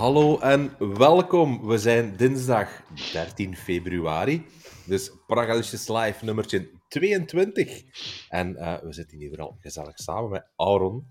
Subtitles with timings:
[0.00, 1.66] Hallo en welkom.
[1.66, 4.46] We zijn dinsdag 13 februari.
[4.84, 7.82] Dus Pragalicious Live nummertje 22.
[8.28, 11.06] En uh, we zitten hier vooral gezellig samen met Aaron.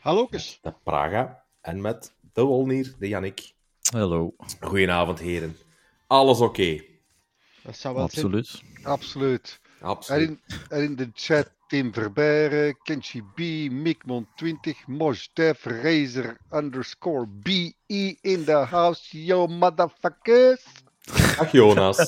[0.00, 0.28] Hallo.
[0.30, 1.44] De Praga.
[1.60, 3.54] En met de Wolnier, de Jannik.
[3.92, 4.34] Hallo.
[4.60, 5.56] Goedenavond, heren.
[6.06, 6.60] Alles oké?
[6.62, 6.88] Okay?
[7.62, 8.46] Dat zou wel Absoluut.
[8.46, 8.84] Zijn.
[8.84, 9.60] Absoluut.
[9.80, 10.28] Absoluut.
[10.28, 17.74] En in, en in de chat Tim Verberen, Kenshi B, Mikmon20, Mosh Razer underscore BE
[18.22, 20.62] in the house, yo motherfuckers.
[21.36, 21.98] Ach Jonas.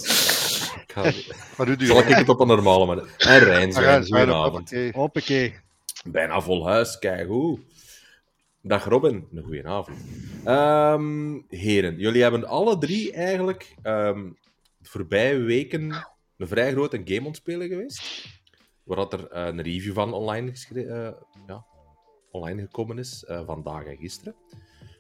[1.56, 1.86] Wat doet u?
[1.86, 3.14] Zal ik het op een normale manier?
[3.18, 4.72] En Rijnzwijn, goedenavond.
[4.92, 5.54] Hoppakee.
[6.04, 7.60] Bijna vol huis, kijk hoe.
[8.62, 9.98] Dag Robin, een goede avond.
[10.44, 14.36] Um, heren, jullie hebben alle drie eigenlijk um,
[14.78, 18.24] de voorbije weken een vrij grote game ontspelen geweest.
[18.86, 21.10] Waar dat er uh, een review van online, uh,
[21.46, 21.64] ja,
[22.30, 24.34] online gekomen is, uh, vandaag en gisteren.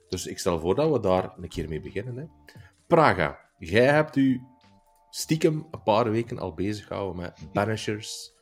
[0.08, 2.16] Dus ik stel voor dat we daar een keer mee beginnen.
[2.16, 2.24] Hè.
[2.86, 4.42] Praga, jij hebt u
[5.10, 8.32] stiekem een paar weken al bezig gehouden met Banishers,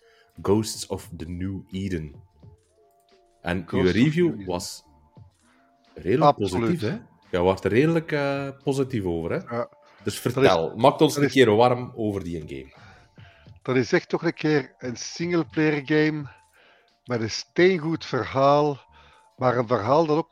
[0.42, 2.14] Ghosts of the New Eden.
[3.41, 4.84] En Ghost uw review was
[5.94, 6.70] redelijk Absoluut.
[6.70, 6.98] positief, hè?
[7.30, 9.56] Jij was er redelijk uh, positief over, hè?
[9.56, 9.69] Ja.
[10.04, 12.83] Dus vertel, maak ons een keer warm over die game.
[13.64, 16.28] Dat is echt toch een keer een singleplayer game
[17.04, 18.80] met een steengoed verhaal,
[19.36, 20.30] maar een verhaal dat ook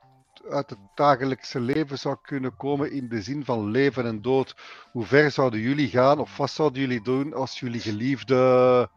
[0.50, 4.56] uit het dagelijkse leven zou kunnen komen in de zin van leven en dood.
[4.90, 8.90] Hoe ver zouden jullie gaan of wat zouden jullie doen als jullie geliefde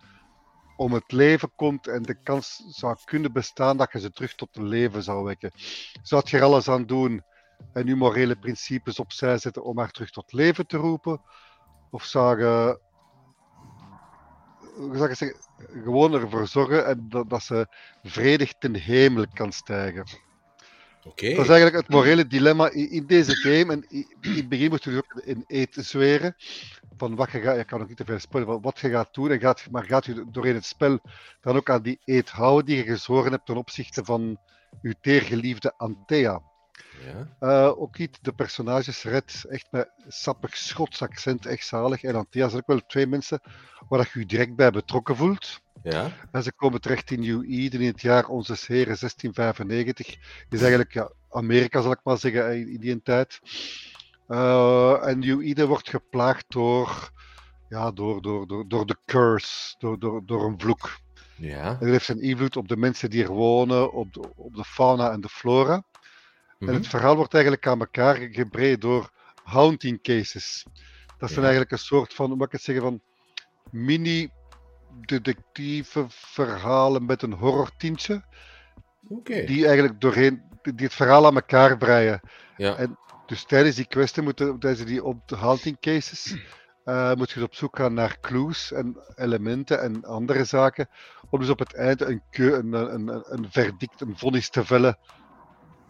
[0.76, 4.56] om het leven komt en de kans zou kunnen bestaan dat je ze terug tot
[4.58, 5.52] leven zou wekken?
[6.02, 7.24] Zou je er alles aan doen
[7.74, 11.22] en je morele principes opzij zetten om haar terug tot leven te roepen?
[11.90, 12.80] Of zou je,
[14.76, 15.38] hoe zou ik zeggen,
[15.84, 17.68] gewoon ervoor zorgen en dat, dat ze
[18.04, 20.06] vredig ten hemel kan stijgen?
[21.08, 21.36] Okay.
[21.36, 23.72] Dat is eigenlijk het morele dilemma in, deze game.
[23.74, 26.36] En in, het begin moet je ook in eet zweren.
[26.98, 29.32] Van wat je gaat, je kan ook niet te veel spoilen, wat je gaat doen.
[29.32, 31.00] En gaat, maar gaat je doorheen het spel
[31.42, 34.38] dan ook aan die eet houden die je gezworen hebt ten opzichte van
[34.82, 36.42] je teergeliefde Antea.
[37.06, 37.36] Ja.
[37.40, 42.04] Uh, ook niet de personages Red, echt met sappig Schots accent, echt zalig.
[42.04, 43.42] En Antea zijn ook wel twee mensen
[43.90, 45.62] waar je je direct bij betrokken voelt.
[45.84, 46.12] Ja.
[46.32, 50.18] En ze komen terecht in New Eden in het jaar onze heren 1695.
[50.50, 53.40] is eigenlijk ja, Amerika, zal ik maar zeggen, in die tijd.
[54.28, 57.12] Uh, en New Eden wordt geplaagd door,
[57.70, 61.00] ja, door, door, door, door de curse, door, door, door een vloek.
[61.36, 61.70] Ja.
[61.70, 64.64] En dat heeft zijn invloed op de mensen die er wonen, op de, op de
[64.64, 65.84] fauna en de flora.
[66.58, 66.68] -hmm.
[66.68, 69.12] En het verhaal wordt eigenlijk aan elkaar gebreid door
[69.44, 70.66] haunting cases.
[71.18, 71.42] Dat zijn ja.
[71.42, 73.02] eigenlijk een soort van, hoe moet ik het zeggen, van
[73.72, 74.30] mini
[75.06, 78.24] detectieve verhalen met een horrortintje.
[79.08, 79.46] Okay.
[79.46, 82.22] Die eigenlijk doorheen, die het verhaal aan elkaar breien.
[82.58, 82.76] Ja.
[82.76, 86.36] En dus tijdens die kwestie moeten, tijdens die hunting cases,
[86.86, 90.90] uh, moet je op zoek gaan naar clues en elementen en andere zaken.
[91.30, 92.22] Om dus op het einde een,
[92.74, 94.98] een, een, een verdict, een vonnis te vellen.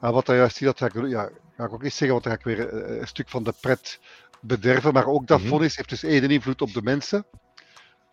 [0.05, 2.33] En wat dat juist dat ga ik, ja, ga ik ook niet zeggen, want dan
[2.33, 3.99] ga ik weer een, een stuk van de pret
[4.41, 4.93] bederven.
[4.93, 5.69] Maar ook dat vonnis mm -hmm.
[5.75, 7.25] heeft dus één invloed op de mensen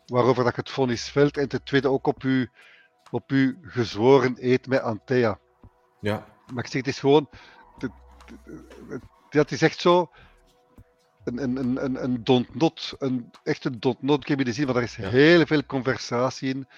[0.06, 1.36] waarover dat het vonnis velt.
[1.36, 2.46] En ten tweede ook op uw,
[3.10, 5.38] op uw gezworen eet met Antea.
[6.00, 6.26] Ja.
[6.52, 7.28] Maar ik zeg, het is gewoon...
[9.30, 10.10] Dat is echt zo...
[11.24, 14.52] Een, een, een, een, een don't not, een, echt een don't not game in de
[14.52, 15.08] zin van er is Ja.
[15.08, 16.68] heel veel conversatie in.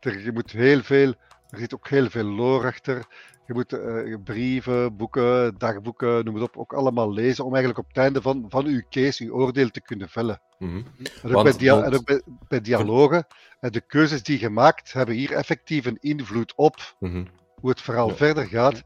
[0.00, 1.14] Er, je moet heel veel...
[1.50, 3.06] Er zit ook heel veel lore achter.
[3.46, 7.88] Je moet eh, brieven, boeken, dagboeken, noem het op, ook allemaal lezen om eigenlijk op
[7.88, 10.40] het einde van, van uw case uw oordeel te kunnen vellen.
[10.58, 10.76] Mhm.
[10.76, 10.84] En
[11.24, 13.26] ook, Want- bij, dia- want- en ook bij, bij dialogen.
[13.60, 17.24] En de keuzes die je maakt hebben hier effectief een invloed op Mhm.
[17.54, 18.14] hoe het verhaal Ja.
[18.14, 18.82] verder gaat.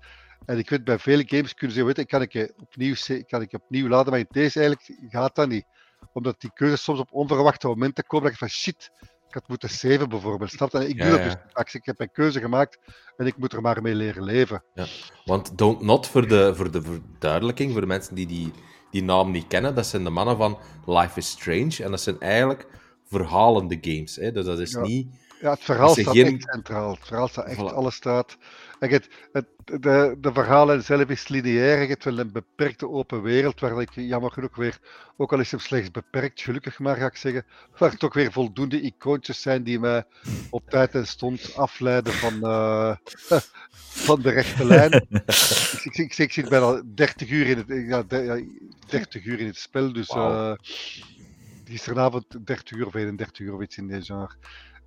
[0.47, 2.95] En ik weet bij vele games kunnen ze weten, kan ik je opnieuw,
[3.27, 5.65] kan ik je opnieuw laden, maar in deze eigenlijk gaat dat niet.
[6.13, 8.91] Omdat die keuzes soms op onverwachte momenten komen dat je van shit,
[9.29, 10.51] ik had moeten saven bijvoorbeeld.
[10.51, 10.89] Snap je?
[10.89, 11.63] Ik Ja, doe dat ja.
[11.63, 11.75] dus.
[11.75, 12.79] Ik heb mijn keuze gemaakt
[13.17, 14.63] en ik moet er maar mee leren leven.
[15.25, 18.53] Want Don't Not, voor de, voor de verduidelijking, voor de mensen die, die
[18.91, 21.85] die naam niet kennen, dat zijn de mannen van Life is Strange.
[21.85, 22.67] En dat zijn eigenlijk
[23.09, 24.17] verhalende games.
[24.17, 24.33] Hè?
[24.33, 24.81] Dus dat is Ja.
[24.81, 25.07] niet...
[25.41, 26.91] Ja, het verhaal er staat geen- echt centraal.
[26.91, 27.75] Het verhaal staat echt, Voilà.
[27.75, 28.37] alles staat.
[28.79, 31.81] Het, het, de, de verhalen zelf is lineair.
[31.83, 34.79] Je hebt wel een beperkte open wereld, waar ik jammer genoeg weer,
[35.17, 37.47] ook al is hem slechts beperkt, gelukkig maar ga ik zeggen,
[37.79, 40.05] waar toch weer voldoende icoontjes zijn die mij
[40.49, 42.97] op tijd en stond afleiden van, eh,
[44.07, 44.95] van de rechte lijn.
[44.95, 48.41] ik, ik, ik, ik zit bijna 30 uur in het, ja, de- ja,
[48.89, 50.43] 30 uur in het spel, dus Wauw.
[50.53, 50.57] eh,
[51.65, 54.35] gisteravond 30 uur of 31 uur of iets in deze genre.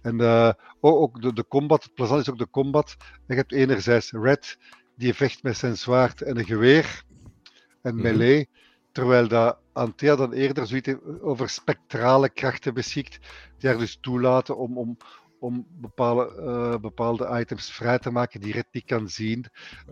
[0.01, 2.95] En eh, ook, ook de, de combat, het plezant is ook de combat.
[2.99, 4.57] En je hebt enerzijds Red,
[4.95, 7.03] die vecht met zijn zwaard en een geweer.
[7.81, 8.03] en Mhm.
[8.03, 8.49] melee.
[8.91, 13.19] Terwijl dat Antea dan eerder zoiets over spectrale krachten beschikt,
[13.57, 14.97] die haar dus toelaten om, om,
[15.41, 19.45] om bepaalde, eh, bepaalde items vrij te maken die Red niet kan zien.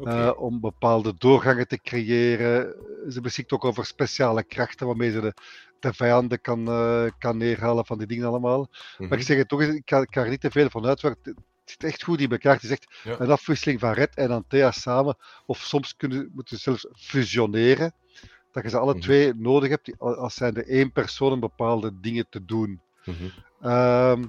[0.04, 2.76] Eh, om bepaalde doorgangen te creëren.
[3.10, 5.34] Ze beschikt ook over speciale krachten waarmee ze de,
[5.80, 8.68] de vijanden kan, eh, kan neerhalen van die dingen allemaal.
[8.98, 9.14] Maar Mhm.
[9.20, 11.34] ik zeg het toch eens, ik kan, ik kan er niet te veel van uitwerken.
[11.36, 12.54] Het zit echt goed in elkaar.
[12.54, 13.20] Het is echt Ja.
[13.20, 15.18] een afwisseling van Red en Antea samen.
[15.46, 17.94] Of soms kunnen, moeten ze zelfs fusioneren.
[18.52, 19.02] Dat je ze alle Mhm.
[19.02, 22.82] twee nodig hebt, als zijn de één persoon om bepaalde dingen te doen.
[23.06, 23.16] Mhm.
[23.62, 24.24] Ehm,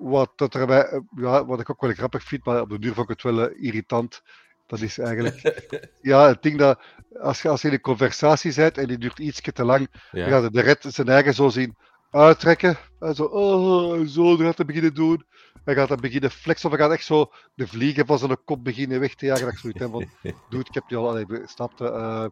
[0.00, 2.78] wat, dat er bij, eh, ja, wat ik ook wel grappig vind, maar op de
[2.78, 4.22] duur vond ik het wel eh, irritant.
[4.66, 5.64] Dat is eigenlijk
[6.02, 6.80] ja, het ding dat
[7.20, 10.28] als je, als je in een conversatie bent en die duurt iets te lang, Ja.
[10.28, 11.76] dan gaat de- red zijn eigen zo zien
[12.10, 12.76] uittrekken.
[13.00, 15.24] En zo, oh, zo gaat hij beginnen doen.
[15.64, 18.64] Hij gaat dan beginnen flexen of hij gaat echt zo de vliegen van zijn kop
[18.64, 19.44] beginnen weg te jagen.
[19.44, 20.06] Dat ik zoiets heb van,
[20.50, 21.84] dude, ik heb die al, allee, snapte.
[21.84, 22.24] eh,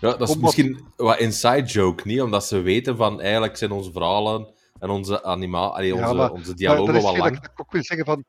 [0.00, 2.20] Ja, dat is misschien wat inside joke, niet?
[2.22, 4.48] Omdat ze weten van eigenlijk zijn onze verhalen
[4.80, 7.42] en onze anima, allee, Ja, onze, maar- onze maar dialogen dat is wel hetgeen lang.
[7.42, 8.24] dat ik ook wil zeggen van,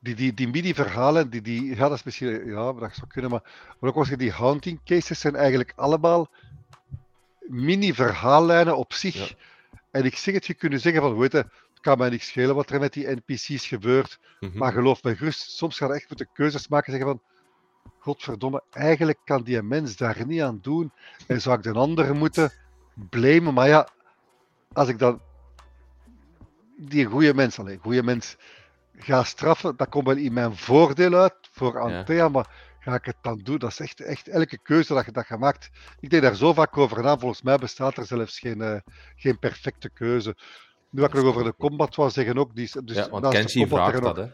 [0.00, 3.42] die, die, die mini-verhalen, die, die, ja, dat is misschien, ja, dat zou kunnen, maar,
[3.80, 6.28] maar ook als je die haunting cases zijn eigenlijk allemaal
[7.40, 9.14] mini-verhaallijnen op zich.
[9.28, 9.34] Ja.
[9.90, 12.54] En ik zeg het, je kunt zeggen van, weet je, het kan mij niks schelen
[12.54, 14.58] wat er met die NPC's gebeurt, Mhm.
[14.58, 17.20] maar geloof me gerust, soms ga je echt moeten keuzes maken en zeggen van,
[17.98, 20.92] godverdomme, eigenlijk kan die mens daar niet aan doen
[21.26, 22.52] en zou ik de ander moeten
[23.10, 23.88] blamen, maar ja,
[24.72, 25.20] als ik dan
[26.76, 28.36] die goede mens, alleen goede mens,
[28.96, 33.16] ga straffen, dat komt wel in mijn voordeel uit voor Antea, maar ga ik het
[33.22, 33.58] dan doen?
[33.58, 35.70] Dat is echt, echt elke keuze dat je, dat je maakt.
[36.00, 38.80] Ik denk daar zo vaak over na, volgens mij bestaat er zelfs geen, eh,
[39.16, 40.36] geen perfecte keuze.
[40.90, 43.68] Nu wat ik nog over de combat wou zeggen ook, die dus ja, want combat
[43.68, 44.26] vraagt dat, hè.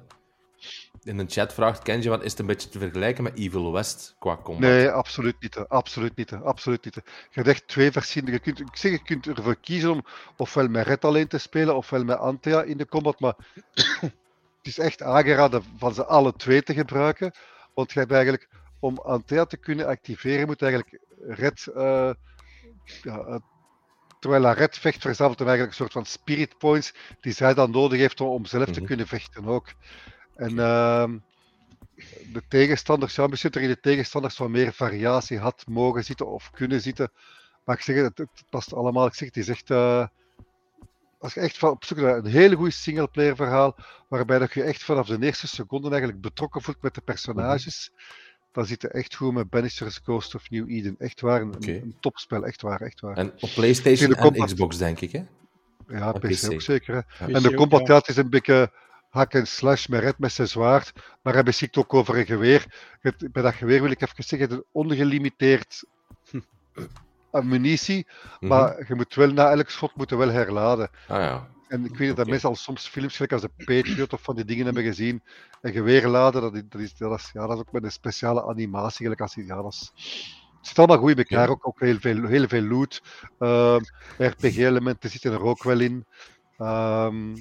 [1.04, 4.14] In de chat vraagt Kenji, wat is het een beetje te vergelijken met Evil West
[4.19, 4.62] qua combat?
[4.70, 5.56] Nee, absoluut niet.
[5.56, 6.32] Absoluut niet.
[6.32, 6.94] Absoluut niet.
[6.94, 8.32] Je hebt echt twee verschillende.
[8.32, 10.04] Je kunt, ik zeg, je kunt ervoor kiezen om
[10.37, 13.20] ofwel met Red alleen te spelen, ofwel met Antea in de combat.
[13.20, 13.34] Maar
[14.00, 14.12] het
[14.62, 17.32] is echt aangeraden van ze alle twee te gebruiken.
[17.75, 18.49] Want je hebt eigenlijk,
[18.81, 21.66] om Antea te kunnen activeren, moet eigenlijk Red.
[21.66, 22.10] eh,
[23.02, 23.37] ja, eh,
[24.20, 27.70] terwijl haar Red vecht, verzamelt hem eigenlijk een soort van spirit points die zij dan
[27.70, 28.84] nodig heeft om, om zelf te Mhm.
[28.84, 29.69] kunnen vechten ook.
[30.34, 31.19] En ehm,
[32.32, 36.26] de tegenstanders, ja, misschien dat er in de tegenstanders wat meer variatie had mogen zitten
[36.26, 37.12] of kunnen zitten.
[37.64, 39.06] Maar ik zeg het, het past allemaal.
[39.06, 39.70] Ik zeg, het is echt.
[39.70, 40.06] eh,
[41.19, 43.76] als je echt van, op zoek naar een hele goed singleplayer verhaal,
[44.08, 47.90] waarbij dat je echt vanaf de eerste seconde eigenlijk betrokken voelt met de personages,
[48.52, 50.94] dan zit het echt goed met Bannister's Ghost of New Eden.
[50.99, 53.17] Echt waar, een, topspel, echt waar, echt waar.
[53.17, 55.25] En op PlayStation en combat- Xbox, denk ik, hè?
[55.88, 56.52] Ja, op PC, PC.
[56.52, 56.94] ook zeker.
[56.94, 57.26] Hè.
[57.26, 57.32] Ja.
[57.35, 57.93] En de ook, combat ja.
[57.93, 58.73] ja, het is een beetje
[59.12, 60.93] hack en slash met red met zijn zwaard,
[61.23, 62.67] maar hij beschikt ook over een geweer.
[63.00, 65.85] Het, bij dat geweer wil ik even zeggen, het is ongelimiteerd
[67.31, 68.06] ammunitie,
[68.41, 68.47] Mhm.
[68.53, 70.91] maar je moet wel na elk schot moeten wel herladen.
[71.09, 71.49] Ah ja.
[71.69, 74.44] En ik weet dat mensen al soms films gelijk als de Patriot of van die
[74.44, 75.23] dingen hebben gezien.
[75.61, 77.93] En geweer laden, dat is, dat is, dat is, ja, dat is ook met een
[77.93, 79.03] speciale animatie.
[79.03, 79.93] Gelijk als, die- ja, dat is,
[80.59, 81.50] het zit allemaal goed in elkaar, Ja.
[81.53, 83.03] ook, ook heel, veel, heel veel loot.
[83.38, 83.81] Ehm,
[84.19, 86.06] RPG-elementen zitten er ook wel in.
[86.59, 87.37] Ehm,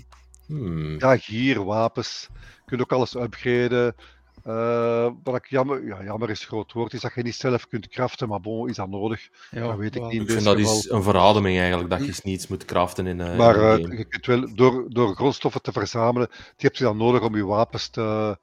[0.51, 1.00] Hmm.
[1.00, 2.27] ja, gier, wapens.
[2.33, 3.95] Je kunt ook alles upgraden.
[4.44, 7.88] Eh, wat ik jammer, ja, jammer is groot woord, is dat je niet zelf kunt
[7.88, 9.30] craften, maar bon, is dat nodig?
[9.51, 10.12] dat weet ik niet.
[10.12, 10.77] in Ik vind dit dat geval.
[10.77, 14.06] is een verademing eigenlijk, dat je niets moet craften in, eh Maar in eh, je
[14.06, 17.90] kunt wel, door, door grondstoffen te verzamelen, die heb je dan nodig om je wapens
[17.90, 18.37] te,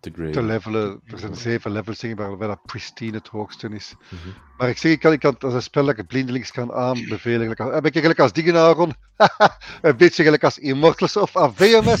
[0.00, 1.00] te te levelen.
[1.06, 3.94] Er zijn zeven levels in, waarbij dat pristine het hoogste is.
[4.08, 4.28] Mhm.
[4.56, 7.40] Maar ik zeg, ik kan, ik kan als een spel dat ik blindelings kan aanbevelen.
[7.40, 8.94] Gelijk als- Heb ik eigenlijk als dingen, Aaron?
[9.82, 12.00] een beetje gelijk als Immortals of AVMS.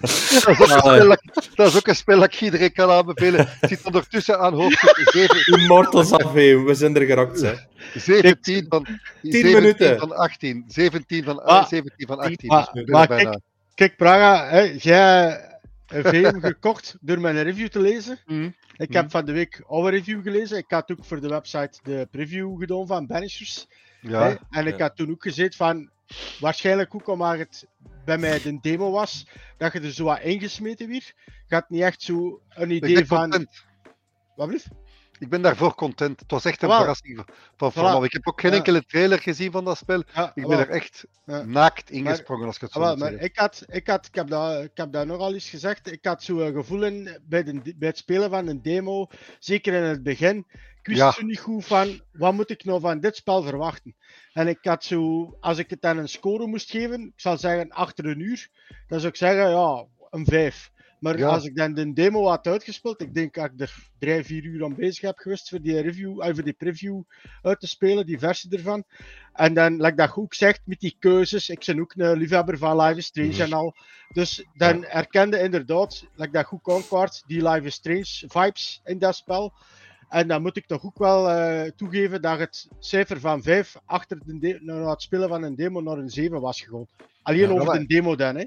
[0.00, 1.20] dat, is ook een spel dat,
[1.54, 3.46] dat is ook een spel dat ik iedereen kan aanbevelen.
[3.60, 7.52] Het zit ondertussen aan hoofdstuk 7, Immortals AV, we zijn er gerakt, hè.
[7.94, 8.86] 17 van,
[9.22, 9.98] 17 minuten.
[9.98, 10.64] van 18.
[10.68, 12.48] 17 van, Ah, 17 van 18.
[12.48, 13.30] maar- dus maar bijna.
[13.30, 13.42] kijk-
[13.74, 15.40] Kijk, Praga, hè, jij
[15.88, 18.18] een VM gekocht door mijn review te lezen.
[18.26, 18.50] Mhm.
[18.76, 20.58] Ik heb van de week oude review gelezen.
[20.58, 23.66] Ik had ook voor de website de preview gedaan van Banishers.
[24.00, 24.82] Ja, En ik Ja.
[24.84, 25.90] had toen ook gezegd van,
[26.40, 27.66] waarschijnlijk ook omdat het
[28.04, 29.26] bij mij de demo was,
[29.56, 31.12] dat je er zo wat ingesmeten weer.
[31.46, 33.20] Je had niet echt zo een idee van...
[33.30, 33.64] content.
[34.36, 34.68] Wat blieft?
[35.18, 36.20] Ik ben daarvoor content.
[36.20, 36.78] Het was echt een Wel.
[36.78, 38.04] verrassing van- van Voilà.
[38.04, 38.56] Ik heb ook geen Ja.
[38.56, 40.02] enkele trailer gezien van dat spel.
[40.14, 41.42] Ja, Ik ben er echt Ja.
[41.42, 44.70] naakt ingesprongen, als ik het zo maar ik, had, ik, had, ik, heb dat, ik
[44.74, 45.92] heb dat nogal eens gezegd.
[45.92, 49.06] Ik had zo'n gevoel in, bij, de, bij het spelen van een demo,
[49.38, 50.46] zeker in het begin.
[50.82, 53.96] Ik wist zo niet goed van wat moet ik nou van dit spel verwachten.
[54.32, 57.70] En ik had zo, als ik het dan een score moest geven, ik zal zeggen
[57.70, 58.48] achter een uur,
[58.88, 60.70] dan zou ik zeggen ja, een 5.
[60.98, 61.28] Maar Ja.
[61.28, 64.64] als ik dan de demo had uitgespeeld, ik denk dat ik er drie, vier uur
[64.64, 67.00] aan bezig heb geweest voor die review, eh, voor die preview
[67.42, 68.84] uit te spelen, die versie ervan.
[69.32, 72.80] En dan, like dat ook zegt, met die keuzes, ik ben ook een liefhebber van
[72.80, 73.40] Live is Strange Mhm.
[73.40, 73.74] en al.
[74.12, 79.16] Dus dan herkende inderdaad, like dat goed aankaart, die Live is Strange vibes in dat
[79.16, 79.52] spel.
[80.08, 84.18] En dan moet ik toch ook wel eh, toegeven dat het cijfer van 5 achter
[84.24, 86.86] de na het spelen van een demo naar een 7 was gegaan.
[87.22, 88.44] Alleen Ja, over maar- de demo dan, hè.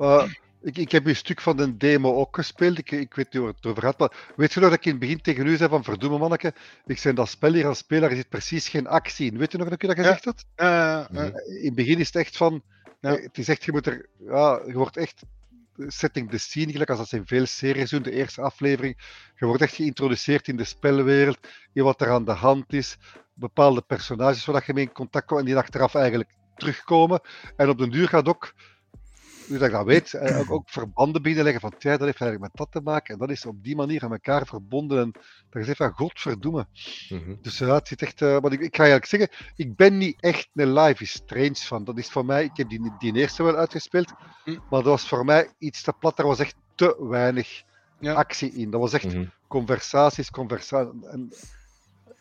[0.00, 0.28] Eh,
[0.62, 2.78] ik, ik heb een stuk van de demo ook gespeeld.
[2.78, 3.98] Ik, ik weet niet waar het over gaat.
[3.98, 6.54] Maar weet je nog dat ik in het begin tegen u zei van verdoemen manneke,
[6.86, 9.38] ik zijn dat spel hier aan spelen, er zit precies geen actie in.
[9.38, 10.44] Weet je nog dat ik dat gezegd had?
[10.54, 11.04] Eh.
[11.60, 12.62] In het begin is het echt van,
[13.00, 13.16] Ja.
[13.16, 15.22] eh, het is echt, je moet er, ja, je wordt echt
[15.86, 18.96] setting the scene, gelijk als dat ze in veel series doen, de eerste aflevering.
[19.36, 21.38] Je wordt echt geïntroduceerd in de spelwereld,
[21.72, 22.96] in wat er aan de hand is,
[23.34, 27.20] bepaalde personages waar je mee in contact komt en die achteraf eigenlijk terugkomen.
[27.56, 28.52] En op den duur gaat ook,
[29.52, 32.40] nu dat ik dat weet, eh, ook, ook verbanden binnenleggen van, ja, dat heeft eigenlijk
[32.40, 33.14] met dat te maken.
[33.14, 34.98] En dat is op die manier aan elkaar verbonden.
[35.00, 36.66] En dat je zegt van, godverdomme.
[37.08, 37.34] Mhm.
[37.40, 38.22] Dus ja, het zit echt.
[38.22, 41.54] eh maar ik, ik ga eigenlijk zeggen, ik ben niet echt een Life is Strange
[41.54, 41.84] van.
[41.84, 44.12] Dat is voor mij, ik heb die, die eerste wel uitgespeeld,
[44.44, 44.50] Hm.
[44.50, 46.18] maar dat was voor mij iets te plat.
[46.18, 47.62] Er was echt te weinig
[47.98, 48.12] Ja.
[48.12, 48.70] actie in.
[48.70, 49.24] Dat was echt Mhm.
[49.48, 51.02] conversaties, conversaties.
[51.04, 51.32] En,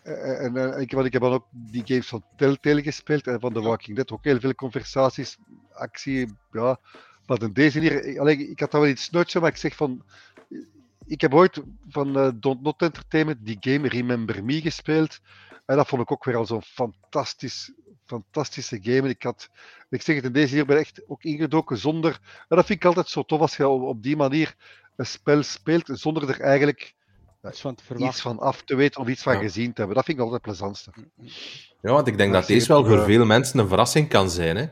[0.04, 3.40] en, en, en ik, want ik heb dan ook die games van Telltale gespeeld en
[3.40, 3.62] van The.
[3.62, 5.38] Walking Dead ook heel veel conversaties,
[5.74, 6.80] actie, ja.
[7.26, 9.76] Maar in deze hier, ik, allee, ik had daar wel iets snotje, maar ik zeg
[9.76, 10.04] van.
[11.06, 15.20] Ik heb ooit van eh, Don't Not Entertainment die game Remember Me gespeeld.
[15.66, 17.72] En dat vond ik ook weer al zo'n fantastisch,
[18.06, 19.02] fantastische game.
[19.02, 19.50] En ik, had,
[19.90, 22.20] ik zeg het, in deze hier ben ik echt ook ingedoken zonder.
[22.48, 24.56] En dat vind ik altijd zo tof als je op, op die manier
[24.96, 26.96] een spel speelt zonder er eigenlijk
[27.50, 28.22] iets van te iets verwachten.
[28.22, 29.40] van af te weten of iets van Ja.
[29.40, 29.96] gezien te hebben.
[29.96, 30.92] Dat vind ik altijd het plezantste.
[31.82, 34.56] Ja, want ik denk dat deze wel voor eh, veel mensen een verrassing kan zijn.
[34.58, 34.66] Hè?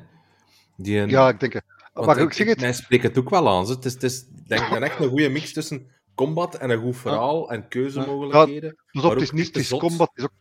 [0.76, 1.10] Die een...
[1.10, 1.64] Ja, ik denk het.
[2.06, 3.68] Want Maar ik, zeg het, mij spreekt het ook wel aan.
[3.70, 6.80] Het is, het is denk ik, een echt een goede mix tussen combat en een
[6.82, 8.76] goed verhaal en keuzemogelijkheden.
[8.92, 10.32] dus op, het is niet het is combat, het is ook,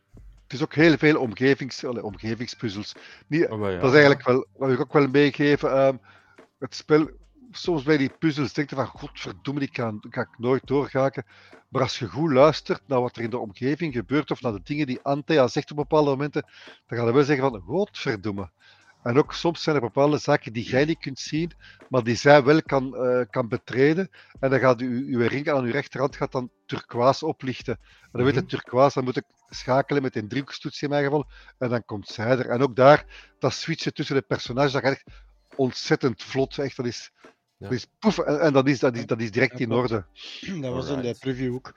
[0.42, 2.94] het is ook heel veel omgevings, allee, omgevingspuzzels.
[3.26, 3.76] Niet, Oh, ja.
[3.78, 5.70] Dat is eigenlijk wel, wat ik ook wel meegeven.
[5.72, 5.96] ehm,
[6.58, 7.10] het spel,
[7.50, 11.24] soms bij die puzzels denk je van, godverdomme, die kan, kan ik nooit doorgaken.
[11.68, 14.62] Maar als je goed luistert naar wat er in de omgeving gebeurt, of naar de
[14.62, 16.42] dingen die Antea zegt op bepaalde momenten,
[16.86, 18.50] dan ga je wel zeggen van, godverdomme.
[19.02, 21.52] En ook soms zijn er bepaalde zaken die jij niet kunt zien,
[21.88, 24.10] maar die zij wel kan, eh, kan betreden.
[24.40, 27.78] En dan gaat u, uw ring aan uw rechterhand gaat dan turquoise oplichten.
[28.02, 28.42] En dan weet Mhm.
[28.42, 31.26] je turquoise, dan moet ik schakelen met een driehoekstoets in mijn geval.
[31.58, 32.48] En dan komt zij er.
[32.48, 33.04] En ook daar,
[33.38, 35.04] dat switchen tussen de personages, dat gaat echt
[35.56, 36.58] ontzettend vlot.
[36.58, 37.30] Echt, dat is, Ja.
[37.68, 38.18] dat is poef.
[38.18, 40.04] En, en dat, is, dat, is, dat is direct Ja, in orde.
[40.60, 41.72] Dat was in de preview ook.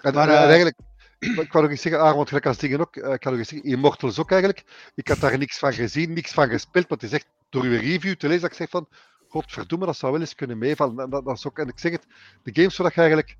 [0.00, 0.76] En, Maar, en- en eh, eigenlijk,
[1.24, 3.40] ik wou nog eens zeggen, Aaron, want gelijk als dingen ook, eh, ik kan nog
[3.40, 4.64] eens zeggen, Immortals ook eigenlijk.
[4.94, 7.78] Ik had daar niks van gezien, niks van gespeeld, maar het is echt door uw
[7.80, 8.88] review te lezen dat ik zeg van,
[9.28, 10.98] godverdomme, dat zou wel eens kunnen meevallen.
[10.98, 12.06] En, dat, dat is ook, en ik zeg het,
[12.42, 13.36] de games waar je eigenlijk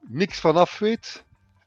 [0.00, 1.24] niks van af weet,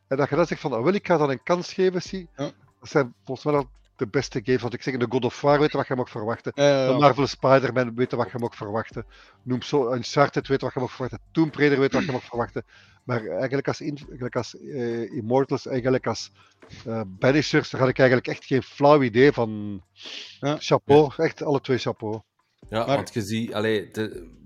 [0.08, 2.28] en dat je dan zegt van, ah, wel, ik ga dan een kans geven, zie,
[2.36, 2.52] Ja.
[2.80, 4.62] dat zijn volgens mij al de beste games.
[4.62, 6.52] Want ik zeg, de God of War weet wat je mag verwachten.
[6.54, 6.96] Eh, De.
[7.00, 9.06] Marvel Spider-Man weet wat je mag verwachten.
[9.44, 11.20] Noem zo Uncharted weet wat je mag verwachten.
[11.32, 12.64] Tomb Raider weet wat je mag verwachten.
[13.04, 16.32] Maar eigenlijk als, in, eigenlijk als eh, Immortals, eigenlijk als
[16.86, 19.82] eh Banishers, daar had ik eigenlijk echt geen flauw idee van.
[20.40, 20.56] Ja.
[20.60, 22.20] Chapeau, echt alle twee chapeau.
[22.70, 23.90] Ja, Maar- want je ziet, allee,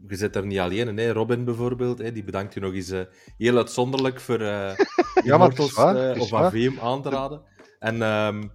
[0.08, 0.98] je zit er niet alleen in.
[0.98, 1.12] Hè.
[1.12, 3.01] Robin bijvoorbeeld, hè, die bedankt je nog eens eh,
[3.38, 4.72] heel uitzonderlijk voor eh
[5.24, 6.44] Ja, maar het is waar, eh, of waar.
[6.44, 7.41] AVM aan te raden.
[7.79, 8.48] En ehm,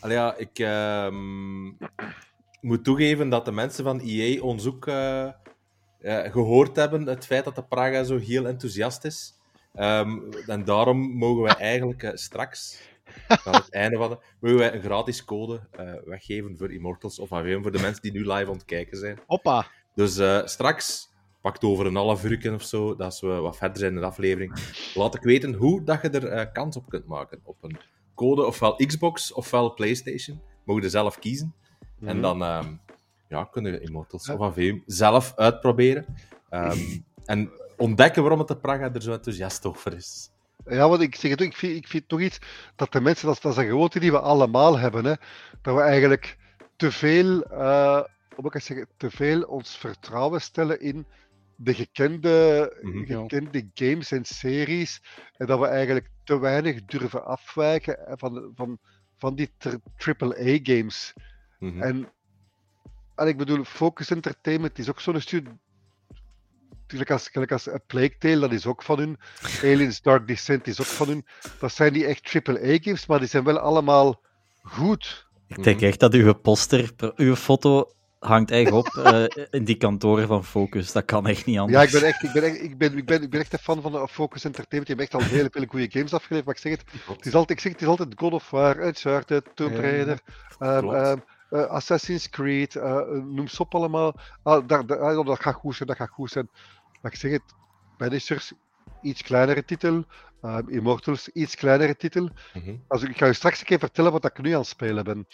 [0.00, 1.64] allee, ja, ik ehm,
[2.60, 5.28] moet toegeven dat de mensen van EA ons ook eh,
[6.00, 9.34] eh, gehoord hebben, het feit dat de Praga zo heel enthousiast is.
[9.74, 12.80] Ehm, en daarom mogen wij eigenlijk eh, straks,
[13.28, 17.32] aan het einde van de, mogen wij een gratis code eh, weggeven voor Immortals of
[17.32, 19.18] AVM, voor de mensen die nu live aan het kijken zijn.
[19.26, 19.66] Hoppa.
[19.94, 21.08] Dus straks,
[21.40, 24.54] pakt over een half uur of zo, dat we wat verder zijn in de aflevering,
[24.94, 27.40] laat ik weten hoe dat je er kans op kunt maken.
[27.44, 27.78] Op een
[28.20, 30.40] code, ofwel Xbox ofwel PlayStation.
[30.64, 31.54] Mogen er zelf kiezen.
[32.00, 32.20] En Mhm.
[32.20, 32.72] dan ehm,
[33.28, 34.34] ja, kunnen we Immortals Ja.
[34.34, 36.06] of AVM zelf uitproberen.
[36.48, 36.78] Ehm,
[37.24, 40.30] en ontdekken waarom het de Praga er zo enthousiast over is.
[40.68, 42.38] Ja, want ik zeg het ook, ik vind, ik vind toch iets
[42.76, 45.14] dat de mensen, dat, is- dat is een gewoonte die we allemaal hebben, hè,
[45.62, 46.36] dat we eigenlijk
[46.76, 48.02] te veel, eh
[48.34, 51.06] hoe moet ik het zeggen, te veel ons vertrouwen stellen in
[51.62, 53.04] de gekende, Mhm.
[53.04, 55.02] Gekende games en series,
[55.36, 58.78] en dat we eigenlijk te weinig durven afwijken eh, van, van,
[59.18, 59.50] van die
[59.96, 61.12] AAA-games.
[61.58, 61.82] Mhm.
[61.82, 62.12] En,
[63.14, 65.52] en ik bedoel, Focus Entertainment is ook zo'n studio.
[66.86, 69.18] Gelijk als, gelijk als A Plague Tale, dat is ook van hun.
[69.62, 71.26] Aliens Dark Descent is ook van hun.
[71.58, 74.20] Dat zijn die echt AAA-games, maar die zijn wel allemaal
[74.62, 75.28] goed.
[75.46, 80.26] Ik denk echt dat uw poster, uw foto hangt echt op uh, in die kantoren
[80.26, 80.92] van Focus.
[80.92, 81.78] Dat kan echt niet anders.
[81.78, 83.58] Ja, ik ben echt, ik ben echt, ik ben, ik ben, ik ben echt een
[83.58, 84.86] fan van de Focus Entertainment.
[84.86, 86.46] Die hebben echt al hele veel goede games afgeleverd.
[86.46, 88.86] Maar ik zeg het, het is altijd, ik zeg, het is altijd God of War,
[88.86, 90.20] Uncharted, Tomb Raider,
[90.58, 94.14] um, um, uh, Assassin's Creed, uh, noem ze op allemaal.
[94.42, 96.48] Ah, daar, daar, dat gaat goed zijn, dat gaat goed zijn.
[97.02, 97.54] Maar ik zeg het,
[97.96, 98.52] Banishers,
[99.02, 100.04] iets kleinere titel.
[100.42, 102.22] Uh, Immortals, iets kleinere titel.
[102.22, 102.84] Mm -hmm.
[102.88, 105.26] also, ik ga je straks een keer vertellen wat ik nu aan het spelen ben.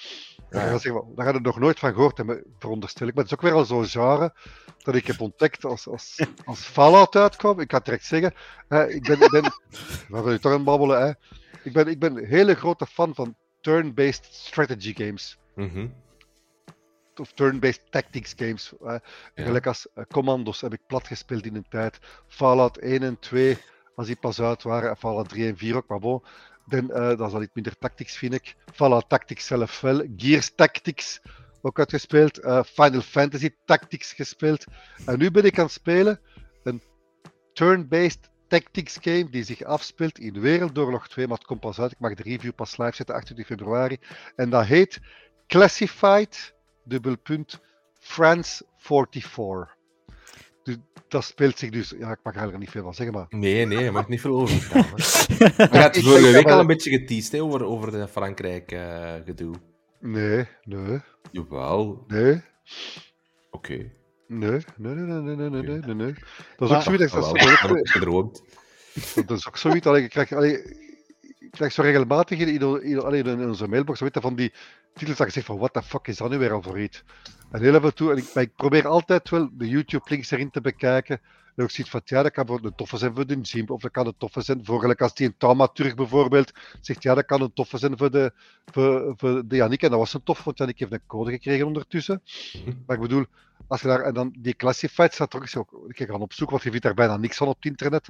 [0.50, 0.70] Ja.
[0.70, 3.14] Daar, zeggen, daar had ik nog nooit van gehoord hebben, veronderstel ik.
[3.14, 4.34] Maar het is ook weer al zo'n genre
[4.82, 7.60] dat ik heb ontdekt als, als, als Fallout uitkwam.
[7.60, 8.34] Ik kan direct zeggen,
[8.68, 9.42] uh, ik ben, ik ben
[10.08, 11.12] waar wil je toch aan babbelen, hè?
[11.62, 15.38] Ik ben, ik ben een hele grote fan van turn-based strategy games.
[15.54, 15.94] Mm -hmm.
[17.20, 18.72] Of turn-based tactics games.
[18.82, 19.00] Ja.
[19.34, 21.98] Gelijk als uh, Commandos heb ik plat gespeeld in een tijd.
[22.26, 23.58] Fallout 1 en 2,
[23.94, 24.90] als die pas uit waren.
[24.90, 26.22] En Fallout 3 en 4 ook, maar bon.
[26.66, 28.56] Dan, uh, dat is al iets minder tactics, vind ik.
[28.74, 30.02] Fallout Tactics zelf wel.
[30.16, 31.20] Gears Tactics
[31.62, 32.40] ook uitgespeeld.
[32.66, 34.64] Final Fantasy Tactics gespeeld.
[35.06, 36.20] En nu ben ik aan het spelen
[36.62, 36.82] een
[37.52, 41.92] turn-based tactics game die zich afspeelt in Wereldoorlog 2, maar het komt pas uit.
[41.92, 43.98] Ik mag de review pas live zetten, 28 februari.
[44.36, 45.00] En dat heet
[45.46, 46.54] Classified
[46.86, 47.60] dubbelpunt
[47.98, 49.74] France 44.
[50.62, 50.76] Dus
[51.08, 51.94] dat speelt zich dus.
[51.98, 53.26] Ja, ik mag er niet veel van zeggen, maar.
[53.28, 55.70] Nee, nee, je mag niet veel over vertellen.
[55.70, 59.54] Je hebt vorige week al een beetje geteased over, over de Frankrijk-gedoe.
[59.54, 61.00] Uh, nee, nee.
[61.30, 62.04] Jawel.
[62.06, 62.32] Nee.
[62.32, 63.72] Oké.
[63.72, 63.92] Okay.
[64.28, 66.14] Nee, nee, nee, nee, nee, nee, nee, nee, nee.
[66.56, 67.12] Dat is ook zoiets.
[67.12, 67.38] Dat,
[67.68, 68.42] dat, gedroomd.
[69.26, 69.86] dat is ook zoiets.
[69.86, 70.62] Allee, ik krijg, allee,
[71.38, 74.52] ik krijg zo regelmatig in, in, in, in onze mailbox weet je, van die
[74.98, 77.04] titels dat je zegt van what the fuck is dat nu weer al voor iets?
[77.50, 81.20] En heel even toe, en ik, ik probeer altijd wel de YouTube-links erin te bekijken.
[81.56, 83.90] En ook ziet van, ja, dat kan een toffe zijn voor de gym, of dat
[83.90, 87.52] kan een toffe zijn voor, als die een Taumaturg bijvoorbeeld zegt, ja, dat kan een
[87.52, 88.32] toffe zijn voor de,
[88.64, 89.82] voor, voor de Yannick.
[89.82, 92.22] En dat was een tof, want Yannick heeft een code gekregen ondertussen.
[92.86, 93.24] Maar ik bedoel,
[93.66, 96.62] als je daar, en dan die classified staat er ook, ik ga gaan opzoeken, want
[96.62, 98.08] je vindt daar bijna niks van op het internet.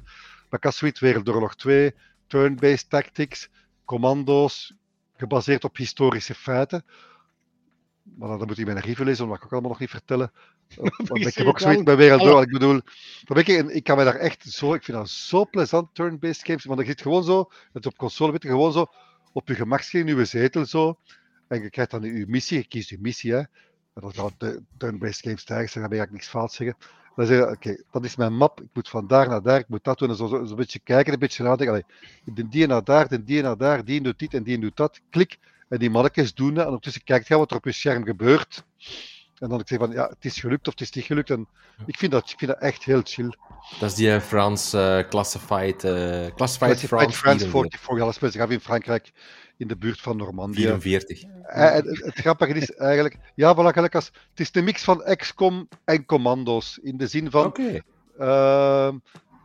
[0.51, 1.95] Maar ik had zoiets, Wereldoorlog 2,
[2.27, 3.49] turn-based tactics,
[3.85, 4.75] commando's,
[5.17, 6.85] gebaseerd op historische feiten.
[8.03, 10.33] Maar dan moet je mijn review lezen, dat mag ik ook allemaal nog niet vertellen.
[11.09, 12.43] Want ik heb ook zoiets bij Wereldoorlog.
[12.43, 12.81] Ik bedoel,
[13.35, 16.65] ik, ik kan me daar echt zo, ik vind dat zo plezant, turn-based games.
[16.65, 18.87] Want je zit gewoon zo, het op console, weet je, gewoon zo
[19.33, 20.99] op je gemakje in je zetel zo.
[21.49, 23.39] En je krijgt dan je missie, je kiest je missie, hè.
[23.39, 26.77] En dat de turn-based games zijn, dan ben ik niks fout zeggen.
[27.17, 29.69] Dan zeg je, oké, dat is mijn map, ik moet van daar naar daar, ik
[29.69, 30.09] moet dat doen.
[30.09, 31.69] En zo, zo, een beetje kijken, een beetje nadenken.
[31.69, 35.01] Allee, die naar daar, de die naar daar, die doet dit en die doet dat.
[35.11, 36.59] Klik, en die mannetjes doen dat.
[36.59, 38.65] En ondertussen kijkt je wat er op je scherm gebeurt.
[39.39, 41.31] En dan ik zeg van, ja, het is gelukt of het is niet gelukt.
[41.31, 41.49] En
[41.87, 43.35] ik vind dat, ik vind dat echt heel chill.
[43.79, 45.93] Dat is die Frans uh, Classified, uh,
[46.35, 47.99] Classified, Classified France, France 44.
[47.99, 49.13] Ja, dat speelt zich af in Frankrijk,
[49.57, 50.63] in de buurt van Normandië.
[50.63, 51.23] 44.
[51.23, 54.85] En het, het, het, grappige is eigenlijk, ja, voilà, gelijk als, het is de mix
[54.85, 56.79] van XCOM en commando's.
[56.83, 57.83] In de zin van, okay.
[58.19, 58.95] uh,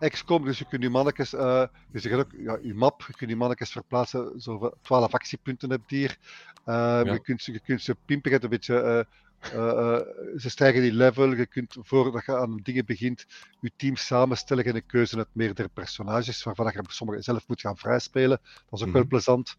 [0.09, 3.29] XCOM, dus je kunt je mannetjes, uh, dus je, ook, ja, je map, je kunt
[3.29, 6.17] je mannetjes verplaatsen, zo 12 actiepunten hebt hier.
[6.65, 7.13] Uh, ja.
[7.13, 9.07] je, kunt, je kunt ze pimpen, een beetje,
[9.53, 9.99] uh, uh,
[10.37, 13.25] ze stijgen die level, je kunt voordat je aan dingen begint,
[13.59, 17.77] je team samenstellen en een keuze uit meerdere personages, waarvan je sommige zelf moet gaan
[17.77, 18.39] vrijspelen.
[18.69, 19.57] Dat is ook wel plezant.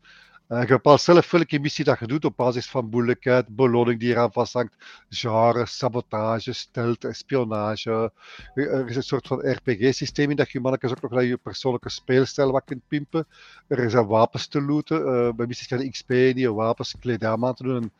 [0.48, 4.10] Uh, je bepaalt zelf welke missie dat je doet op basis van moeilijkheid, beloning die
[4.10, 4.76] eraan vasthangt,
[5.08, 8.12] genre, sabotage, stealth, spionage.
[8.54, 11.90] Er is een soort van RPG-systeem in dat je mannetjes ook nog naar je persoonlijke
[11.90, 13.26] speelstijl wat kunt pimpen.
[13.66, 15.00] Er zijn wapens te looten.
[15.00, 17.82] Uh, bij missies kan je XP je wapens, kledij aan te doen.
[17.82, 17.92] En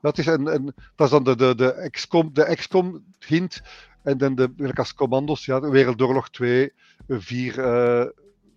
[0.00, 3.62] dat, is een, een, dat is dan de, de, de, XCOM, de XCOM hint.
[4.02, 6.72] En dan de, als commando's, ja, Wereldoorlog 2,
[7.08, 8.04] 4, uh,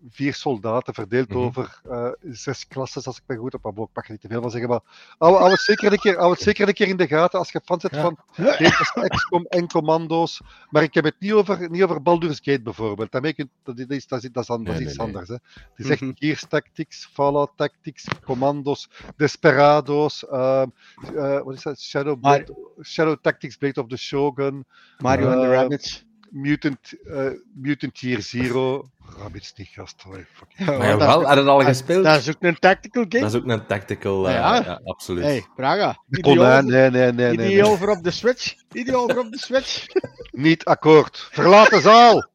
[0.10, 1.46] vier soldaten verdeeld mm -hmm.
[1.46, 3.78] over uh, zes klassen, als ik me goed op heb.
[3.78, 4.80] Ik mag niet te veel van zeggen, maar
[5.18, 7.52] hou, hou, het zeker een keer, hou het zeker een keer in de gaten als
[7.52, 8.02] je fan zit ja.
[8.02, 8.18] van
[9.08, 10.42] XCOM en commando's.
[10.70, 13.12] Maar ik heb het niet over, niet over Baldur's Gate bijvoorbeeld.
[13.12, 15.28] Dat, dat, is, dat, is, dat is, dat is iets nee, anders.
[15.28, 15.34] Hè.
[15.34, 16.18] Het is echt mm -hmm.
[16.18, 20.64] Gears Tactics, Fallout Tactics, commando's, Desperado's, uh,
[21.14, 21.80] uh, wat is dat?
[21.80, 24.66] Shadow, Blade, Shadow Tactics, Blade of the Shogun.
[25.02, 26.11] Mario and the Rabbids.
[26.32, 28.90] Mutant, uh, Mutant Year Zero.
[29.18, 30.04] Rabbids niet, gast.
[30.08, 30.16] Oh,
[30.56, 32.04] ja, maar ja, wel, had het al gespeeld?
[32.04, 33.24] Dat is ook een tactical game.
[33.24, 34.56] Dat is ook een tactical, uh, ja.
[34.56, 34.82] ja.
[34.84, 35.24] absoluut.
[35.24, 36.04] Hey, Praga.
[36.10, 37.52] Ideaal, nee, nee, nee, nee.
[37.52, 38.56] Ideaal voor op de Switch.
[38.72, 39.86] Ideaal voor op de Switch.
[40.32, 41.28] niet akkoord.
[41.32, 42.30] Verlaat de zaal!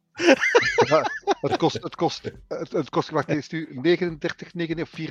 [0.86, 5.06] ja, het kost, het kost, het, het kost, wacht, is nu 39,99 of 34,99?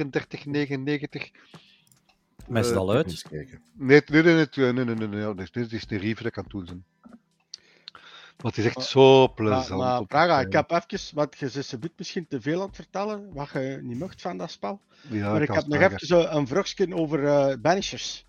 [2.47, 3.25] Maar is het al uit?
[3.29, 6.37] Nee, nee, nee, nee, nee, nee, nee, nee, nee, dit is de review dat ik
[6.37, 6.83] aan het doen zijn.
[7.01, 7.17] Maar
[8.37, 9.69] het is echt zo plezant.
[9.69, 12.75] Maar, maar Praga, ik heb even, want je zit biedt misschien te veel aan het
[12.75, 14.81] vertellen, wat je niet mocht van dat spel.
[15.09, 18.25] Ja, maar ik heb nog even zo een vraagje over uh, Banishers.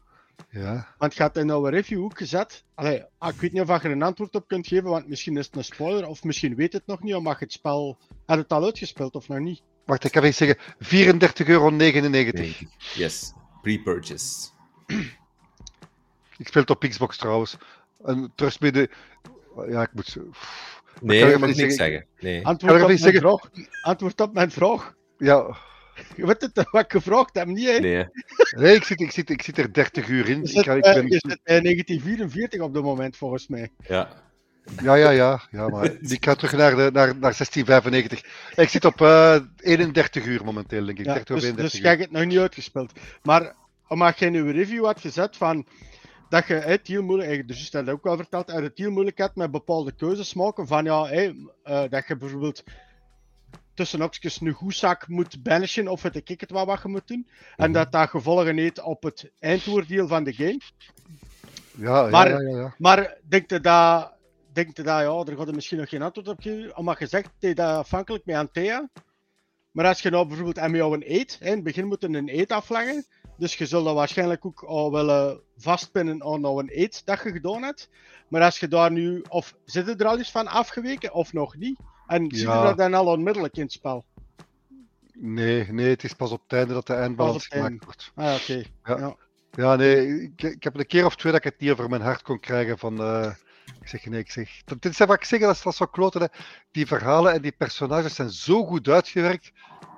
[0.51, 0.95] Ja.
[0.99, 2.65] Want je had in jouw review ook gezet.
[2.75, 5.37] Allee, ah, ik weet niet of je er een antwoord op kunt geven, want misschien
[5.37, 7.99] is het een spoiler, of misschien weet het nog niet, omdat je het spel.
[8.27, 9.63] Had het al uitgespeeld of nog niet?
[9.85, 10.59] Wacht, ik kan even zeggen
[11.41, 11.71] 34,99 euro.
[12.95, 13.33] Yes.
[13.63, 14.49] Pre-purchase.
[16.39, 17.57] Ik speel het op Xbox trouwens.
[18.05, 18.91] En trust me, de...
[19.69, 20.07] Ja, ik moet...
[20.07, 20.31] zo-
[21.01, 21.77] Nee, kan je mag niks zeggen?
[21.77, 22.07] zeggen.
[22.21, 22.47] Nee.
[22.47, 23.41] Antwoord op, ik mijn vraag.
[23.83, 24.95] Antwoord op mijn vraag.
[25.19, 25.57] Ja,
[26.17, 27.79] Je weet het wat ik gevraagd heb, niet hè?
[27.79, 28.07] Nee.
[28.57, 30.41] nee, ik zit, ik, zit, ik zit er 30 uur in.
[30.41, 31.03] Ik, zit, ga- ik eh, ben...
[31.07, 33.71] je zit bij 1944 op dit moment, volgens mij.
[33.89, 34.09] Ja.
[34.83, 38.23] Ja, ja, ja, ja, maar ik ga terug naar, de, naar, naar 1695.
[38.55, 41.05] Ik zit op eh 31 uur momenteel, denk ik.
[41.05, 41.81] Ja, 30 of dus, 31 dus uur.
[41.81, 42.93] jij hebt het nog niet uitgespeeld.
[43.23, 43.55] Maar
[43.89, 45.67] omdat je in je review had gezet van
[46.29, 48.91] dat je het heel moeilijk, eigenlijk, dus je dat ook wel verteld, uit het heel
[48.91, 50.67] moeilijk hebt met bepaalde keuzes maken.
[50.67, 52.63] Van ja, eh, dat je bijvoorbeeld
[53.75, 57.29] tussen opjes een goedzak moet banishen of het ik het wat, wat je moet doen.
[57.57, 57.73] En Mhm.
[57.73, 60.61] dat dat gevolgen heeft op het eindoordeel van de game.
[61.79, 62.75] Ja, Maar- ja, ja, ja.
[62.79, 64.13] Maar denk je dat,
[64.53, 67.07] denk je dat ja, daar gaat er misschien nog geen antwoord op geven, omdat je
[67.07, 68.89] zegt dat je dat afhankelijk met Antea.
[69.71, 72.39] Maar als je nou bijvoorbeeld jou een eet, hè, in het begin moet je een
[72.39, 73.05] eet afleggen.
[73.39, 77.31] Dus je zult dat waarschijnlijk ook al willen vastpinnen aan nou een eet dat je
[77.31, 77.89] gedaan hebt.
[78.29, 81.57] Maar als je daar nu, of zit je er al eens van afgeweken of nog
[81.57, 81.79] niet?
[82.07, 82.63] En zie je Ja.
[82.63, 84.05] dat dan al onmiddellijk in het spel?
[85.13, 88.13] Nee, nee, het is pas op het einde dat de eindbalans gemaakt wordt.
[88.15, 88.63] Ah, oké.
[88.85, 88.99] Ja.
[88.99, 89.17] Ja.
[89.51, 92.03] Ja, nee, ik, ik heb een keer of twee dat ik het niet over mijn
[92.03, 93.01] hart kon krijgen van...
[93.01, 93.33] eh,
[93.81, 94.51] ik zeg nee, ik zeg...
[94.65, 96.21] Dat, dit is wat ik zeg, dat is, dat is zo kloten.
[96.21, 96.27] Hè.
[96.71, 99.53] Die verhalen en die personages zijn zo goed uitgewerkt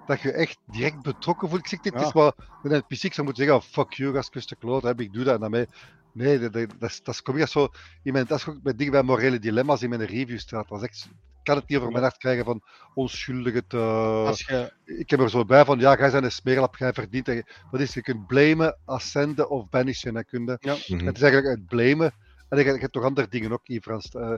[0.08, 1.60] dat je echt direct betrokken voelt.
[1.60, 2.00] Ik zeg, dit Ja.
[2.06, 5.24] is wat een NPC zou moeten zeggen, oh, fuck you, gastkuste kloot, heb ik doe
[5.24, 5.66] dat en dan mee.
[6.12, 7.68] Nee, dat, dat, dat is, dat kom zo...
[8.02, 10.68] In mijn, dat is ook met dingen bij morele dilemma's in mijn review staat.
[10.68, 11.04] Dat is echt...
[11.38, 12.62] Ik kan het niet over mijn hart krijgen van
[12.94, 13.78] onschuldige te...
[14.26, 17.26] Als je, ik heb er zo bij van, ja, jij bent een smeerlap, jij verdient.
[17.26, 20.14] dat je- Wat is, je kunt blamen, ascenden of banishen.
[20.14, 20.58] Hè, kun je.
[20.88, 21.06] Mhm.
[21.06, 22.12] Het is eigenlijk het blamen.
[22.48, 24.08] En je, je hebt toch andere dingen ook, niet, Frans.
[24.08, 24.32] eh,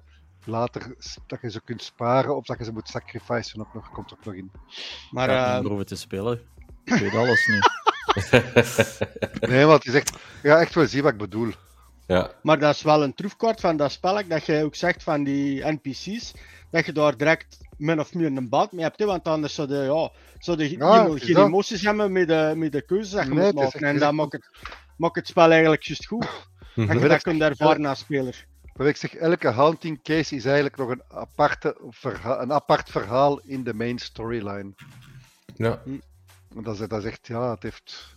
[0.46, 0.94] later
[1.26, 4.24] dat je ze kunt sparen of dat je ze moet sacrificen, ook nog, komt ook
[4.24, 4.50] nog in.
[5.10, 6.40] maar Ja, eh, om erover te spelen.
[6.84, 7.58] Ik weet alles nu.
[9.50, 11.50] Nee, maar het is echt, ja, echt wel zien wat ik bedoel.
[12.06, 12.30] Ja.
[12.42, 15.64] Maar dat is wel een troefkort van dat spel, dat jij ook zegt van die
[15.64, 16.32] NPC's,
[16.70, 18.98] dat je daar direct min of meer een band mee hebt.
[18.98, 19.04] Hè?
[19.06, 21.46] Want anders zou je, ja, zou je Ja, geen, dat.
[21.46, 23.72] emoties hebben met de, met de keuzes dat je Nee, moet maken.
[23.72, 24.48] echt- En dat maakt het,
[24.96, 26.26] maakt het spel eigenlijk juist goed.
[26.74, 26.98] Dat Mhm.
[26.98, 28.46] je dat ik- kunt ervaren als speler.
[28.80, 33.40] Maar ik zeg, elke haunting case is eigenlijk nog een, aparte verha- een apart verhaal
[33.44, 34.72] in de main storyline.
[35.56, 35.80] Ja.
[35.84, 38.14] En dat is, dat is echt, ja, het heeft...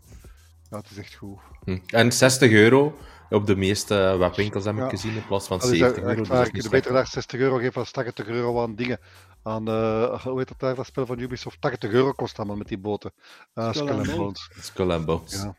[0.70, 1.38] Ja, het is echt goed.
[1.64, 1.78] Hm.
[1.88, 2.98] En 60 euro
[3.30, 4.90] op de meeste webwinkels heb ik Ja.
[4.90, 6.20] gezien in plaats van Dat is 70 echt euro.
[6.20, 6.44] Dus waar.
[6.44, 9.00] kunt niet beter daar 60 euro geven dan 80 euro aan dingen.
[9.44, 11.62] Aan, eh hoe heet dat daar, dat spel van Ubisoft?
[11.62, 13.12] 80 euro kost allemaal met die boten.
[13.56, 14.16] Uh, Skull Skull and.
[14.18, 14.50] Bones.
[14.60, 15.34] Skull and Bones.
[15.42, 15.56] Ja.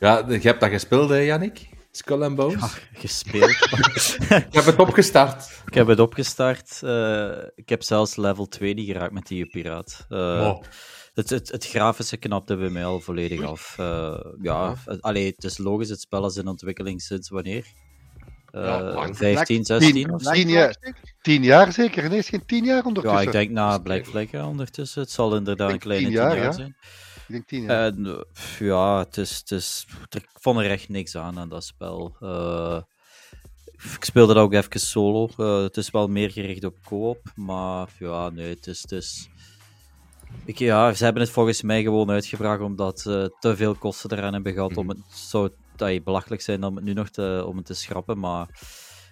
[0.00, 1.68] Ja, je hebt dat gespeeld, hè, Yannick?
[1.98, 2.60] Skull and Bones?
[2.60, 3.50] Ja, gespeeld.
[4.48, 5.62] Ik heb het opgestart.
[5.66, 6.80] ik heb het opgestart.
[6.82, 10.06] eh, ik heb zelfs level 2 niet geraakt met die piraat.
[10.08, 10.62] Eh, Oh.
[11.14, 13.74] het, het, het grafische knapte bij mij al volledig af.
[13.78, 17.64] Eh, ja, het- allee, het is logisch, het spel is in ontwikkeling sinds wanneer?
[18.50, 19.16] Eh, Ja, lang.
[19.16, 20.30] 15, Black- 16 of zo?
[20.30, 20.76] Tien jaar.
[21.20, 22.08] Tien jaar zeker?
[22.08, 23.20] Nee, is geen tien jaar ondertussen.
[23.20, 25.00] Ja, ik denk na Black Flag ja, ondertussen.
[25.02, 26.68] Het zal inderdaad een kleine tien 10 jaar, jaar ja.
[27.28, 27.86] Ik denk tien jaar.
[27.86, 31.64] En, eh, ja, het is, het is, ik vond er echt niks aan aan dat
[31.64, 32.16] spel.
[32.20, 32.80] Eh,
[33.94, 35.28] ik speelde dat ook even solo.
[35.36, 38.82] Eh, het is wel meer gericht op co-op, maar ja, nee, het is...
[38.82, 39.28] Het is
[40.44, 44.32] ik, ja, ze hebben het volgens mij gewoon uitgebracht omdat ze te veel kosten eraan
[44.32, 47.56] hebben gehad om het zou dat je belachelijk zijn om het nu nog te, om
[47.56, 48.48] het te schrappen, maar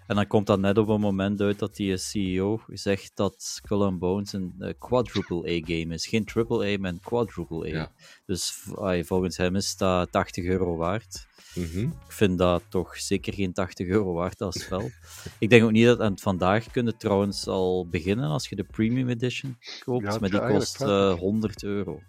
[0.06, 3.82] en dan komt dat net op een moment uit dat die CEO zegt dat Skull
[3.82, 6.06] and Bones een eh, quadruple A-game is.
[6.06, 7.68] Geen triple A, maar een quadruple A.
[7.68, 7.90] Ja.
[8.26, 11.26] Dus ai, volgens hem is dat 80 euro waard.
[11.54, 11.78] Mhm.
[11.80, 14.90] Ik vind dat toch zeker geen 80 euro waard als spel.
[15.38, 16.00] ik denk ook niet dat...
[16.00, 20.04] En vandaag kun je trouwens al beginnen als je de Premium Edition koopt.
[20.04, 22.00] Ja, het maar die kost eigenlijk eh, 100 euro.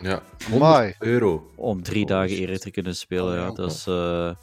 [0.00, 0.22] Ja.
[0.50, 0.94] 100 Amai.
[0.98, 1.50] euro.
[1.56, 2.38] Om drie Oh, dagen shit.
[2.38, 3.24] eerder te kunnen spelen.
[3.32, 3.50] Oh, ja, ja.
[3.52, 3.86] dat is...
[3.86, 4.34] eh,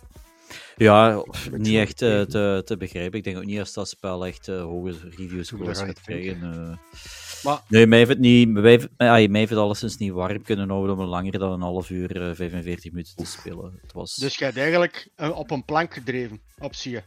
[0.75, 3.17] ja, niet echt eh, te, te begrijpen.
[3.17, 6.41] Ik denk ook niet dat dat spel echt eh, hoge review Moet scores gaat krijgen.
[6.43, 6.77] eh.
[7.43, 8.49] Maar- Nee, mij heeft het niet...
[8.49, 11.61] Mij heeft, mij, mij heeft het alleszins niet warm kunnen houden om langer dan een
[11.61, 13.79] half uur, eh, 45 minuten te spelen.
[13.81, 14.15] Het was...
[14.15, 17.03] Dus jij hebt eigenlijk op een plank gedreven, op zie je.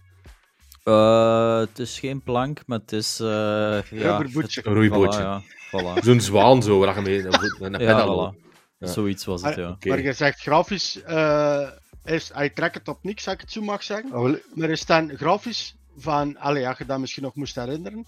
[0.83, 3.21] Eh, het is geen plank, maar het is...
[3.21, 3.83] eh ja,
[4.17, 4.61] Rubberbootje.
[4.67, 5.21] Een roeibootje.
[5.21, 5.43] Voilà, ja.
[5.43, 6.03] Voilà.
[6.05, 7.23] Zo'n zwaan zo, waar je mee
[7.87, 8.45] Ja, voilà.
[8.79, 8.87] Ja.
[8.87, 9.69] Zoiets was het, ja.
[9.71, 9.89] Oké.
[9.89, 11.69] Maar je zegt grafisch, eh
[12.07, 14.11] is, hij trekt het op niks, als ik het zo mag zeggen.
[14.11, 18.05] Wel, Maar is dan grafisch van, allee, als je dat misschien nog moest herinneren,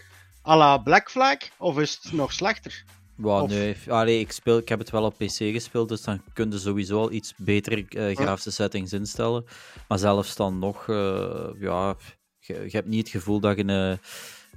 [0.46, 2.84] à la Black Flag, of is het nog slechter?
[3.14, 3.76] Wow, Of- nee.
[3.88, 6.98] Allee, ik, speel, ik heb het wel op PC gespeeld, dus dan kun je sowieso
[7.00, 9.44] al iets betere eh, grafische settings instellen.
[9.88, 11.96] Maar zelfs dan nog, eh, ja,
[12.38, 13.98] je, je hebt niet het gevoel dat je een,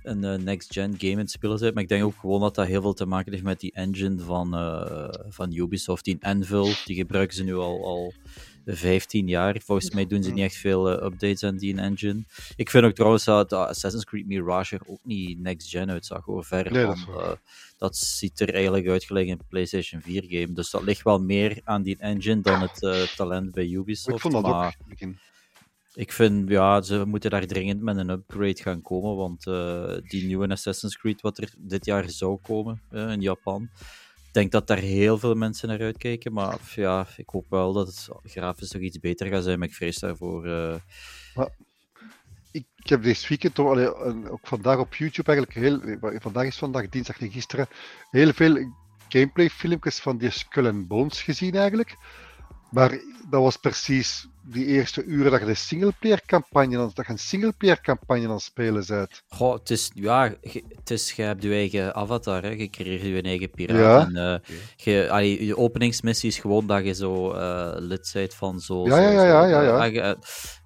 [0.03, 1.73] een eh, next-gen game in het spelen bent.
[1.73, 4.19] Maar ik denk ook gewoon dat dat heel veel te maken heeft met die engine
[4.23, 6.69] van, eh, van Ubisoft, die Anvil.
[6.85, 8.13] Die gebruiken ze nu al, al
[8.65, 9.61] 15 jaar.
[9.65, 12.23] Volgens mij doen ze niet echt veel eh, updates aan die engine.
[12.55, 16.43] Ik vind ook trouwens dat Assassin's Creed Mirage er ook niet next-gen uitzag, hoor.
[16.45, 17.31] Ver Nee, dat eh,
[17.77, 20.53] dat ziet er eigenlijk uit gelijk een PlayStation 4 game.
[20.53, 24.15] Dus dat ligt wel meer aan die engine dan het eh, talent bij Ubisoft.
[24.15, 24.73] Ik vond dat maar ook.
[24.79, 25.19] in begin.
[25.93, 29.15] ik vind, ja, ze moeten daar dringend met een upgrade gaan komen.
[29.15, 33.69] Want eh, die nieuwe Assassin's Creed, wat er dit jaar zou komen in Japan.
[34.31, 36.33] Denk dat daar heel veel mensen naar uitkijken.
[36.33, 39.59] Maar ja, ik hoop wel dat het grafisch toch iets beter gaat zijn.
[39.59, 40.45] Maar ik vrees daarvoor.
[40.45, 40.75] eh,
[42.51, 43.77] Ik, heb dit weekend, toch,
[44.29, 47.67] ook vandaag op YouTube eigenlijk, heel, vandaag is vandaag, dinsdag en gisteren,
[48.09, 48.73] heel veel
[49.09, 51.95] gameplay filmpjes van die Skull and Bones gezien eigenlijk.
[52.71, 52.89] Maar
[53.29, 57.19] dat was precies die eerste uren dat je de singleplayer campagne, aan- dat je een
[57.19, 59.21] singleplayer campagne aan het spelen bent.
[59.27, 62.49] Goh, het is, ja, je, het is, je hebt je eigen avatar, hè.
[62.49, 63.77] je creëert je eigen piraat.
[63.77, 64.05] Ja.
[64.05, 68.59] En, eh, je, allee, je openingsmissie is gewoon dat je zo eh, lid bent van
[68.59, 68.85] zo...
[68.85, 69.85] Ja, ja, ja, ja, ja, ja.
[69.85, 70.17] En, je,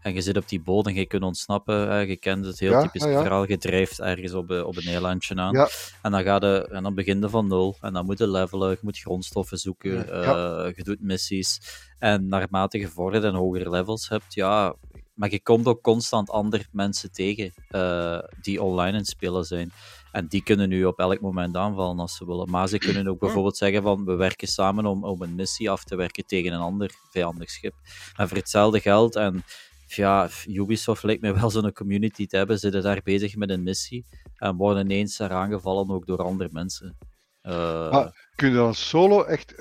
[0.02, 1.90] en je zit op die boot en je kunt ontsnappen.
[1.90, 2.00] hè.
[2.00, 3.48] Je kent het heel typisch verhaal.
[3.48, 5.54] Je drijft ergens op, een- op een eilandje aan.
[5.54, 5.70] Ja.
[6.02, 7.78] En dan, ga je, en dan begin je van nul.
[7.82, 11.60] En dan moet je levelen, je moet grondstoffen zoeken, eh, je doet missies.
[12.00, 14.76] En naarmate je vordert en hogere levels hebt, ja...
[15.14, 19.72] Maar je komt ook constant andere mensen tegen eh, die online het spelen zijn.
[20.12, 22.50] En die kunnen nu op elk moment aanvallen als ze willen.
[22.50, 25.84] Maar ze kunnen ook bijvoorbeeld zeggen van we werken samen om, om een missie af
[25.84, 27.74] te werken tegen een ander vijandig schip.
[28.16, 29.44] En voor hetzelfde geld, en
[29.88, 34.06] ja, Ubisoft lijkt mij wel zo'n community te hebben, zitten daar bezig met een missie
[34.36, 36.98] en worden ineens daar aangevallen ook door andere mensen.
[37.42, 39.56] Eh, Maar kun je dan solo echt...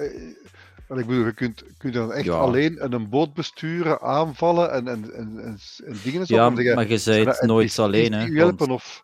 [0.89, 2.33] wat ik bedoel, je kunt, kun je dan echt Ja.
[2.33, 6.35] alleen een boot besturen, aanvallen en, en, en, en, en dingen en zo?
[6.35, 8.13] ja, maar je bent nooit alleen.
[8.13, 9.03] Hè, want- of...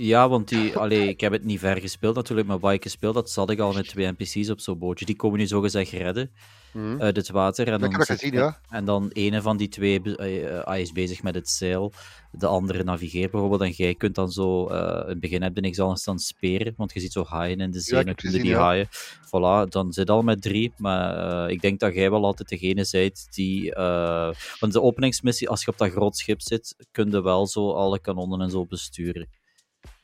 [0.00, 3.14] Ja, want die, allee, ik heb het niet ver gespeeld natuurlijk, maar wat ik gespeeld
[3.14, 5.04] had, zat ik al met twee NPC's op zo'n bootje.
[5.04, 6.30] Die komen nu zogezegd redden
[6.72, 7.00] Mhm.
[7.00, 7.66] uit het water.
[7.66, 8.60] En Dat dan, gezien, ja.
[8.68, 11.92] en dan ene van die twee eh, eh, hij is bezig met het zeil,
[12.30, 13.60] de andere navigeert bijvoorbeeld.
[13.60, 16.74] En jij kunt dan zo, eh, in het begin heb je niks anders dan speren,
[16.76, 18.58] want je ziet zo haaien in de zee, dan heb kun je die ja.
[18.58, 18.88] haaien.
[19.26, 22.86] Voilà, dan zit al met drie, maar eh, ik denk dat jij wel altijd degene
[22.90, 23.74] bent die...
[23.74, 27.72] eh, want de openingsmissie, als je op dat groot schip zit, kun je wel zo
[27.72, 29.28] alle kanonnen en zo besturen.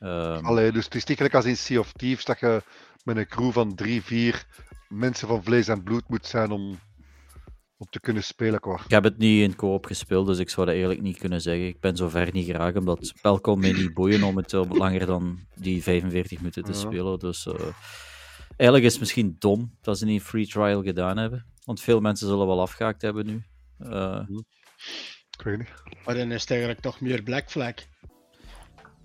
[0.05, 2.61] Ehm, Allee, dus het is niet gelijk als in Sea of Thieves dat je
[3.03, 4.45] met een crew van drie, vier
[4.89, 6.79] mensen van vlees en bloed moet zijn om,
[7.77, 8.59] om te kunnen spelen.
[8.59, 8.79] Qua.
[8.83, 11.67] Ik heb het niet in co-op gespeeld, dus ik zou dat eigenlijk niet kunnen zeggen.
[11.67, 14.51] Ik ben zo ver niet geraakt, omdat het spel kon mij niet boeien om het
[14.51, 17.19] langer dan die 45 minuten te spelen.
[17.19, 17.53] Dus eh,
[18.57, 21.45] eigenlijk is het misschien dom dat ze niet een free trial gedaan hebben.
[21.63, 23.43] Want veel mensen zullen wel afgehaakt hebben nu.
[23.79, 24.21] Eh,
[25.37, 25.73] Ik weet niet.
[26.05, 27.73] Maar dan is het eigenlijk toch meer Black Flag.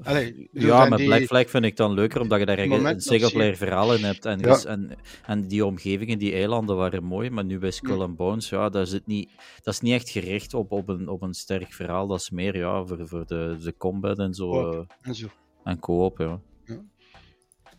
[0.03, 3.57] Allee, ja, met die- Black Flag vind ik dan leuker, omdat je daar een singleplayer
[3.57, 4.25] verhaal in hebt.
[4.25, 4.55] En, Ja.
[4.55, 8.49] ges- en, en die omgevingen, die eilanden waren mooi, maar nu bij Skull and Bones,
[8.49, 9.31] ja, daar zit niet,
[9.63, 12.07] dat is niet echt gericht op, op, een, op een sterk verhaal.
[12.07, 14.71] Dat is meer ja, voor, voor de, de combat en zo.
[14.71, 15.27] Eh, en zo.
[15.65, 16.41] en co-op, ja.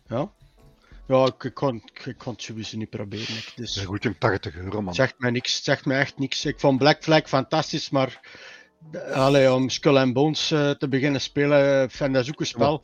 [0.06, 0.32] Ja.
[1.08, 3.36] Ja, ik, ik kon, ik kon het sowieso niet proberen.
[3.56, 4.86] Dus Ja, goed, een 80 euro, man.
[4.86, 5.54] het zegt mij niks.
[5.54, 6.44] Het zegt mij echt niks.
[6.44, 8.20] Ik vond Black Flag fantastisch, maar
[9.12, 12.82] allee, om Skull and Bones eh, te beginnen spelen, vind dat is ook een spel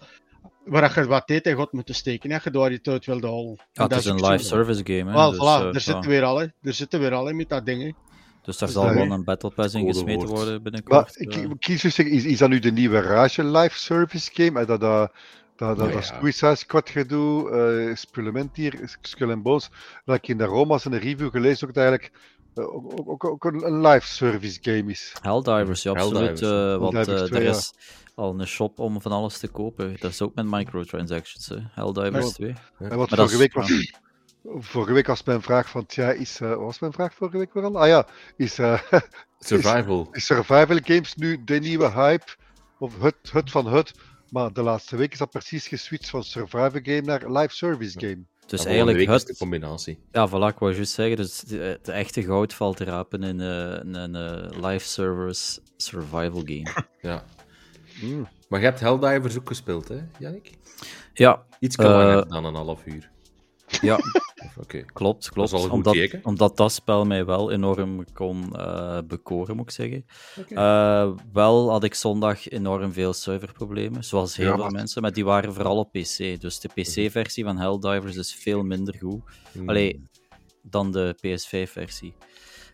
[0.68, 2.30] waar je wat tijd in god moeten steken.
[2.30, 3.56] Hè, je door je tijd wilde halen.
[3.72, 5.10] Ja, het dat is een live service game.
[5.10, 5.78] Hè, Wel, dus, voilà, eh, er ja.
[5.78, 6.46] zitten weer al, hè.
[6.62, 7.82] Er zitten weer al hè, met dat ding.
[7.82, 7.90] hè.
[8.42, 10.30] dus daar dus zal wel een Battle Pass in gesmeten woord.
[10.30, 11.20] worden Maar binnenkort.
[11.20, 11.42] ik, eh.
[11.42, 14.60] ik kies dus is, is dat nu de nieuwe Rage live service game?
[14.60, 15.12] En dat, dat,
[15.56, 16.18] dat, dat, Ja, dat ja.
[16.20, 19.70] Suicide Squad gedoe, eh Spullement hier, Skull and Bones.
[20.04, 22.20] Dat ik in de Roma's in een review gelezen ook dat eigenlijk eh,
[22.58, 25.12] ook, ook, ook, een, live service game is.
[25.22, 26.40] Helldivers, ja, absoluut.
[26.40, 27.56] Helldivers, eh, want Helldivers eh, 2, er ja.
[27.56, 27.72] is
[28.14, 29.96] al een shop om van alles te kopen.
[30.00, 31.48] Dat is ook met microtransactions.
[31.48, 31.56] Hè.
[31.70, 32.32] Helldivers Ja.
[32.32, 32.48] 2.
[32.78, 33.92] En wat Maar vorige is- week was.
[34.58, 37.52] Vorige week was mijn vraag van, tja, is, eh, wat was mijn vraag vorige week
[37.52, 37.78] weer al?
[37.80, 38.80] Ah ja, is, eh,
[39.38, 40.08] Survival.
[40.12, 42.26] is survival games nu de nieuwe hype?
[42.78, 43.92] Of het, het van het?
[44.30, 48.24] Maar de laatste week is dat precies geswitcht van survival game naar live service game.
[48.48, 49.26] Dus eigenlijk week is het...
[49.26, 49.98] de combinatie.
[50.12, 51.16] Ja, voilà, ik wou juist zeggen.
[51.16, 56.42] Dus de echte goud valt te rapen in eh, een, een eh, live service survival
[56.44, 56.86] game.
[57.00, 57.24] Ja.
[58.02, 58.28] Mm.
[58.48, 60.50] Maar je hebt Helldivers ook gespeeld, hè, Jannik?
[61.12, 63.10] ja, Iets Eh, langer dan een half uur.
[63.80, 63.98] Ja.
[64.58, 64.84] Oké.
[64.92, 65.52] Klopt, klopt.
[65.52, 66.20] goed omdat, teken.
[66.22, 70.04] omdat dat spel mij wel enorm kon eh, bekoren, moet ik zeggen.
[70.48, 75.12] Eh, wel had ik zondag enorm veel serverproblemen, zoals heel Ja, veel maar- mensen, maar
[75.12, 76.40] die waren vooral op PC.
[76.40, 79.20] Dus de PC-versie van Helldivers is veel minder goed
[79.52, 79.68] Hmm.
[79.68, 80.08] allee,
[80.62, 82.14] dan de PS5-versie.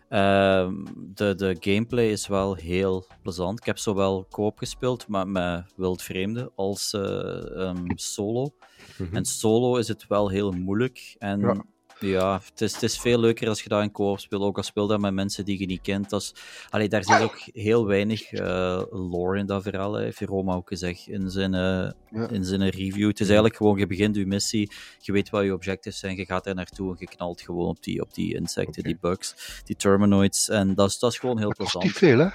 [0.09, 3.59] Ehm, de, de gameplay is wel heel plezant.
[3.59, 8.55] Ik heb zowel koop gespeeld maar met wildvreemden als eh, ehm, solo.
[8.97, 9.15] Mhm.
[9.15, 11.15] En solo is het wel heel moeilijk.
[11.17, 11.65] En ja,
[11.99, 12.41] Ja.
[12.49, 14.41] het, is, het is veel leuker als je dat in co-op speelt.
[14.41, 16.09] Ook al speel dat met mensen die je niet kent.
[16.09, 16.33] Dat is,
[16.69, 19.93] allee, daar zit ook heel weinig eh, lore in dat verhaal.
[19.93, 22.29] hè, Heeft Roma ook gezegd in zijn, eh, Ja.
[22.29, 23.07] in zijn review.
[23.07, 26.25] Het is eigenlijk gewoon, je begint je missie, je weet wat je objectives zijn, je
[26.25, 29.75] gaat daar naartoe en je knalt gewoon op die, op die insecten, die bugs, die
[29.75, 30.49] terminoids.
[30.49, 31.83] En dat is, dat is gewoon heel Dat plezant.
[31.83, 32.27] niet veel, hè?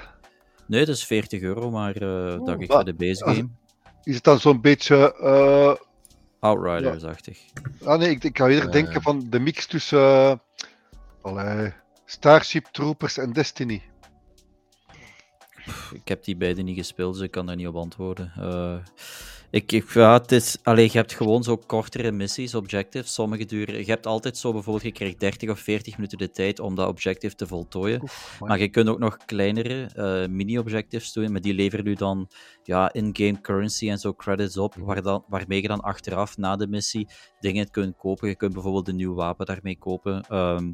[0.66, 2.08] Nee, dat is 40 euro, maar eh
[2.40, 3.48] Oh, dat ik maar- voor de base ah, game.
[4.02, 5.14] Is het dan zo'n beetje...
[6.40, 7.38] eh, Outriders-achtig.
[7.84, 8.72] Ah nee, ik, ik kan eerder Eh.
[8.72, 10.36] denken van de mix tussen eh,
[11.22, 11.72] allee,
[12.04, 13.82] Starship Troopers en Destiny.
[15.92, 18.32] Ik heb die beide niet gespeeld, dus ik kan daar niet op antwoorden.
[19.50, 23.14] Ik, ik, ja, het is, allee, je hebt gewoon zo kortere missies, objectives.
[23.14, 23.78] Sommige duren.
[23.78, 26.88] Je hebt altijd zo bijvoorbeeld, je krijgt 30 of 40 minuten de tijd om dat
[26.88, 28.02] objective te voltooien.
[28.40, 32.28] Maar je kunt ook nog kleinere eh, mini-objectives doen, maar die leveren u dan
[32.62, 36.66] ja, in-game currency en zo credits op, waar dan, waarmee je dan achteraf na de
[36.66, 37.08] missie
[37.40, 38.28] dingen kunt kopen.
[38.28, 40.72] Je kunt bijvoorbeeld een nieuw wapen daarmee kopen, ehm,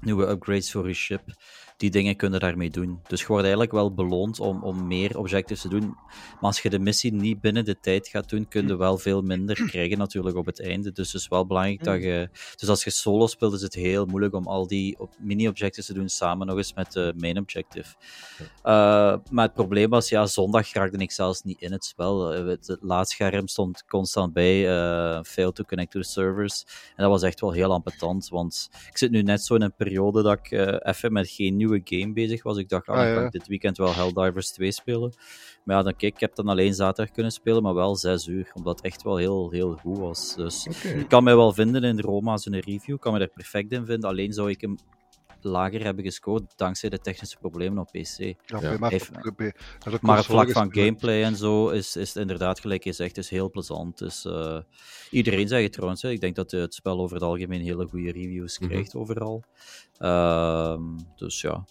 [0.00, 1.22] nieuwe upgrades voor je ship.
[1.78, 3.00] Die dingen kunnen daarmee doen.
[3.06, 5.86] Dus je wordt eigenlijk wel beloond om, om meer objectives te doen.
[6.08, 9.22] Maar als je de missie niet binnen de tijd gaat doen, kun je wel veel
[9.22, 10.92] minder krijgen natuurlijk op het einde.
[10.92, 12.28] Dus het is wel belangrijk dat je...
[12.56, 16.08] Dus als je solo speelt, is het heel moeilijk om al die mini-objectives te doen
[16.08, 17.94] samen nog eens met de main objective.
[18.62, 22.34] Eh, maar het probleem was, ja, zondag raakte ik zelfs niet in het spel.
[22.34, 26.64] Eh, Het, laadscherm stond constant bij, eh fail to connect to the servers.
[26.88, 29.74] En dat was echt wel heel ambetant, want ik zit nu net zo in een
[29.74, 32.56] periode dat ik eh, even met geen nieuwe game bezig was.
[32.56, 35.12] Ik dacht, ah, Ah, dan kan ik dit weekend wel Helldivers 2 spelen.
[35.64, 38.50] Maar ja, dan kijk, ik heb dan alleen zaterdag kunnen spelen, maar wel 6 uur,
[38.54, 40.34] omdat het echt wel heel, heel goed was.
[40.34, 43.72] Dus ik kan mij wel vinden in Roma zijn review, ik kan me er perfect
[43.72, 44.10] in vinden.
[44.10, 44.76] Alleen zou ik hem
[45.40, 48.18] lager hebben gescoord dankzij de technische problemen op PC.
[48.46, 49.10] Ja, Heeft-
[49.88, 53.16] ook Maar op vlak van gameplay en zo is, is het inderdaad, gelijk je zegt,
[53.18, 53.98] is heel plezant.
[53.98, 54.58] Dus, eh,
[55.10, 56.02] iedereen zegt het trouwens.
[56.02, 56.10] Hè.
[56.10, 58.68] Ik denk dat het spel over het algemeen hele goede reviews Mhm.
[58.68, 59.42] krijgt overal.
[59.98, 60.82] Ehm,
[61.16, 61.64] dus ja.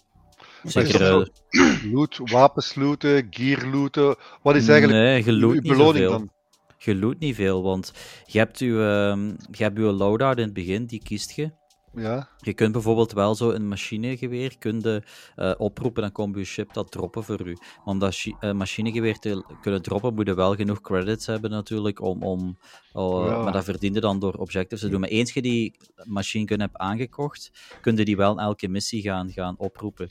[0.62, 1.02] Maar Zeker.
[1.02, 4.16] eh, Loot, wapens looten, gear looten.
[4.42, 6.10] Wat is eigenlijk nee, je beloning zoveel.
[6.10, 6.30] dan?
[6.78, 7.92] Je loot niet veel, want
[8.26, 8.66] je hebt je,
[9.12, 9.26] ehm,
[9.56, 11.50] je hebt je loadout in het begin, die kiest je.
[11.98, 15.02] Ja, Je kunt bijvoorbeeld wel zo een machinegeweer kunnen,
[15.36, 17.52] eh, oproepen, dan komt je ship dat droppen voor u.
[17.52, 22.00] Maar om dat eh, machinegeweer te kunnen droppen, moet je wel genoeg credits hebben natuurlijk,
[22.00, 22.58] om, om,
[22.92, 23.42] Ja.
[23.42, 25.00] maar dat verdien je dan door objectives te doen.
[25.00, 29.02] Maar eens je die machine gun hebt aangekocht, kun je die wel in elke missie
[29.02, 30.10] gaan, gaan oproepen.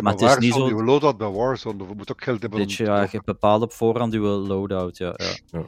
[0.00, 2.80] Maar het is niet zo- je loadout bij Warzone, je moet ook geld hebben Dit,
[2.80, 5.14] om ja, je bepaald op voorhand je loadout, ja.
[5.50, 5.64] ja.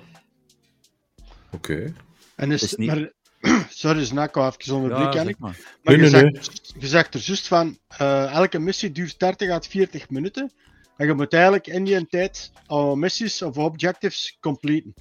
[1.52, 1.94] Oké.
[2.36, 3.12] En is, is niet- maar,
[3.68, 5.08] sorry, Snako, even onderbreken.
[5.10, 5.36] ja Jannik.
[5.38, 5.78] zeg maar.
[5.82, 9.50] Maar Nee, je, nee, zegt, je zegt er juist van, eh, elke missie duurt 30
[9.50, 10.52] à 40 minuten.
[10.96, 14.94] En je moet eigenlijk in die tijd al missies of objectives completen.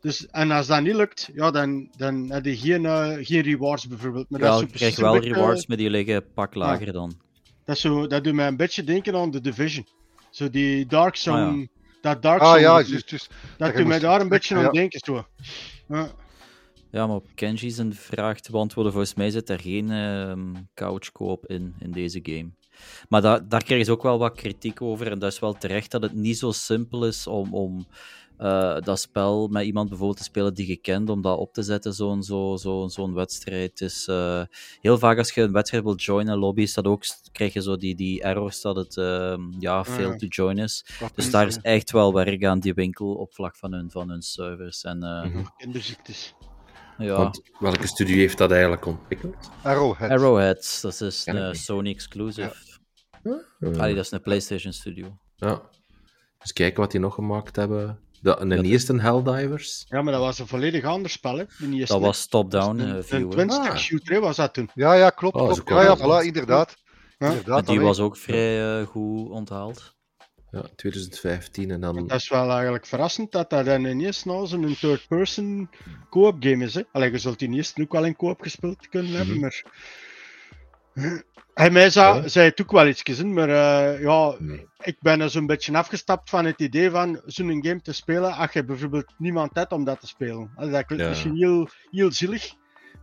[0.00, 3.86] Dus, en als dat niet lukt, ja, dan, dan heb je geen, eh, geen rewards
[3.88, 4.30] bijvoorbeeld.
[4.30, 6.92] Maar dat, Ja, is zo je krijgt wel beetje- rewards, maar die liggen pak lager
[6.92, 7.12] dan.
[7.64, 9.86] Dat, is zo, dat doet mij een beetje denken aan The Division.
[10.30, 11.44] Zo die Dark Zone.
[11.46, 11.66] Ah, ja.
[12.00, 12.60] Dat Dark Ah Zone.
[12.60, 13.28] ja, juist, juist.
[13.58, 14.70] dat je doet mij moest daar een beetje aan ja.
[14.70, 15.00] denken.
[15.04, 15.26] Zo.
[15.88, 16.10] Ja.
[16.94, 21.12] Ja, maar op Kenji zijn vraag te beantwoorden, volgens mij zit er geen ehm couch
[21.12, 22.50] co-op in, in deze game.
[23.08, 25.90] Maar da daar krijgen ze ook wel wat kritiek over, en dat is wel terecht
[25.90, 27.86] dat het niet zo simpel is om, om
[28.36, 31.62] eh, dat spel met iemand bijvoorbeeld te spelen die je kent, om dat op te
[31.62, 33.80] zetten, zo'n zo, zo, zo'n wedstrijd.
[33.80, 34.42] Is, eh,
[34.80, 37.76] heel vaak als je een wedstrijd wilt joinen, lobby, is dat ook, krijg je zo
[37.76, 40.86] die, die errors dat het ehm, ja, failed to join is.
[41.00, 44.08] Wat Dus daar is echt wel werk aan die winkel op vlak van hun, van
[44.08, 44.82] hun servers.
[44.84, 45.44] En, eh, Mhm.
[45.56, 46.34] Kinderziektes.
[46.98, 47.16] Ja.
[47.16, 49.50] Want welke studio heeft dat eigenlijk ontwikkeld?
[49.62, 50.10] Arrowhead.
[50.10, 51.54] Arrowhead, dat is een.
[51.54, 52.54] Sony exclusive.
[53.22, 53.32] Eh,
[53.78, 55.18] Allee, dat is een PlayStation Studio.
[55.36, 55.62] Ja.
[56.38, 57.98] Dus kijken wat die nog gemaakt hebben.
[58.20, 59.84] De, de eerste Helldivers.
[59.88, 61.36] Ja, maar dat was een volledig ander spel.
[61.38, 61.44] Hè?
[61.58, 63.76] Die eerste- Dat was top-down een, eh, een twin-stick Ah.
[63.76, 64.70] shooter hè, was dat toen.
[64.74, 65.36] Ja, ja, klopt.
[65.36, 65.68] Oh, klopt.
[65.68, 66.76] Ja, ja, voilà, inderdaad.
[67.18, 67.28] Ja.
[67.28, 69.93] inderdaad En die was ook vrij eh, goed onthaald.
[70.54, 72.06] Ja, 2015 en dan...
[72.06, 75.70] Dat is wel eigenlijk verrassend dat dat dan ineens nou zo'n third-person
[76.10, 76.74] co-op game is.
[76.74, 76.82] Hè?
[76.92, 79.40] Allee, je zult die eerst ook wel in co-op gespeeld kunnen hebben, Mhm.
[79.40, 79.62] maar...
[81.54, 82.28] Hij mij zei, Ja.
[82.28, 84.66] zei het ook wel iets gezien, maar eh, ja, Nee.
[84.82, 88.52] ik ben er zo'n beetje afgestapt van het idee van zo'n game te spelen als
[88.52, 90.50] je bijvoorbeeld niemand hebt om dat te spelen.
[90.56, 91.10] Allee, dat klinkt Ja.
[91.10, 92.54] misschien heel, heel zielig,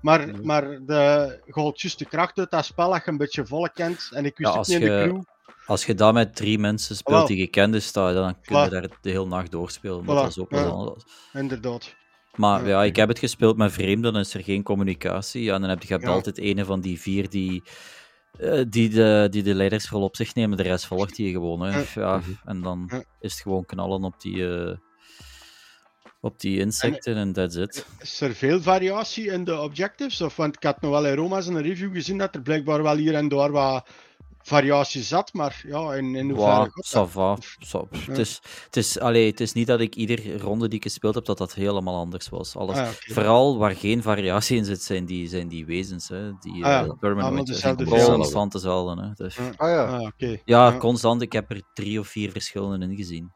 [0.02, 3.46] Maar, maar de, je haalt juist de kracht uit dat spel dat je een beetje
[3.46, 4.10] volle kent.
[4.14, 5.22] En ik wist Ja, ook als niet in de crew.
[5.66, 8.72] Als je dat met drie mensen speelt die gekend is, dan dan kun je Voilà.
[8.72, 10.04] daar de hele nacht doorspelen.
[10.04, 10.68] Voilà, Dat is ook wel ja.
[10.70, 11.04] anders.
[11.34, 11.96] Inderdaad.
[12.36, 12.68] Maar Ja.
[12.70, 15.44] ja, ik heb het gespeeld met vreemden, dan is er geen communicatie.
[15.44, 16.08] Ja, en dan heb je, je Ja.
[16.10, 17.64] altijd een van die vier die,
[18.40, 20.58] eh, die, de, die de leidersrol op zich nemen.
[20.58, 21.62] De rest volgt die gewoon.
[21.62, 21.78] Hè.
[21.80, 21.86] Ja.
[21.96, 22.30] Ja, Mhm.
[22.46, 23.04] En dan Ja.
[23.20, 24.76] is het gewoon knallen op die, eh,
[26.22, 27.86] op die insecten en that's it.
[28.00, 30.22] Is er veel variatie in de objectives?
[30.22, 32.96] Of, want ik had nog wel in Roma's een review gezien dat er blijkbaar wel
[32.96, 33.88] hier en daar wat
[34.44, 35.34] variatie zat.
[35.34, 36.72] Maar ja, in, in hoeverre...
[36.92, 37.38] Wow, va.
[37.60, 37.84] Ja.
[38.08, 41.16] Het, is, het, is, allee, het is niet dat ik iedere ronde die ik gespeeld
[41.16, 42.56] heb, dat dat helemaal anders was.
[42.56, 42.88] Alles, Ah.
[42.88, 46.10] Vooral waar geen variatie in zit, zijn die, zijn die wezens.
[46.10, 46.32] Hè.
[46.40, 46.84] Die Ah, ja.
[46.84, 48.16] eh, permanent dezelfde vijanden.
[48.20, 49.02] constant dezelfde.
[49.02, 49.10] Hè.
[49.16, 49.50] Dus, Ja.
[49.58, 49.86] Ah ja.
[49.98, 50.38] Ah, oké.
[50.46, 51.22] ja, constant.
[51.22, 53.32] Ik heb er drie of vier verschillende in gezien.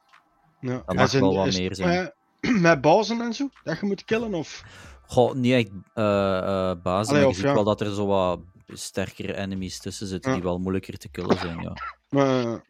[0.62, 0.72] Ja.
[0.74, 2.12] Dat En mag zijn- wel wat meer zijn.
[2.40, 4.34] Met, met bazen en zo, dat je moet killen?
[4.34, 4.64] Of...
[5.08, 7.54] Goh, niet echt eh eh basis, Allee, maar of je ziet ja.
[7.56, 8.40] wel dat er zo wat
[8.74, 10.36] sterkere enemies tussen zitten Ja.
[10.38, 11.60] die wel moeilijker te killen zijn.
[11.62, 11.74] Ja.
[12.10, 12.64] Maar,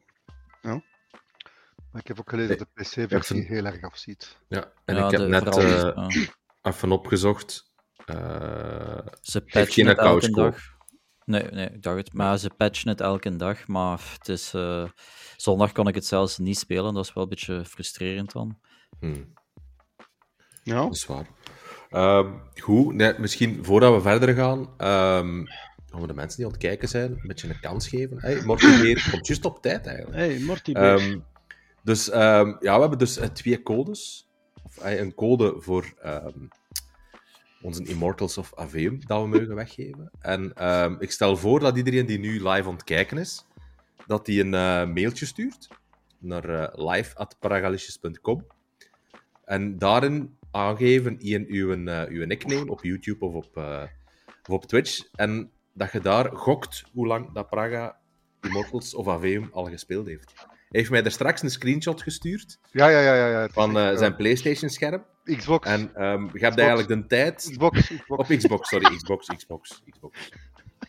[1.91, 4.37] Maar ik heb ook gelezen dat de PC-versie vind- heel erg afziet.
[4.47, 6.27] Ja, en Ja, ik heb de- net vooral- eh, ja.
[6.61, 7.71] even opgezocht.
[8.05, 10.57] eh, Ze patchen het elke dag.
[11.25, 12.13] Nee, nee, ik dacht het.
[12.13, 13.67] Maar ze patchen het elke dag.
[13.67, 14.89] Maar het is, eh,
[15.37, 16.93] zondag kon ik het zelfs niet spelen.
[16.93, 18.59] Dat is wel een beetje frustrerend dan.
[18.99, 19.33] hmm,
[20.63, 20.75] ja.
[20.83, 21.27] dat is waar.
[21.89, 25.43] Ehm, goed, nee, misschien voordat we verder gaan, ehm,
[25.95, 28.17] gaan we de mensen die aan het kijken zijn een beetje een kans geven.
[28.19, 30.17] Hey, Mortimeer komt juist op tijd eigenlijk.
[30.17, 30.97] Hey, Morty Bear.
[30.97, 31.19] Ehm,
[31.83, 34.29] dus ehm, ja, we hebben dus eh, twee codes.
[34.63, 36.47] Of eh, een code voor ehm,
[37.61, 40.11] onze Immortals of Aveum dat we mogen weggeven.
[40.19, 40.53] En
[40.99, 43.45] ik stel voor dat iedereen die nu live aan het kijken is,
[44.07, 45.67] dat die een eh, mailtje stuurt
[46.19, 48.45] naar live.paragalicious.com.
[49.45, 53.57] En daarin aangeven in uw, eh, uw nickname op YouTube of op,
[54.43, 55.09] of op Twitch.
[55.13, 57.97] En dat je daar gokt hoe lang dat Praga
[58.41, 60.34] Immortals of Aveum al gespeeld heeft.
[60.36, 63.49] Hij heeft mij er straks een screenshot gestuurd Ja, ja, ja, ja.
[63.49, 65.05] van eh, zijn PlayStation-scherm.
[65.23, 65.67] Xbox.
[65.67, 67.47] En ehm, je hebt eigenlijk de tijd.
[67.51, 68.30] Xbox, Xbox.
[68.30, 70.30] Op Xbox, sorry, Xbox, Xbox, Xbox.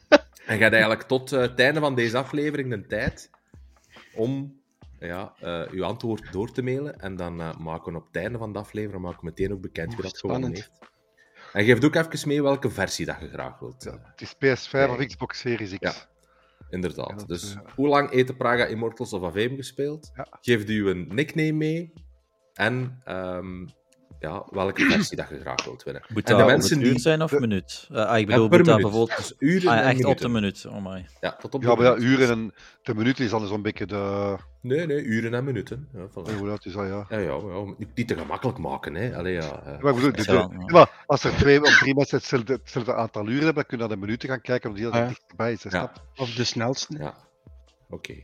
[0.47, 3.31] En je hebt eigenlijk tot eh, het einde van deze aflevering de tijd
[4.15, 4.61] om
[4.99, 7.01] ja, eh, uw antwoord door te mailen.
[7.01, 9.95] En dan maken we op het einde van de aflevering maken we meteen ook bekend
[9.95, 10.71] wie dat gewonnen heeft.
[11.57, 13.87] En geef ook even mee welke versie dat je graag wilt.
[13.87, 15.07] eh, Het is PS5 of.
[15.07, 15.79] Xbox Series X.
[15.81, 15.93] Ja.
[16.71, 17.09] Inderdaad.
[17.11, 20.11] Ja, dat, dus eh, hoe lang heeft de Praga Immortals of Aveum gespeeld?
[20.15, 20.27] Ja.
[20.41, 21.93] Geef u een nickname mee.
[22.55, 23.67] En ehm,
[24.19, 26.03] ja, welke versie dat je graag wilt winnen.
[26.09, 27.89] Moet En dat de mensen uur die- zijn of de- minuut?
[27.93, 28.91] Eh, ah, ik Ja, bedoel, per moet dat minuut.
[28.93, 29.19] bijvoorbeeld...
[29.19, 31.07] Dus uren Ah, en echt op de minuut, oh my.
[31.21, 32.09] Ja, tot op de Ja, maar ja, minuut.
[32.19, 32.53] uren en
[32.83, 34.37] de minuut is dan zo'n beetje de...
[34.67, 35.89] Nee, nee, uren en minuten.
[35.95, 36.35] Ja, voilà.
[36.39, 37.07] Hoe dat is dat, ja.
[37.09, 39.17] Ja, ja, ja, niet- niet te gemakkelijk maken, hè.
[39.17, 39.81] Allee, ja, eh.
[39.83, 40.61] Maar, ik bedoel, de- Ja, de- ja.
[40.67, 43.79] ja, maar als er twee of drie mensen hetzelfde, hetzelfde aantal uren hebben, dan kun
[43.79, 45.09] je naar de minuten gaan kijken of die dat Ah, ja.
[45.09, 45.63] dichterbij is.
[45.63, 45.93] Ja.
[46.15, 46.23] je?
[46.23, 46.99] Of de snelste.
[46.99, 47.15] Ja,
[47.89, 48.15] oké.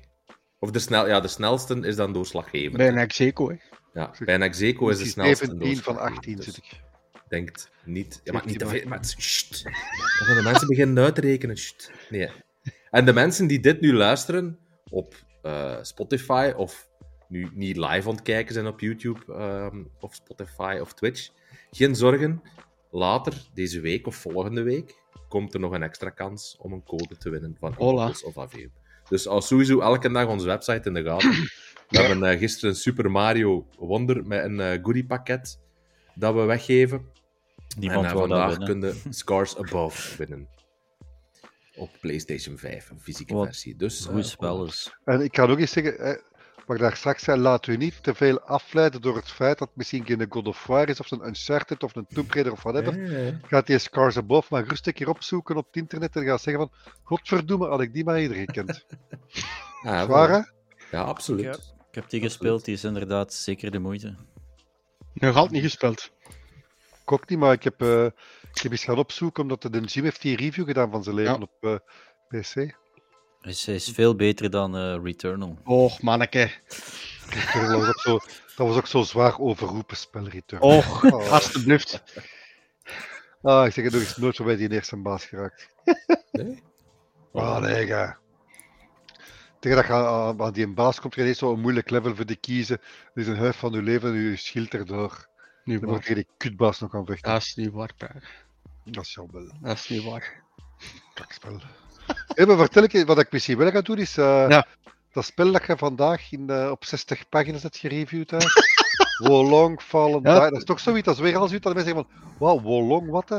[0.58, 2.76] Of de, snel, ja, de snelste is dan doorslaggevend.
[2.76, 3.56] Bij een Execo, hè.
[3.92, 6.80] Ja, bij een Execo is de snelste 17 van doorslaggevend, 18 dus zit ik.
[7.28, 8.20] Denkt niet...
[8.24, 8.88] Ja, maar niet te 17 veel...
[8.88, 9.64] Maar het sst.
[9.64, 9.72] Dan
[10.26, 11.56] gaan de mensen beginnen uit te rekenen.
[11.56, 11.90] sst.
[12.10, 12.30] Nee.
[12.90, 14.58] En de mensen die dit nu luisteren
[14.90, 16.90] op eh, Spotify of
[17.28, 21.28] nu niet live aan het kijken zijn op YouTube ehm, of Spotify of Twitch,
[21.70, 22.42] geen zorgen.
[22.90, 24.94] Later, deze week of volgende week,
[25.28, 27.90] komt er nog een extra kans om een code te winnen van Hola.
[27.90, 28.72] Immortals of Aveum.
[29.08, 31.30] Dus als sowieso elke dag onze website in de gaten.
[31.88, 35.58] We hebben eh, gisteren een Super Mario Wonder met een eh goodie pakket
[36.14, 37.06] dat we weggeven.
[37.78, 38.80] Niemand en dat vandaag winnen.
[38.80, 40.48] kun je Scars Above winnen.
[41.76, 43.76] Op PlayStation 5, een fysieke Wat versie.
[43.76, 44.96] Dus, Goed eh, spel is.
[45.04, 46.16] En ik kan ook eens zeggen, eh,
[46.66, 49.68] wat ik daar straks zei, laat u niet te veel afleiden door het feit dat
[49.68, 52.62] het misschien geen God of War is, of een Uncharted, of een Tomb Raider, of
[52.62, 53.26] whatever.
[53.26, 56.40] eh, Gaat die Scars Above maar rustig een keer opzoeken op het internet en gaat
[56.42, 58.86] zeggen van, godverdomme, had ik die maar eerder gekend.
[59.82, 60.52] ah, Zwaar?
[60.90, 61.44] Ja, absoluut.
[61.44, 61.52] Ja.
[61.88, 64.16] Ik heb die gespeeld, die is inderdaad zeker de moeite.
[65.14, 66.10] Nog altijd niet gespeeld.
[67.02, 68.06] Ik ook niet, maar ik heb, eh,
[68.54, 71.32] ik heb eens gaan opzoeken, omdat de Jim heeft die review gedaan van zijn leven
[71.32, 71.38] Ja.
[71.40, 71.74] op eh,
[72.40, 72.54] PC.
[72.54, 75.58] Hij is, hij is veel beter dan eh, Returnal.
[75.64, 76.50] Och, manneke.
[77.54, 78.18] Dat was ook zo,
[78.56, 80.62] dat was ook zo zwaar overroepen spel, Return.
[80.62, 81.32] Och, Oh.
[81.32, 82.02] alstublieft.
[83.42, 85.68] Ah, ik zeg het nog eens, nooit voorbij die eerste baas geraakt.
[86.32, 86.62] Nee?
[87.32, 88.18] Ah, nee, ga.
[89.60, 92.80] Tegen dat je aan, aan die baas komt, je zo'n moeilijk level voor die kiezen.
[93.14, 95.28] Er is een huis van je leven en je schild erdoor.
[95.64, 97.32] Niet Dan moet je die kutbaas nog gaan vechten.
[97.32, 98.44] Dat is niet waar, Praag.
[98.84, 99.52] Dat is jammer.
[99.60, 100.42] Dat is niet waar.
[101.14, 101.60] Kakspel.
[102.46, 104.66] Maar vertel ik je, wat ik misschien wel ga doen, is eh, Ja.
[105.12, 108.30] dat spel dat je vandaag in, eh, op 60 pagina's hebt gereviewd.
[108.30, 108.38] Hè?
[109.28, 110.40] Wolong Fallen Ja.
[110.40, 110.50] Die.
[110.50, 113.28] Dat is toch zoiets als weer als u dat mensen zeggen van, wauw, Wolong, wat
[113.28, 113.38] hè?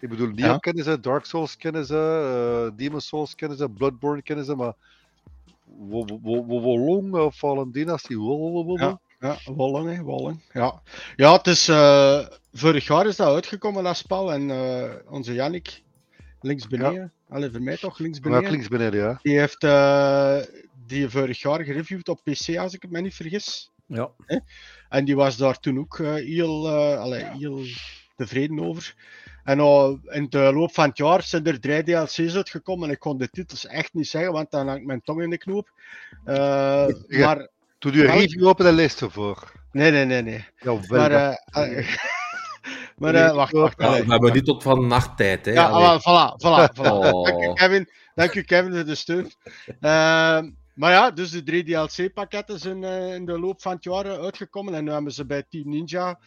[0.00, 0.58] Ik bedoel, Neo Ja.
[0.58, 4.72] kennen ze, Dark Souls kennen ze, eh Demon Souls kennen ze, Bloodborne kennen ze, maar
[5.64, 9.00] Wo- wo- wo- wo- Wolong Fallen Dynasty, wo- wo- wo- wo- Ja.
[9.20, 10.42] Ja, Wollen, hè, Wollen.
[10.52, 10.82] Ja,
[11.16, 14.32] ja het is, eh, vorig jaar is dat uitgekomen, dat spel.
[14.32, 15.82] En eh, onze Yannick,
[16.40, 19.18] links beneden, allee, voor mij toch, links Ja, beneden, links beneden, ja.
[19.22, 20.38] die heeft eh,
[20.86, 23.70] die vorig jaar gereviewd op PC, als ik me niet vergis.
[23.86, 24.10] Ja.
[24.88, 27.64] En die was daar toen ook heel, eh, allee, heel
[28.16, 28.94] tevreden over.
[29.44, 32.88] En nou, in de loop van het jaar zijn er drie DLC's uitgekomen.
[32.88, 35.30] En ik kon de titels echt niet zeggen, want dan hang ik mijn tong in
[35.30, 35.70] de knoop.
[36.24, 37.26] Eh, Ja.
[37.26, 37.48] Maar
[37.78, 39.52] Doe je review op en lees ervoor.
[39.72, 40.44] nee, nee, nee, nee.
[40.56, 41.36] Ja, Maar, wel.
[41.50, 41.96] eh, eh,
[42.96, 43.80] maar eh, wacht, wacht.
[43.82, 45.52] Ja, we hebben niet tot van nachttijd, hè.
[45.52, 45.86] Ja, Allee.
[45.86, 47.10] ah, voilà, voilà, voilà.
[47.12, 47.24] Oh.
[47.24, 47.88] Dank u, Kevin.
[48.14, 49.32] Dank u, Kevin, voor de steun.
[49.80, 54.18] Ehm, maar ja, dus de drie DLC-pakketten zijn eh, in de loop van het jaar
[54.20, 54.74] uitgekomen.
[54.74, 56.18] En nu hebben ze bij Team Ninja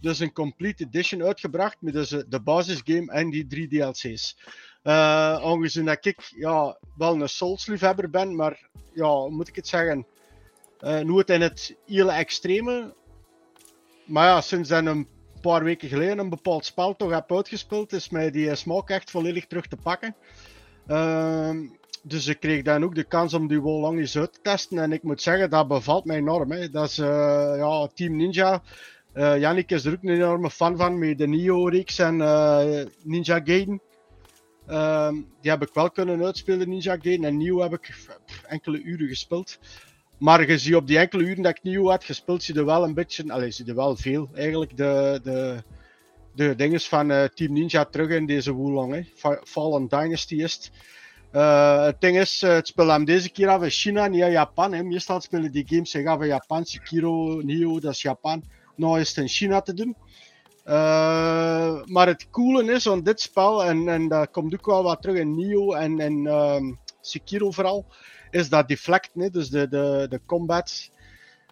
[0.00, 1.76] dus een complete edition uitgebracht.
[1.80, 4.36] Met dus de basisgame en die drie DLC's.
[4.82, 9.68] Eh aangezien dat ik ja, wel een Souls-liefhebber ben, maar ja, hoe moet ik het
[9.68, 10.06] zeggen?
[10.78, 12.94] Eh nooit in het hele extreme.
[14.04, 15.08] Maar ja, sinds dan een
[15.40, 19.46] paar weken geleden een bepaald spel toch heb uitgespeeld, is mij die smaak echt volledig
[19.46, 20.14] terug te pakken.
[20.86, 21.66] Ehm,
[22.02, 24.78] dus ik kreeg dan ook de kans om die Wolong eens uit te testen.
[24.78, 26.52] En ik moet zeggen, dat bevalt mij enorm.
[26.52, 26.70] Hè.
[26.70, 28.62] Dat is eh, ja, Team Ninja.
[29.14, 32.16] Yannick is er ook een enorme fan van met de Nio-reeks en
[33.02, 33.80] Ninja Gaiden.
[34.66, 37.24] Ehm, die heb ik wel kunnen uitspelen, Ninja Gaiden.
[37.24, 37.94] En Nio heb ik
[38.46, 39.58] enkele uren gespeeld.
[40.18, 42.84] Maar je ziet op die enkele uren dat ik Nio had gespeeld, zie je wel
[42.84, 45.62] een beetje, allee, zie wel veel eigenlijk de, de,
[46.34, 49.08] de dingen van eh, Team Ninja terug in deze Wulong.
[49.44, 50.70] Fallen Dynasty is het.
[51.30, 54.30] Eh, het ding is, eh, het spel hem deze keer af in China, niet in
[54.30, 54.72] Japan.
[54.72, 54.82] Hè.
[54.82, 56.64] Meestal spelen die games zich af in Japan.
[56.64, 58.42] Sekiro, Nioh, dat is Japan.
[58.76, 59.96] Nou is in China te doen.
[61.84, 65.18] Maar het coole is aan dit spel, en, en dat komt ook wel wat terug
[65.18, 67.86] in Nioh en, en ehm, Sekiro vooral,
[68.34, 70.90] is dat deflecten, dus de, de, de combat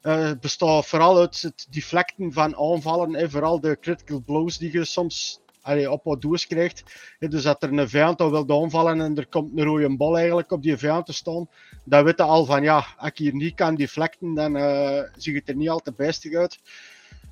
[0.02, 3.30] eh, bestaat vooral uit het deflecten van aanvallen, hè.
[3.30, 6.82] vooral de critical blows die je soms allee, op wat doos krijgt.
[7.18, 7.28] Hè.
[7.28, 10.50] Dus dat er een vijand al wil aanvallen en er komt een rode bal eigenlijk
[10.50, 11.48] op die vijand te staan,
[11.84, 15.34] dan weet je al van ja, als ik hier niet kan deflecten, dan eh ziet
[15.34, 16.58] het er niet al te bijstig uit.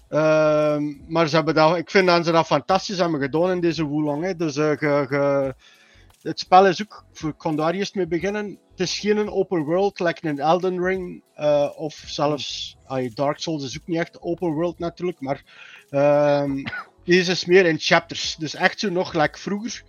[0.09, 3.87] Ehm, maar ze hebben dat, ik vind dat ze dat fantastisch hebben gedaan in deze.
[4.21, 4.37] Hè.
[4.37, 5.55] Dus eh, ge- ge-
[6.23, 8.59] het spel is ook, ik kon daar mee beginnen.
[8.71, 12.77] Het is geen een open world, like een Elden Ring eh, of zelfs
[13.15, 15.43] Dark Souls is ook niet echt open world natuurlijk, maar
[15.91, 16.65] ehm,
[17.05, 18.37] deze is meer in chapters.
[18.37, 19.83] Dus echt zo nog like vroeger,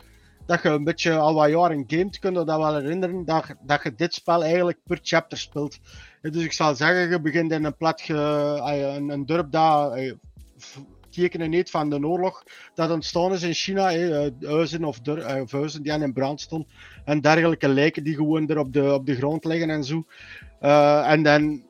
[0.46, 3.84] dat je een beetje al wat jaren gamet, kun je dat wel herinneren, dat, dat
[3.84, 5.78] je dit spel eigenlijk per chapter speelt.
[6.22, 10.14] Ja, Dus ik zal zeggen, je begint in een plat, ja, een, dorp eh,
[10.58, 10.78] v-
[11.12, 12.44] tekenen heet van de oorlog
[12.74, 13.92] dat ontstaan is in China.
[13.92, 14.88] eh, huizen eh,
[15.42, 16.68] of huizen die aan in brand stonden.
[17.06, 20.04] En dergelijke lijken die gewoon er op de, op de grond liggen en zo.
[20.60, 21.64] Eh, en dan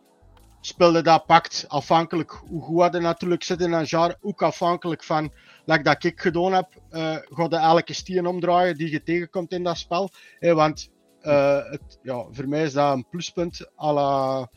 [0.62, 4.16] speelde dat pakt afhankelijk hoe goed er natuurlijk zit in een jaar.
[4.22, 5.32] Ook afhankelijk van,
[5.66, 9.64] like dat ik gedaan heb, eh ga je elke steen omdraaien die je tegenkomt in
[9.64, 10.10] dat spel.
[10.40, 10.90] want
[11.20, 13.70] het, ja, voor mij is dat een pluspunt.
[13.80, 14.50] à la-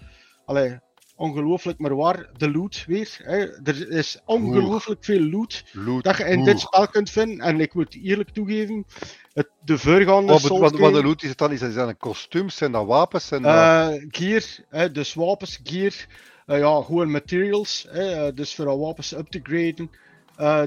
[1.17, 3.19] ongelooflijk, maar waar, de loot weer.
[3.23, 3.63] Hè.
[3.63, 6.05] Er is ongelooflijk veel loot Loot.
[6.05, 6.47] dat je in Oeh.
[6.47, 7.41] dit spel kunt vinden.
[7.41, 8.87] En ik moet eerlijk toegeven,
[9.33, 11.53] het, de voorgaande Wat, Souls wat, de loot is het dan?
[11.53, 12.57] Is dat, zijn dat kostuums?
[12.57, 13.27] Zijn dat wapens?
[13.27, 13.53] Zijn dat...
[13.53, 16.07] eh, gear, hè, dus wapens, gear,
[16.47, 19.91] eh, ja, gewoon materials, hè, eh, dus voor wapens up te graden.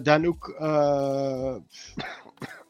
[0.04, 0.56] Dan ook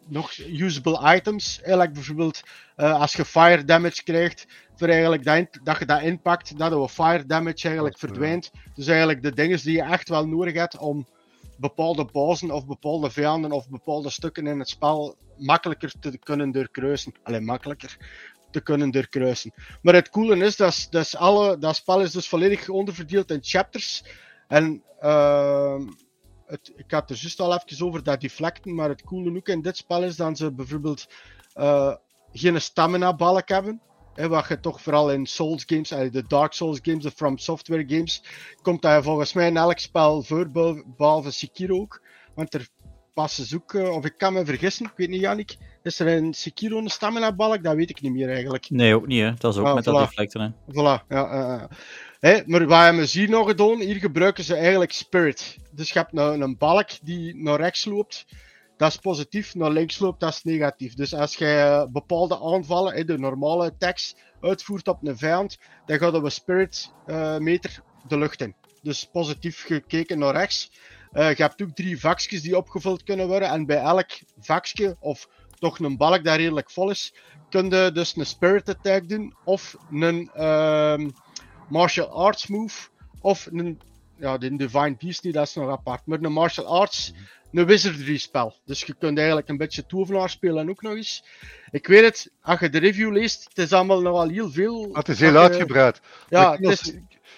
[0.08, 2.42] nog usable items, like bijvoorbeeld
[2.76, 4.46] eh, als je fire damage krijgt,
[4.76, 8.52] voor eigenlijk dat, dat je dat inpakt, dat er fire damage eigenlijk verdwijnt.
[8.76, 11.08] Dus eigenlijk de dingen die je echt wel nodig hebt om
[11.58, 17.14] bepaalde bazen of bepaalde vijanden of bepaalde stukken in het spel makkelijker te kunnen doorkruisen.
[17.24, 17.98] Alleen makkelijker
[18.52, 19.54] te kunnen doorkruisen.
[19.82, 24.04] Maar het coole is dat, dat, alle, dat spel is dus volledig onderverdeeld in chapters.
[24.48, 25.82] En ehm,
[26.48, 29.62] het, ik had er juist al even over dat deflecten, maar het coole ook in
[29.62, 31.08] dit spel is dat ze bijvoorbeeld
[31.54, 31.96] eh,
[32.32, 33.82] geen stamina balk hebben.
[34.14, 37.84] Hè, wat je toch vooral in Souls games, de Dark Souls games, de From Software
[37.88, 38.24] games,
[38.62, 42.02] komt dat volgens mij in elk spel voor, beh- behalve Sekiro ook.
[42.36, 42.68] Want er
[43.14, 46.08] passen ze ook, eh, of ik kan me vergissen, ik weet niet Jannik, is er
[46.08, 47.64] in Sekiro een stamina balk?
[47.64, 48.70] Dat weet ik niet meer eigenlijk.
[48.70, 49.34] Nee, ook niet, hè.
[49.34, 49.86] Dat is ook Ah, met voilà.
[49.92, 50.50] dat deflecten, hè.
[50.74, 51.70] Voilà, ja.
[52.20, 53.80] Maar wat hebben we hier nog gedaan?
[53.80, 55.58] Hier gebruiken ze eigenlijk spirit.
[55.72, 58.26] Dus je hebt een, een balk die naar rechts loopt.
[58.78, 60.94] Dat is positief, naar links loopt, dat is negatief.
[60.94, 66.20] Dus als je bepaalde aanvallen, hè, de normale attacks, uitvoert op een vijand, dan gaat
[66.22, 68.56] we spirit eh, meter de lucht in.
[68.82, 70.72] Dus positief gekeken naar rechts.
[71.12, 73.50] Eh, je hebt ook drie vakjes die opgevuld kunnen worden.
[73.50, 74.10] En bij elk
[74.40, 75.28] vakje, of
[75.60, 77.14] toch een balk dat redelijk vol is,
[77.50, 79.36] kun je dus een Spirit Attack doen.
[79.44, 81.10] Of een ehm,
[81.70, 82.88] Martial Arts Move.
[83.22, 83.82] Of een,
[84.16, 86.06] ja, de Divine Beast niet, dat is nog apart.
[86.06, 87.14] Maar een Martial Arts,
[87.52, 88.56] een Wizardry spel.
[88.66, 91.24] Dus je kunt eigenlijk een beetje tovenaar spelen ook nog eens.
[91.72, 94.88] Ik weet het, als je de review leest, het is allemaal nogal heel veel.
[94.92, 96.02] Ah, het is heel dat je- uitgebreid.
[96.30, 96.96] Ja, ik, is, nog-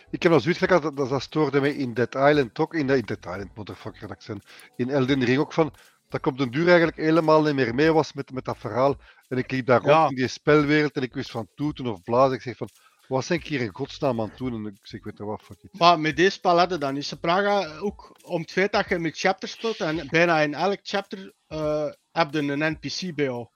[0.09, 2.88] ik heb nog zoiets gehad, dat, dat, dat stoorde mij in Dead Island ook, in,
[2.88, 4.43] de, in Dead Island, motherfucker, accent.
[4.75, 5.73] In Elden Ring ook van,
[6.09, 8.95] dat ik op den duur eigenlijk helemaal niet meer mee was met, met dat verhaal.
[9.27, 9.97] En ik liep daar Ja.
[9.99, 12.36] rond in die spelwereld en ik wist van toeten of blazen.
[12.36, 12.69] Ik zeg van,
[13.10, 14.53] wat ben ik hier in godsnaam aan het doen?
[14.53, 15.80] En ik zeg, weet je wat, fuck it.
[15.80, 17.05] Maar met deze hadden dan niet.
[17.05, 20.80] Ze vragen ook om het feit dat je met chapters speelt en bijna in elk
[20.84, 23.47] chapter eh heb je een NPC bij jou.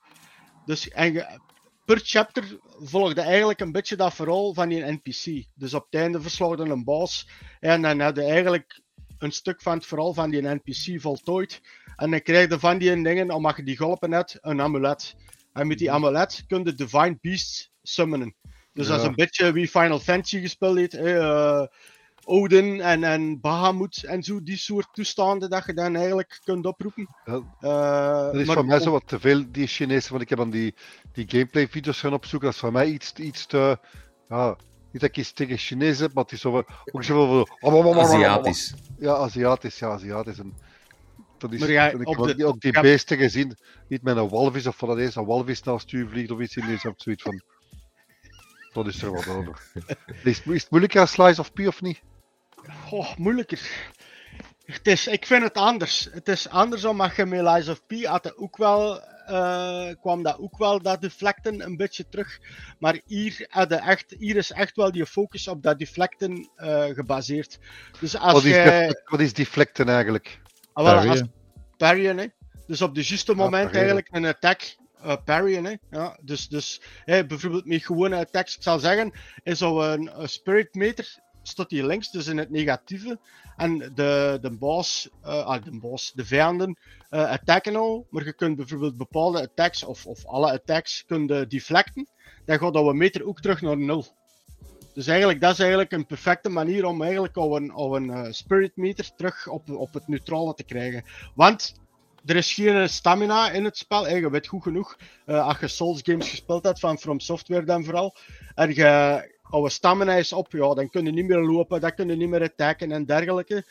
[0.66, 1.40] Dus en je-
[1.86, 5.46] per chapter volgde eigenlijk een beetje dat verhaal van die NPC.
[5.56, 7.30] Dus op het einde verslaagde een boss
[7.60, 8.82] en dan had je eigenlijk
[9.18, 11.62] een stuk van het verhaal van die NPC voltooid.
[11.96, 15.16] En dan krijg je van die dingen, omdat je die geholpen hebt, een amulet.
[15.54, 18.36] En met die amulet kun je Divine Beasts summonen.
[18.74, 19.10] Dus dat is Ja.
[19.10, 20.94] een beetje wie Final Fantasy gespeeld heeft.
[20.94, 21.62] eh,
[22.26, 27.08] Odin en, en Bahamut en zo, die soort toestanden dat je dan eigenlijk kunt oproepen.
[27.26, 30.30] Ja, Eh, Dat is maar voor mij zo wat te veel, die Chinese, want ik
[30.30, 30.74] heb dan die,
[31.14, 32.48] die gameplay video's gaan opzoeken.
[32.48, 33.78] Dat is voor mij iets, iets te,
[34.30, 34.48] ja,
[34.92, 38.00] niet dat ik iets tegen Chinees heb, maar het is zo wat- ook zoveel van...
[38.00, 38.74] Aziatisch.
[39.00, 40.40] Ja, Aziatisch, ja, Aziatisch.
[40.40, 40.54] En
[41.38, 42.82] dat is, Maar ja, en ik heb ook de- die, ook die ja.
[42.82, 43.58] beesten gezien,
[43.88, 46.56] niet met een walvis of wat dat is, een walvis naast u vliegt of iets
[46.56, 47.42] in deze of zoiets van...
[48.74, 49.62] Dat is er wat over.
[50.24, 52.02] Is, is het moeilijker als Slice of P of niet?
[52.86, 53.60] Goh, moeilijker.
[54.66, 56.08] Het is, ik vind het anders.
[56.12, 60.24] Het is anders omdat je met Lies of P had er ook wel, eh, kwam
[60.24, 62.40] dat ook wel dat deflecten een beetje terug.
[62.80, 67.60] Maar hier, echt, hier is echt wel die focus op dat deflecten eh, gebaseerd.
[68.00, 68.88] Dus als Wat is, jij...
[68.88, 70.42] def- wat is deflecten eigenlijk?
[70.74, 71.22] Ah, wel, als
[71.78, 72.18] Parryen.
[72.18, 72.26] hè.
[72.68, 73.76] Dus op de juiste moment parryen.
[73.76, 74.76] eigenlijk een attack
[75.26, 75.76] parryen, hè.
[75.90, 79.12] Ja, dus dus hè, bijvoorbeeld met gewone attacks, ik zal zeggen,
[79.44, 83.20] is zo'n een spirit meter staat hier links, dus in het negatieve.
[83.58, 86.78] En de, de boss, eh, ah, de boss, de vijanden
[87.10, 91.48] eh, attacken al, maar je kunt bijvoorbeeld bepaalde attacks, of, of alle attacks, kun je
[91.48, 92.08] deflecten.
[92.46, 94.06] Dan gaat dat meter ook terug naar nul.
[94.94, 98.76] Dus eigenlijk, dat is eigenlijk een perfecte manier om eigenlijk al een, al een spirit
[98.76, 101.04] meter terug op, op het neutrale te krijgen.
[101.36, 101.74] Want
[102.26, 104.08] er is geen stamina in het spel.
[104.08, 107.66] hè, Je weet goed genoeg, eh, als je Souls games gespeeld hebt, van From Software
[107.66, 108.16] dan vooral,
[108.56, 109.32] en je
[109.66, 112.42] stamina is op, ja, dan kun je niet meer lopen, dan kun je niet meer
[112.42, 113.66] attacken en dergelijke.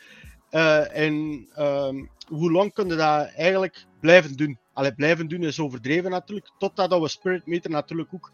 [0.49, 4.59] Eh, en ehm, hoe lang kun je dat eigenlijk blijven doen?
[4.73, 8.31] Allee, blijven doen is overdreven natuurlijk, totdat oude spirit meter natuurlijk ook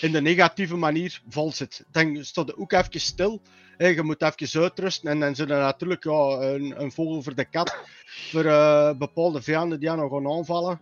[0.00, 1.84] in de negatieve manier vol zit.
[1.90, 3.42] Dan staat het ook even stil.
[3.78, 7.76] Je moet even uitrusten en dan er natuurlijk ja, een, een vogel voor de kat
[8.30, 10.80] voor eh, bepaalde vijanden die nog gaan aanvallen.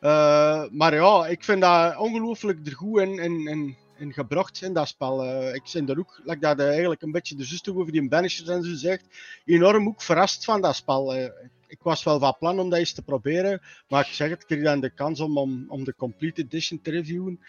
[0.00, 3.76] Eh, maar ja, ik vind dat ongelooflijk goed in,
[4.12, 5.24] gebracht in dat spel.
[5.24, 8.48] Eh, ik ben er ook, like dat eigenlijk een beetje de zuster over die banishers
[8.48, 9.06] en zo zegt,
[9.44, 11.14] enorm ook verrast van dat spel.
[11.66, 14.46] Ik was wel van plan om dat eens te proberen, maar ik zeg het, ik
[14.46, 17.40] kreeg dan de kans om, om, om de Complete Edition te reviewen.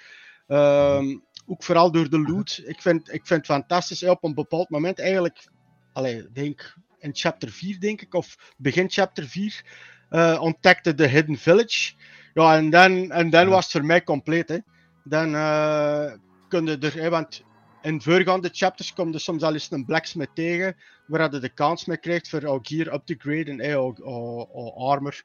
[0.47, 2.61] Ehm, ook vooral door de loot.
[2.65, 4.03] Ik vind, ik vind het fantastisch.
[4.03, 5.47] Op een bepaald moment eigenlijk,
[5.93, 9.63] allee, denk in chapter 4 denk ik, of begin chapter 4,
[10.09, 11.93] eh, ontdekte de Hidden Village.
[12.33, 14.49] Ja, en dan, en dan was het voor mij compleet.
[14.49, 14.57] Hè.
[15.03, 16.11] Dan eh
[16.47, 17.43] kun je er, hè, want
[17.81, 20.75] in voorgaande chapters kom je soms al eens een blacksmith tegen,
[21.07, 24.91] waar je de kans mee krijgt voor al gear up te graden, al, al, al
[24.91, 25.23] armor,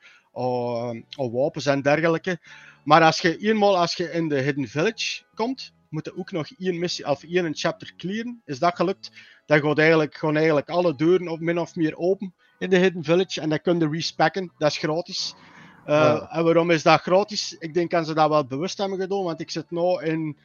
[1.16, 2.38] al wapens en dergelijke.
[2.84, 6.48] Maar als je eenmaal als je in de Hidden Village komt, moet je ook nog
[6.58, 8.42] één missie of één chapter clearen.
[8.44, 9.10] Is dat gelukt?
[9.46, 13.04] Dan gaat eigenlijk, gaan eigenlijk alle deuren op min of meer open in de Hidden
[13.04, 14.52] Village en dan kun je respecken.
[14.58, 15.34] Dat is gratis.
[15.86, 16.28] Uh, Ja.
[16.30, 17.56] En waarom is dat gratis?
[17.58, 20.36] Ik denk dat ze dat wel bewust hebben gedaan, want ik zit nu in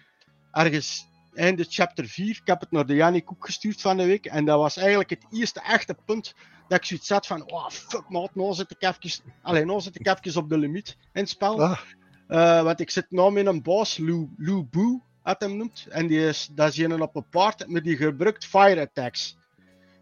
[0.51, 2.29] ergens einde chapter 4.
[2.29, 4.25] Ik heb het naar de Jannik ook gestuurd van de week.
[4.25, 6.33] En dat was eigenlijk het eerste echte punt
[6.67, 9.99] dat ik zoiets had van, oh fuck maat, nou zit ik even, alleen nou zit
[9.99, 11.61] ik even op de limiet in het spel.
[11.63, 11.79] Ah,
[12.27, 15.85] Uh, want ik zit nu met een boss, Lou, Lou Boo, hem noemt.
[15.89, 19.37] En die is, dat is een op een paard, maar die gebruikt fire attacks.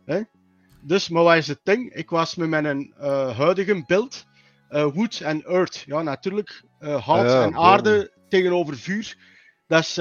[0.05, 0.21] Hè?
[0.82, 1.93] Dus, maar wat is het ding?
[1.93, 4.26] Ik was met mijn uh, huidige beeld,
[4.69, 5.84] uh, wood en earth.
[5.86, 9.17] Ja, natuurlijk, uh, hout Ja, en aarde tegenover vuur.
[9.67, 9.93] Dat is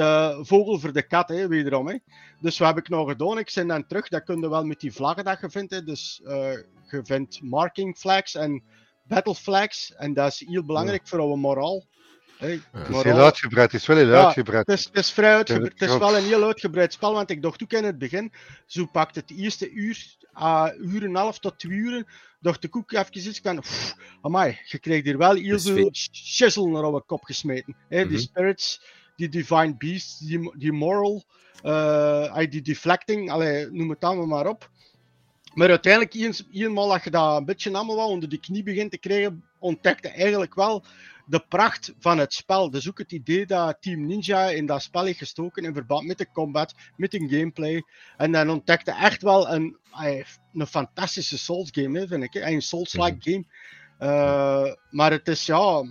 [0.49, 1.89] vogel voor de kat, hè, wederom.
[1.89, 1.97] Hè.
[2.41, 3.39] Dus wat heb ik nou gedaan?
[3.39, 5.73] Ik ben dan terug, dat kun je wel met die vlaggen dat je vindt.
[5.73, 5.83] Hè.
[5.83, 8.63] Dus je vindt marking flags en
[9.05, 9.95] battle flags.
[9.95, 11.09] En dat is heel belangrijk ja.
[11.09, 11.85] voor onze moraal.
[12.43, 14.67] Hey, het is heel uitgebreid, het is wel heel ja, uitgebreid.
[14.67, 15.73] Het is, het is vrij uitgebreid.
[15.73, 18.33] Het is wel een heel uitgebreid spel, want ik dacht ook in het begin,
[18.67, 22.05] zo pakt het eerste uur, uh, uur en een half tot twee uur,
[22.41, 25.91] dacht ik ook even iets van, pff, amai, je krijgt hier wel heel De veel
[26.13, 27.77] shizzle naar op kop gesmeten.
[27.89, 27.99] Hè?
[28.07, 28.27] Die Mhm.
[28.27, 28.83] spirits,
[29.17, 31.25] die divine beasts, die, die moral,
[31.63, 34.71] eh, die deflecting, allee, noem het allemaal maar op.
[35.55, 38.91] Maar uiteindelijk, eens, eenmaal dat je dat een beetje allemaal wel onder de knie begint
[38.91, 40.85] te krijgen, ontdekte eigenlijk wel
[41.27, 42.71] de pracht van het spel.
[42.71, 46.19] Dus ook het idee dat Team Ninja in dat spel heeft gestoken in verband met
[46.19, 47.83] de combat, met de gameplay.
[48.17, 52.35] En dan ontdekte echt wel een, ay, een fantastische Souls game, hè, vind ik.
[52.35, 53.45] Een Souls-like game.
[53.99, 55.85] Eh, maar het is ja.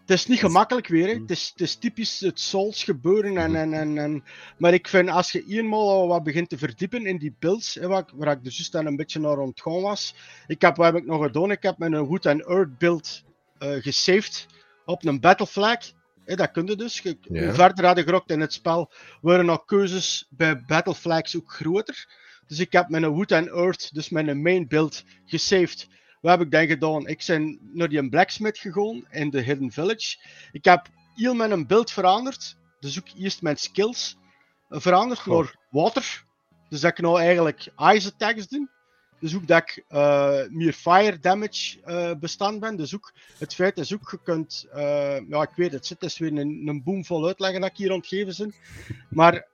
[0.00, 1.06] Het is niet gemakkelijk weer.
[1.06, 1.12] Hè.
[1.14, 3.36] Het, is, het is typisch het Souls gebeuren.
[3.36, 4.24] En, en, en, en,
[4.58, 7.86] maar ik vind als je eenmaal al wat begint te verdiepen in die builds, hè,
[7.88, 10.14] waar, ik- waar ik dus juist dan een beetje naar ontgaan was.
[10.46, 11.50] Ik heb, wat heb ik nog gedaan?
[11.50, 13.25] Ik heb met een Wood and Earth build eh
[13.58, 14.46] gesaved
[14.84, 15.78] op een battle flag.
[16.24, 16.98] Hè, dat kun je dus.
[17.00, 17.44] Je- Ja.
[17.44, 22.06] Hoe verder had gerokt in het spel, worden nog keuzes bij battle flags ook groter.
[22.46, 25.86] Dus ik heb een Wood and Earth, dus een main build, gesaved.
[26.20, 27.06] Wat heb ik dan gedaan?
[27.06, 30.16] Ik ben naar die blacksmith gegaan in de Hidden Village.
[30.52, 32.56] Ik heb heel mijn beeld veranderd.
[32.80, 34.16] Dus ook eerst mijn skills
[34.68, 35.38] eh, veranderd Goh.
[35.38, 36.24] naar water.
[36.68, 38.68] Dus dat ik nou eigenlijk ice attacks doe.
[39.20, 42.76] Dus ook dat ik eh, meer fire damage eh, bestand ben.
[42.76, 46.18] Dus ook het feit is ook, je kunt, eh, ja ik weet het, het is
[46.18, 48.54] weer een, een boom vol uitleggen dat ik hier ontgeven ben.
[49.08, 49.46] Maar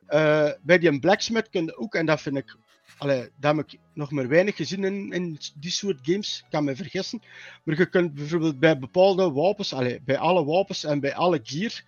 [0.63, 2.57] bij die blacksmith kun je ook, en dat vind ik,
[2.99, 6.65] allee, dat heb ik nog maar weinig gezien in, in die soort games, ik kan
[6.65, 7.23] me vergissen.
[7.63, 11.83] Maar je kunt bijvoorbeeld bij bepaalde wapens, allee, bij alle wapens en bij alle gear,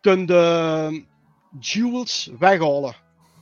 [0.00, 1.04] kun je
[1.60, 2.96] jewels weghalen.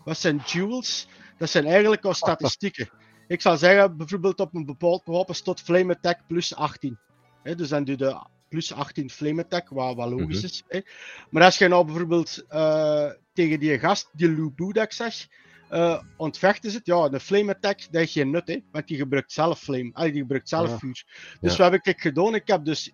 [0.05, 1.09] Wat zijn jewels?
[1.39, 2.89] Dat zijn eigenlijk al statistieken.
[3.29, 6.99] Ik zou zeggen, bijvoorbeeld op een bepaald wapen tot flame attack plus 18.
[7.43, 10.77] Hè, dus dan doe je plus 18 flame attack, wat, wat logisch Mhm.
[10.77, 10.83] is.
[11.31, 15.27] Maar als je nou bijvoorbeeld eh, tegen die gast, die Lubu dat ik zeg,
[15.69, 19.33] eh ontvechten zit, ja, een flame attack, dat heeft geen nut, hè, want die gebruikt
[19.33, 20.79] zelf flame, allee, die gebruikt zelf Ja.
[20.79, 21.05] vuur.
[21.41, 21.63] Dus Ja.
[21.63, 22.35] wat heb ik gedaan?
[22.35, 22.93] Ik heb dus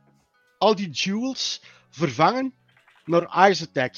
[0.58, 2.54] al die jewels vervangen
[3.04, 3.94] naar ice attack.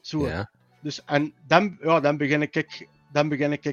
[0.00, 0.26] Zo.
[0.26, 0.50] Ja.
[0.82, 3.64] Dus, en dan, ja, dan begin ik, dan begin ik,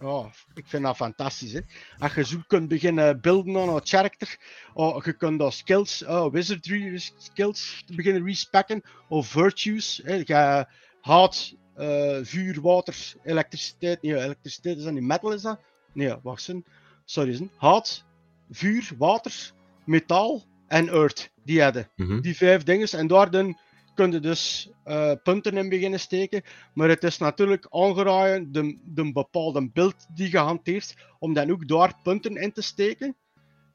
[0.00, 1.52] ja, ik vind dat fantastisch.
[1.52, 1.60] Hè.
[1.98, 4.38] Als je zo kunt beginnen beelden aan het karakter,
[4.74, 10.00] of je kunt skills, oh, wizardry skills beginnen respecken, of virtues.
[10.04, 10.14] Hè.
[10.24, 10.66] Je
[11.00, 14.02] hout, eh, vuur, water, elektriciteit.
[14.02, 15.60] Nee, elektriciteit is dat niet metal, is dat?
[15.92, 16.64] Nee, wacht eens.
[17.04, 18.04] Sorry, hout,
[18.50, 19.52] vuur, water,
[19.84, 21.30] metaal en earth.
[21.44, 22.20] Die hadden Mhm.
[22.20, 22.88] die vijf dingen.
[22.88, 23.58] En daar dan
[24.00, 26.42] kun je dus eh, punten in beginnen steken.
[26.74, 31.68] Maar het is natuurlijk aangeraaien de, de bepaalde beeld die je hanteert, om dan ook
[31.68, 33.16] daar punten in te steken.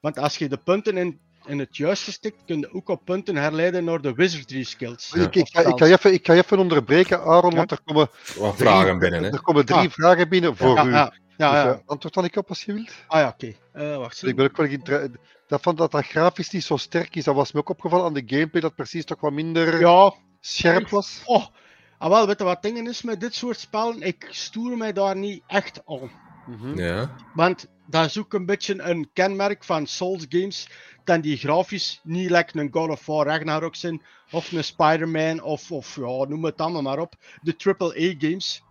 [0.01, 3.35] Want als je de punten in, in het juiste stikt, kun je ook op punten
[3.35, 5.11] herleiden naar de wizardry skills.
[5.15, 5.21] Ja.
[5.23, 7.57] Ik, ik, ga, ik, ga even, ik ga even onderbreken, Aaron, Ja.
[7.57, 8.07] want er komen
[8.37, 9.29] Wat drie, vragen binnen, hè?
[9.31, 9.89] er komen drie Ah.
[9.89, 10.89] vragen binnen voor ja, u.
[10.91, 11.69] ja, ja, Dus, ja.
[11.71, 12.91] eh, antwoord dan ik op als je wilt.
[13.07, 13.53] Ah ja, oké.
[13.73, 14.25] Eh, wacht.
[14.27, 15.09] Ik ben ook wel geïnter-
[15.47, 18.13] dat van dat dat grafisch niet zo sterk is, dat was me ook opgevallen aan
[18.13, 21.21] de gameplay, dat precies toch wat minder Ja, scherp was.
[21.25, 21.45] oh.
[21.97, 24.01] Ah, wel, weet je wat dingen is met dit soort spellen?
[24.01, 26.11] Ik stoer mij daar niet echt aan.
[26.47, 26.79] Mhm.
[26.79, 27.15] Ja.
[27.33, 30.69] Want dat is ook een beetje een kenmerk van Souls games.
[31.03, 34.01] Dat die grafisch niet lekker een God of War Ragnarok zijn.
[34.31, 35.41] Of een Spider-Man.
[35.41, 37.13] Of, of ja, noem het allemaal maar op.
[37.41, 38.63] De AAA games.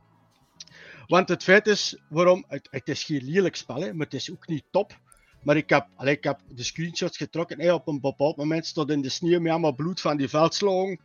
[1.07, 2.45] Want het feit is, waarom...
[2.49, 4.99] Het, het is geen lelijk spel, hè, maar het is ook niet top.
[5.45, 7.61] Maar ik heb, allee, ik heb de screenshots getrokken.
[7.61, 11.01] Hè, op een bepaald moment stond in de sneeuw met allemaal bloed van die veldslangen.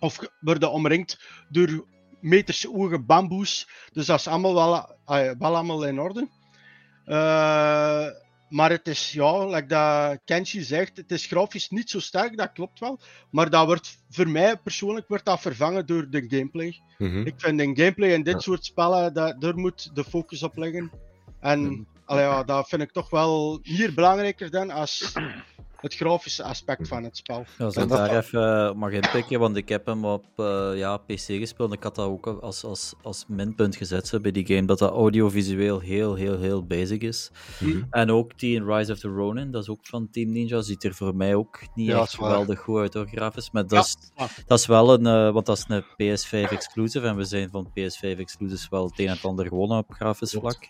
[0.00, 1.86] Of worden omringd door
[2.20, 3.68] meters hoge bamboes.
[3.92, 4.96] Dus dat is allemaal wel,
[5.38, 6.28] wel allemaal in orde.
[7.04, 8.06] Eh,
[8.48, 12.52] maar het is, ja, like dat Kenshi zegt, het is grafisch niet zo sterk, dat
[12.52, 13.00] klopt wel.
[13.30, 16.80] Maar dat wordt, voor mij persoonlijk, wordt dat vervangen door de gameplay.
[16.98, 17.26] Mhm.
[17.26, 18.40] Ik vind in gameplay in dit Ja.
[18.40, 20.90] soort spellen, dat, daar moet de focus op liggen.
[21.40, 25.12] En allee, ja, dat vind ik toch wel hier belangrijker dan als
[25.80, 27.44] het grafische aspect van het spel.
[27.58, 30.70] Ja, als ik dat- daar even eh, mag inpikken, want ik heb hem op eh,
[30.74, 31.72] ja, PC gespeeld.
[31.72, 34.90] Ik had dat ook als, als, als minpunt gezet zo, bij die game, dat dat
[34.90, 37.30] audiovisueel heel, heel, heel basic is.
[37.60, 37.82] Mhm.
[37.90, 40.84] En ook die in Rise of the Ronin, dat is ook van Team Ninja, ziet
[40.84, 43.50] er voor mij ook niet Ja, echt geweldig goed uit, hoor, grafisch.
[43.50, 44.26] Maar Ja, dat, is, ja.
[44.46, 47.70] dat is wel een, eh, want dat is een PS5 exclusive, en we zijn van
[47.74, 50.68] PS5 exclusives wel het een en het ander gewonnen op grafisch vlak.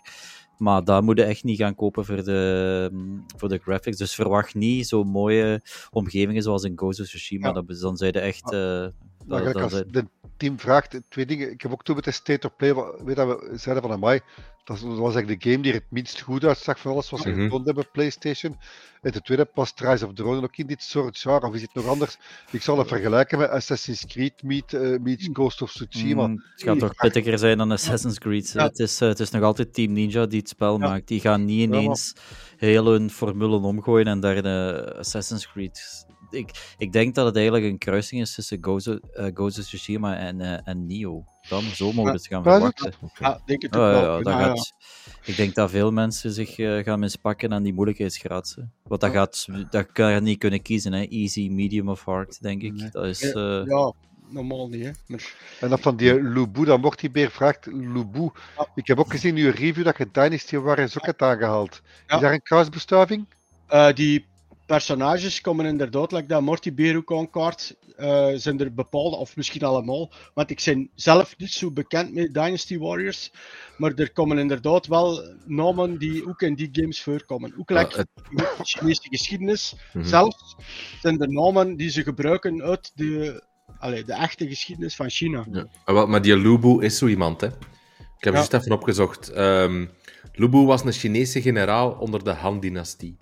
[0.57, 2.89] Maar dat moet je echt niet gaan kopen voor de,
[3.37, 3.97] voor de graphics.
[3.97, 7.47] Dus verwacht niet zo'n mooie omgevingen zoals in Ghost of Tsushima.
[7.47, 7.53] Ja.
[7.53, 8.51] Dat, dan zijn echt...
[8.51, 8.87] eh,
[9.25, 10.07] dat, gelijk dat de,
[10.37, 11.51] Tim vraagt twee dingen.
[11.51, 12.73] Ik heb ook toen met de State of Play,
[13.03, 14.19] weet dat we zeiden van amai,
[14.63, 17.29] dat was eigenlijk de game die er het minst goed uitzag van alles wat ze
[17.29, 17.41] Mhm.
[17.41, 18.57] getoond hebben op PlayStation.
[19.01, 21.61] En ten tweede past Rise of the Ronin ook in dit soort genre, of is
[21.61, 22.17] het nog anders?
[22.51, 26.27] Ik zal het vergelijken met Assassin's Creed meet, eh, meets Ghost of Tsushima.
[26.27, 28.51] Mm, het gaat toch pittiger zijn dan Assassin's Creed.
[28.51, 28.63] Ja.
[28.63, 30.87] Het, is, eh, het is nog altijd Team Ninja die het spel Ja.
[30.87, 31.07] maakt.
[31.07, 32.13] Die gaan niet maar- ineens
[32.57, 36.05] heel hun formulen omgooien en daar de Assassin's Creed.
[36.29, 40.41] Ik, ik denk dat het eigenlijk een kruising is tussen eh, Ghost of Tsushima en,
[40.41, 41.23] eh, en Nio.
[41.49, 42.93] Dan, zo mogen we het gaan verwachten.
[43.19, 44.29] Ja, denk het ook wel.
[44.29, 44.73] ja, gaat,
[45.23, 48.53] ik denk dat veel mensen zich eh, gaan mispakken aan die moeilijkheidsgraad.
[48.55, 48.63] hè.
[48.83, 50.93] Want dat gaat, dat kan je niet kunnen kiezen.
[50.93, 51.03] Hè.
[51.03, 52.73] Easy, medium of hard, denk ik.
[52.73, 52.89] Nee.
[52.91, 53.93] Dat is, Ja, eh, Ja,
[54.29, 54.91] normaal niet, hè.
[55.07, 58.29] Maar, En dat van die Lubu, dat Mortibeer vraagt, Lubu.
[58.57, 58.67] Ja.
[58.75, 61.81] Ik heb ook gezien in uw review dat je Dynasty Warriors ook hebt aangehaald.
[62.07, 62.15] Ja.
[62.15, 63.25] Is daar een kruisbestuiving?
[63.67, 64.25] eh, die
[64.67, 70.11] personages komen inderdaad, like dat Morty ook aankaart, eh, zijn er bepaalde, of misschien allemaal,
[70.33, 73.31] want ik ben zelf niet zo bekend met Dynasty Warriors,
[73.77, 77.53] maar er komen inderdaad wel namen die ook in die games voorkomen.
[77.59, 78.07] Ook Ja, like, het-
[78.37, 80.05] de Chinese geschiedenis, Mhm.
[80.05, 80.55] zelfs
[81.01, 83.43] zijn er namen die ze gebruiken uit de,
[83.79, 85.45] allee, de echte geschiedenis van China.
[85.51, 85.67] Ja.
[85.85, 87.47] Ah, wel, maar die Lubu is zo iemand, hè.
[87.47, 88.39] Ik heb Ja.
[88.39, 89.29] juist even opgezocht.
[89.29, 89.85] Ehm
[90.33, 93.17] Lubu was een Chinese generaal onder de Han-dynastie.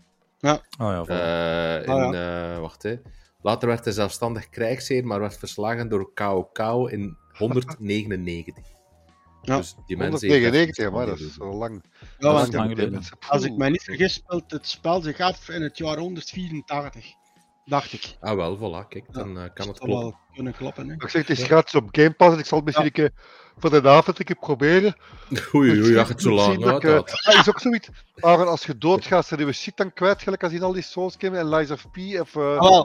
[0.54, 1.10] Oh ja, voilà.
[1.10, 2.96] Eh, in, Ah, eh, wacht, hè.
[3.42, 8.64] Later werd hij zelfstandig krijgsheer, maar werd verslagen door Cao Cao in 199.
[9.42, 9.58] Ja.
[9.58, 11.84] Dus die mensen heeft 199, echt maar dat is wel lang.
[12.00, 15.50] Ja, Dat want is lang als ik mij niet vergis, speelt het spel zich af
[15.50, 17.06] in het jaar 184,
[17.66, 18.16] dacht ik.
[18.20, 20.00] Ah, wel, voilà, kijk, dan eh, kan het kloppen.
[20.00, 20.94] wel kunnen kloppen, hè.
[20.94, 23.12] Ik zeg, het is gratis op Game Pass en ik zal het misschien een keer
[23.58, 24.96] voor de avond een keer proberen.
[25.54, 27.90] Oei, oei, ach, het zo lang dat ik, eh, is ook zoiets.
[28.16, 31.16] Aaron, als je doodgaat, zijn je shit dan kwijt, gelijk als in al die Souls
[31.18, 31.98] games en Lies of P.
[32.20, 32.84] Of, eh, Ah.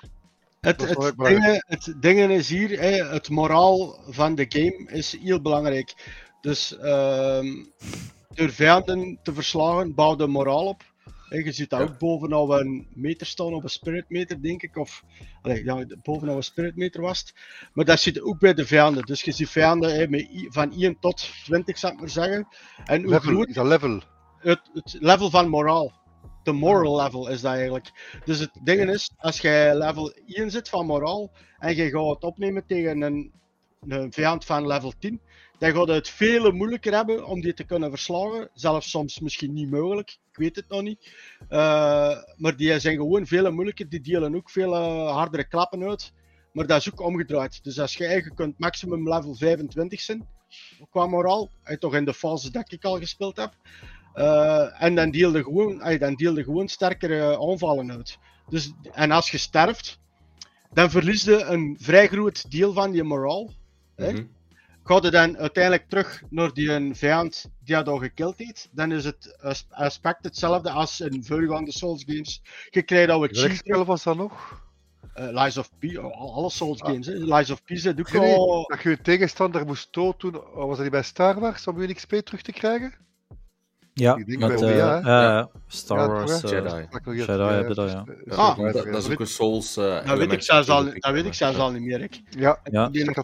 [0.61, 5.41] Het, het, dingen, het dingen is hier, hè, het moraal van de game is heel
[5.41, 5.95] belangrijk.
[6.41, 7.47] Dus ehm,
[8.29, 10.83] door vijanden te verslagen, bouw de moraal op.
[11.29, 11.85] Je ziet dat Ja.
[11.87, 14.77] ook bovenop een meter staan, op een spirit meter, denk ik.
[14.77, 15.03] Of
[15.43, 17.35] allee, ja, bovenop een spirit meter was het.
[17.73, 19.05] Maar dat zit ook bij de vijanden.
[19.05, 22.49] Dus je ziet vijanden hè, met, i- van 1 tot 20, zou ik maar zeggen.
[22.85, 24.01] En hoe level, groot level?
[24.39, 25.93] het, het level van moraal.
[26.43, 28.21] De moral level is dat eigenlijk.
[28.25, 32.25] Dus het ding is, als jij level 1 zit van moraal en je gaat het
[32.25, 33.33] opnemen tegen een,
[33.89, 35.21] een vijand van level 10,
[35.61, 38.49] dan gaat het veel moeilijker hebben om die te kunnen verslagen.
[38.55, 41.11] Zelfs soms misschien niet mogelijk, ik weet het nog niet.
[41.49, 46.13] Eh, maar die zijn gewoon veel moeilijker, die delen ook veel eh, hardere klappen uit.
[46.53, 47.65] Maar dat is ook omgedraaid.
[47.65, 50.29] Dus als je eigen kunt maximum level 25 zijn,
[50.91, 53.55] qua moraal, toch in de fase dat ik al gespeeld heb,
[54.15, 58.19] eh, en dan deelde gewoon, ay, dan deelde gewoon sterkere aanvallen uit.
[58.49, 59.99] Dus, en als je sterft,
[60.73, 63.51] dan verlies je een vrij groot deel van je moraal.
[63.97, 64.25] Mhm.
[64.85, 68.93] Ga je dan uiteindelijk terug naar die een vijand die je al gekild heeft, dan
[68.93, 72.43] is het as- aspect hetzelfde als in voorgaande Souls games.
[72.71, 74.63] Je krijgt al het Welk cheat spel was dat nog?
[75.15, 77.07] eh, Lies of P, al- alle Souls games.
[77.07, 77.13] hè.
[77.13, 78.65] Lies of P zit ook Nee, nee, al...
[78.69, 81.83] Dat je je tegenstander moest dood doen, oh, was dat niet bij Star Wars om
[81.83, 82.95] je XP terug te krijgen?
[83.95, 86.43] Ja, ik denk met, wel, eh, ja, Star Ja, Wars.
[86.43, 86.87] eh, Jedi.
[87.05, 88.05] Jedi hebben dat, ja.
[88.25, 89.77] is- Ah, is- dat, dat is ook een Souls.
[89.77, 91.63] eh, Dat weet ik zelfs al, dat weet ik zelfs ja.
[91.63, 92.01] al niet meer.
[92.01, 92.21] Ik.
[92.39, 92.89] Ja, Ja.
[92.89, 93.15] Die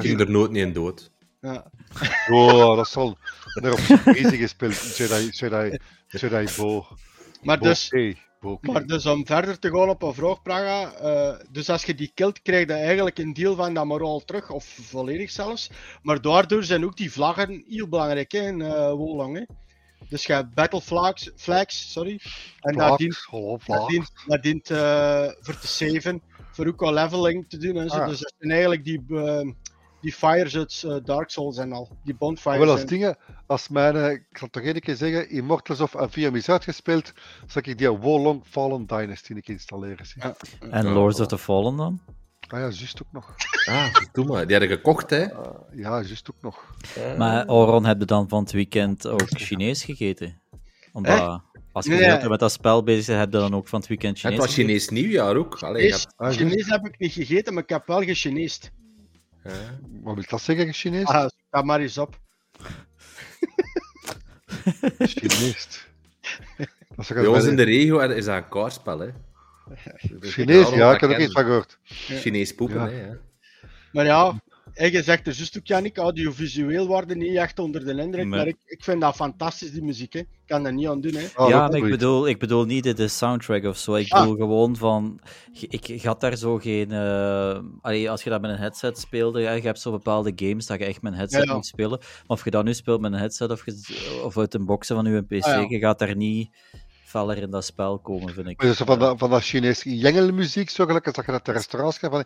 [0.00, 1.10] ging er nooit niet in dood.
[1.40, 1.64] Ja.
[2.30, 3.16] oh, dat zal
[3.62, 4.96] er op easy gespeeld.
[4.96, 6.86] Jedi, Jedi, Jedi Bo.
[7.42, 7.92] Maar Bo dus.
[8.60, 10.92] Maar dus om verder te gaan op een vraag, Praga.
[10.92, 14.50] eh, dus als je die kilt, krijg je eigenlijk een deel van dat moraal terug,
[14.50, 15.70] of volledig zelfs.
[16.02, 19.36] Maar daardoor zijn ook die vlaggen heel belangrijk hè, in uh, Wolong.
[19.36, 19.42] Hè.
[20.08, 22.20] Dus je hebt battle flags, flags sorry.
[22.60, 27.48] En dat dient, oh, dient, dat dient eh, voor te saven, voor ook al leveling
[27.48, 27.76] te doen.
[27.76, 27.96] En zo.
[27.96, 28.08] Ah.
[28.08, 29.50] Dus dat zijn eigenlijk die, eh,
[30.00, 31.88] die fires uit eh, Dark Souls en al.
[32.04, 32.58] Die bonfires.
[32.58, 33.16] Wel als en- dingen,
[33.46, 37.12] als mijn, ik zal het toch één keer zeggen, Immortals of Avium is uitgespeeld,
[37.46, 40.06] zal ik die Wolong Fallen Dynasty een keer installeren.
[40.14, 40.36] Ja.
[40.70, 42.00] En Lords of the Fallen dan?
[42.48, 43.34] Ah ja, juist ook nog.
[43.68, 44.46] Ah, doe maar.
[44.46, 45.34] Die hadden gekocht, hè?
[45.34, 46.64] Ah, ja, juist ook nog.
[47.18, 50.40] Maar Oron heb je dan van het weekend ook Chinees gegeten?
[50.92, 51.40] Omdat,
[51.72, 54.12] als je Nee, met dat spel bezig bent, heb je dan ook van het weekend
[54.12, 54.66] Het Chinees was gegeten?
[54.68, 55.62] Chinees nieuwjaar ook.
[55.62, 56.38] Allee, Chinees, Ah, juist.
[56.38, 58.70] Chinees heb ik niet gegeten, maar ik heb wel gechineest.
[59.42, 59.52] hè.
[60.02, 61.04] Wat wil dat zeggen, Chinees?
[61.06, 62.18] Ah, ga maar eens op.
[64.98, 65.86] Chinees.
[67.08, 69.08] Bij ons in de regio is dat een kaartspel, hè?
[70.20, 71.78] Chinees, ja, ik heb er ook iets van gehoord.
[71.84, 72.88] Chinees poepen, Ja.
[72.88, 73.06] hè?
[73.06, 73.16] Ja.
[73.92, 74.40] Maar ja,
[74.74, 78.24] En je zegt er juist ook, audiovisueel worden niet echt onder de indruk, Nee.
[78.26, 80.12] maar ik, ik vind dat fantastisch, die muziek.
[80.12, 80.18] Hè.
[80.18, 81.14] Ik kan er niet aan doen.
[81.14, 81.26] Hè.
[81.34, 83.94] Ah, ja, dat maar ik bedoel, ik bedoel niet de, de soundtrack of zo.
[83.94, 84.20] Ik Ah.
[84.20, 85.20] bedoel gewoon van.
[85.68, 86.92] Ik, ik had daar zo geen.
[86.92, 90.66] eh, allee, als je dat met een headset speelde, ja, je hebt zo bepaalde games
[90.66, 91.54] dat je echt met een headset Ja, ja.
[91.54, 91.98] moet spelen.
[91.98, 94.96] Maar of je dat nu speelt met een headset of, je, of uit een boxen
[94.96, 95.66] van je PC, Ah, ja.
[95.68, 96.48] je gaat daar niet
[97.16, 98.62] feller in dat spel komen, vind ik.
[98.62, 101.52] Maar zo van, dat, van dat Chinese jengelmuziek, zo gelijk als dat je naar de
[101.52, 102.24] restaurants gaat van...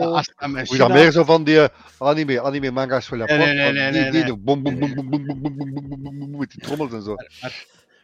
[0.00, 0.08] Ja,
[0.52, 1.68] je dat China- meer zo van die eh,
[1.98, 3.38] anime, anime manga's van Japan.
[3.38, 3.54] Nee,
[3.92, 4.32] nee, die- die
[6.38, 7.14] met die trommels en zo.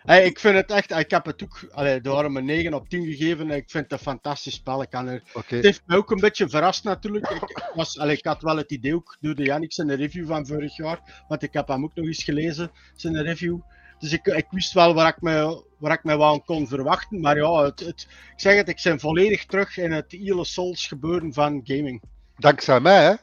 [0.02, 3.04] Hey, ik vind het echt, ik heb het ook allee, daarom een 9 op 10
[3.04, 3.50] gegeven.
[3.50, 4.82] Ik vind het een fantastisch spel.
[4.82, 5.22] Ik kan er,
[5.56, 7.30] het heeft me ook een beetje verrast natuurlijk.
[7.30, 10.26] Ik, ik was, allee, ik had wel het idee ook door de Jannik zijn review
[10.26, 13.58] van vorig jaar, want ik heb hem ook nog eens gelezen, zijn review.
[14.02, 17.20] Dus ik, ik wist wel waar ik, me, waar ik me wel aan kon verwachten.
[17.20, 20.86] Maar ja, het, het, ik zeg het, ik ben volledig terug in het hele Souls
[20.86, 22.02] gebeuren van gaming.
[22.36, 23.14] Dankzij mij, hè.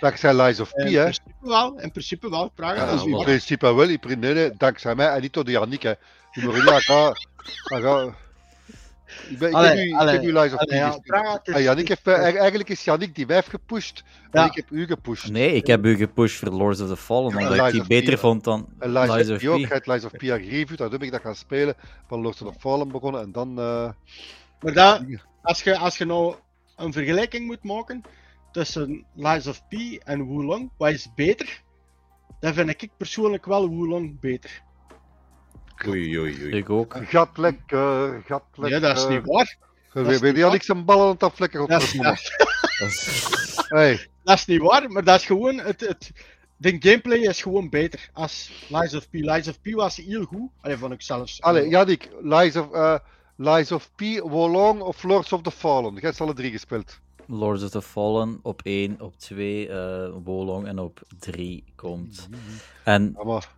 [0.00, 1.02] Dankzij Lies of P, In hè.
[1.02, 2.44] principe wel, in principe wel.
[2.44, 5.32] Ik vraag Ja, Dus in principe wel, in principe, nee, nee, dankzij mij en niet
[5.32, 5.92] door de Yannick, hè.
[6.32, 7.12] Die ga,
[7.66, 8.14] ga.
[9.28, 10.88] Ik, ben, ik, Allee, heb u, ik allee, heb u Lies of P allee, ja.
[11.06, 14.46] Ah, heeft, eh, eigenlijk is Yannick die heeft gepusht, en Ja.
[14.46, 15.30] ik heb u gepusht.
[15.30, 18.44] Nee, ik heb u gepusht voor Lords of the Fallen, omdat ik die beter vond
[18.44, 21.10] dan En Lies, Lies of P hij heeft Lies of P gereviewd, daar heb ik
[21.10, 21.74] dat gaan spelen,
[22.08, 23.58] van Lords of the Fallen begonnen, en dan...
[23.58, 23.90] eh,
[24.60, 25.02] Maar dat,
[25.42, 26.34] als, je, als je nou
[26.76, 28.02] een vergelijking moet maken
[28.52, 29.72] tussen Lies of P
[30.04, 31.62] en Wulong, wat is beter?
[32.40, 34.62] Dan vind ik persoonlijk wel Wulong beter.
[35.88, 36.56] Oei, oei, oei.
[36.56, 36.96] Ik ook.
[37.02, 38.80] Gat lekker, gat lekker.
[38.80, 39.56] Ja, dat is niet waar.
[39.92, 42.00] We dat is weet niet Yannick zijn ballen aan het aflekken op Dat de is.
[42.78, 46.12] Dat is- Hey, dat is niet waar, maar dat is gewoon het, het,
[46.56, 49.12] de gameplay is gewoon beter als Lies of P.
[49.12, 50.50] Lies of P was heel goed.
[50.60, 51.40] Allee, vond ik zelfs.
[51.42, 52.94] allee, Yannick, Lies of, eh,
[53.36, 55.92] Lies of P, Wolong of Lords of the Fallen?
[55.92, 56.98] Jij hebt alle drie gespeeld.
[57.26, 62.28] Lords of the Fallen op 1, op 2 eh Wolong en op 3 komt.
[62.84, 63.48] En Ja, maar,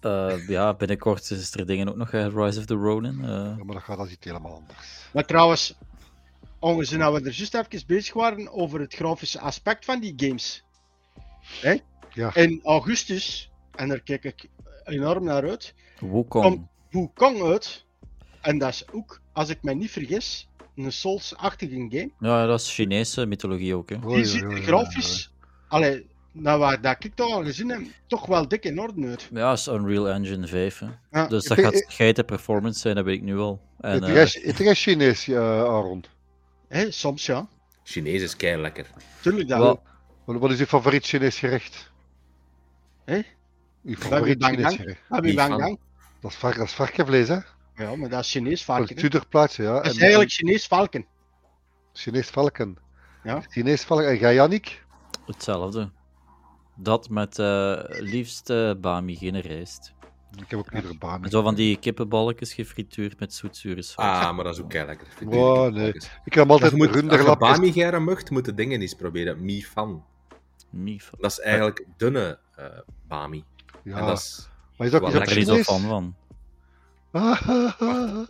[0.00, 3.18] eh, ja, binnenkort is er dingen ook nog, eh, Rise of the Ronin.
[3.22, 3.28] eh.
[3.28, 5.08] ja, maar dat gaat als iets helemaal anders.
[5.12, 5.74] Maar trouwens,
[6.58, 10.64] ongezien dat we er juist even bezig waren over het grafische aspect van die games.
[11.60, 11.76] Hè?
[12.12, 12.34] Ja.
[12.34, 14.48] In augustus, en daar kijk ik
[14.84, 16.44] enorm naar uit, Wukong.
[16.44, 16.68] Kom.
[16.90, 17.84] Wukong uit.
[18.40, 22.10] En dat is ook, als ik me niet vergis, een Souls-achtige game.
[22.20, 23.90] Ja, dat is Chinese mythologie ook.
[23.90, 23.98] Hè.
[23.98, 25.32] Die ziet er grafisch,
[25.68, 26.06] allee,
[26.40, 29.28] nou waar dat ik toch al gezien heb, toch wel dik in orde uit.
[29.32, 30.78] Ja, dat is Unreal Engine 5.
[30.78, 30.86] Hè.
[31.10, 31.26] Ja.
[31.26, 33.60] Dus dat gaat geiten performance zijn, dat weet ik nu al.
[33.80, 36.04] En, Het eh, is het is Chinees, eh, Aaron.
[36.68, 37.48] Hè, soms ja,
[37.82, 38.86] Chinees is kei lekker.
[39.20, 39.82] tuurlijk dat wel,
[40.24, 40.38] wel.
[40.38, 41.90] Wat is je favoriet Chinees gerecht?
[43.04, 43.20] Hè?
[43.80, 45.00] Je favoriet Chinees gerecht?
[45.34, 45.78] Bang?
[46.20, 47.38] Dat is, vark, dat is varkenvlees, hè?
[47.74, 48.96] Ja, maar dat is Chinees varken.
[48.96, 49.72] Tuderplaatje, ja.
[49.74, 51.06] Dat is En- eigenlijk Chinees varken.
[51.92, 52.78] Chinees valken.
[53.24, 53.40] Ja.
[53.48, 54.08] Chinees valken.
[54.08, 54.84] En jij, Yannick?
[55.26, 55.90] hetzelfde.
[56.80, 59.92] Dat met eh liefst eh, bami, geen rijst.
[60.36, 61.24] Ik heb ook iedere baan.
[61.24, 64.24] En zo van die kippenballetjes gefrituurd met zoetzure saus.
[64.24, 65.06] Ah, maar dat is ook kei lekker.
[65.20, 65.92] Wow, nee.
[66.24, 67.50] Ik heb altijd moet, als je runderlapjes.
[67.50, 69.44] bami geren mocht, moeten dingen eens proberen.
[69.44, 70.04] Mi fan.
[70.70, 71.10] Mief.
[71.18, 72.64] Dat is eigenlijk dunne eh,
[73.08, 73.44] bami.
[73.82, 74.48] Ja, En dat is...
[74.76, 76.14] maar is dat, is Ik dat er van.
[77.10, 78.28] Ah, ah, ah.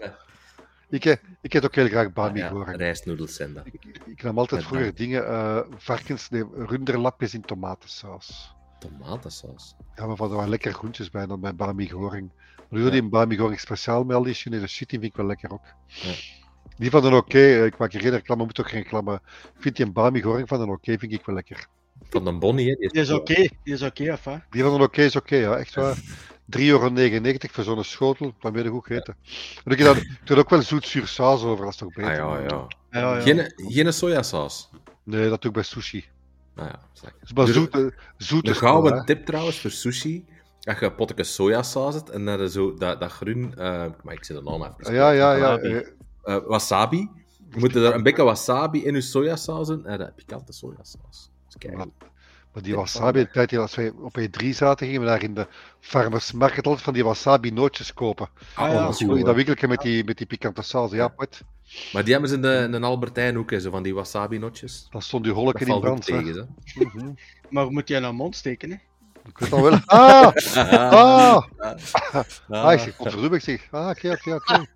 [0.90, 2.76] Ik, heb- ik heb ook heel graag bami ja, gehoord.
[2.76, 3.66] rijstnoedels zijn dat.
[3.66, 4.98] Ik, ik nam altijd Met vroeger bami.
[5.06, 8.54] dingen, eh, varkens, nee, runderlapjes in tomatensaus.
[8.78, 9.74] Tomatensaus.
[9.96, 12.30] Ja, maar van er waren lekker groentjes bij dan bij bami goring.
[12.70, 15.16] Maar nu die in bami goring speciaal met al die Chinese shit, die vind ik
[15.18, 15.64] wel lekker ook.
[15.86, 16.12] Ja.
[16.76, 19.20] Die van een oké, eh, ik maak hier geen reclame, moet ook geen reclame.
[19.58, 21.66] Vind die in bami goring van een oké, vind ik wel lekker.
[22.10, 22.74] Van de Bonnie, hè.
[22.74, 24.36] Die Die is oké, die is oké, of hè?
[24.50, 25.98] Die van een oké is oké, ja, echt waar.
[26.56, 26.90] 3,99 euro
[27.50, 29.16] voor zo'n schotel, dan ben je goed gegeten.
[29.64, 32.22] En ik heb dan, doe er ook wel zoet-zuur saus over, dat is toch beter?
[32.22, 32.66] Ah ja, ja.
[32.90, 33.20] Ja, ja.
[33.20, 34.70] Geen, geen sojasaus.
[35.02, 36.04] Nee, dat doe ik bij sushi.
[36.54, 36.80] Nou ja.
[37.20, 39.04] Dus maar zoete, zoete Een gouden hè.
[39.04, 40.24] tip trouwens voor sushi.
[40.62, 43.54] Als je een potje sojasaus hebt en dan zo dat, dat groen...
[43.56, 44.94] eh, maar ik zit de naam even.
[44.94, 45.58] Ja, ja, ja.
[45.58, 45.84] Wasabi.
[46.22, 47.10] eh, wasabi.
[47.50, 49.86] Je moet er een beetje wasabi in je sojasaus doen.
[49.86, 51.30] En dat pikante sojasaus.
[51.48, 52.07] Dat is.
[52.52, 55.46] Maar die wasabi, de tijd als wij op E3 zaten, gingen we daar in de
[55.80, 58.28] farmers market altijd van die wasabi nootjes kopen.
[58.54, 60.90] Ah, ja, dat dat goed, dat winkeltje met die, met die pikante saus.
[60.90, 61.40] Ja, wat?
[61.92, 64.86] Maar die hebben ze in de, in de Albertijn ook, hè, zo van die wasabi-notjes.
[64.90, 66.06] Dan stond die Dat holleken in brand.
[66.06, 66.22] hè.
[66.22, 66.84] tegen, hè.
[66.84, 67.10] Mhm.
[67.50, 68.76] Maar moet je aan de mond steken, hè?
[69.28, 69.78] Ik weet al wel.
[69.86, 70.32] Ah!
[70.54, 71.42] Ah!
[71.58, 72.24] Ah.
[72.48, 72.98] Ah, ik zeg,
[73.32, 74.66] ik zeg, ah, oké, oké, oké.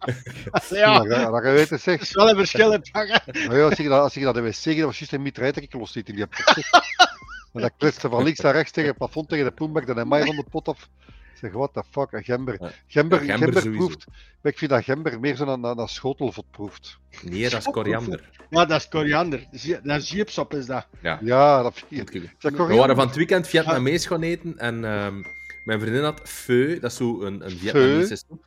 [0.76, 2.00] Ja, Dat dat je weten, dat zeg.
[2.00, 3.46] is wel een verschil in pakken.
[3.46, 5.22] Maar ja, als ik dat, als ik dat de wc ging, dat was juist een
[5.22, 6.26] mitraille dat ik los zit in die
[7.52, 10.24] Maar dat kletste van links naar rechts tegen het plafond, tegen de poembak, dan mij
[10.24, 10.88] van de pot af.
[11.34, 12.56] zeg, what the fuck, een gember.
[12.60, 12.70] Ja.
[12.86, 14.06] Gember, Ja, gember proeft,
[14.40, 16.98] maar ik vind dat gember meer zo naar, naar, naar schotelvot proeft.
[17.22, 18.30] Nee, dat is koriander.
[18.50, 19.46] Ja, dat is koriander.
[19.82, 20.86] Dat is jeepsop, is dat.
[21.20, 22.30] Ja, dat vind ik.
[22.40, 25.22] We waren van het weekend Vietnamees gaan eten en ehm,
[25.64, 28.44] mijn vriendin had pho, dat is zo een, een Vietnamese soep.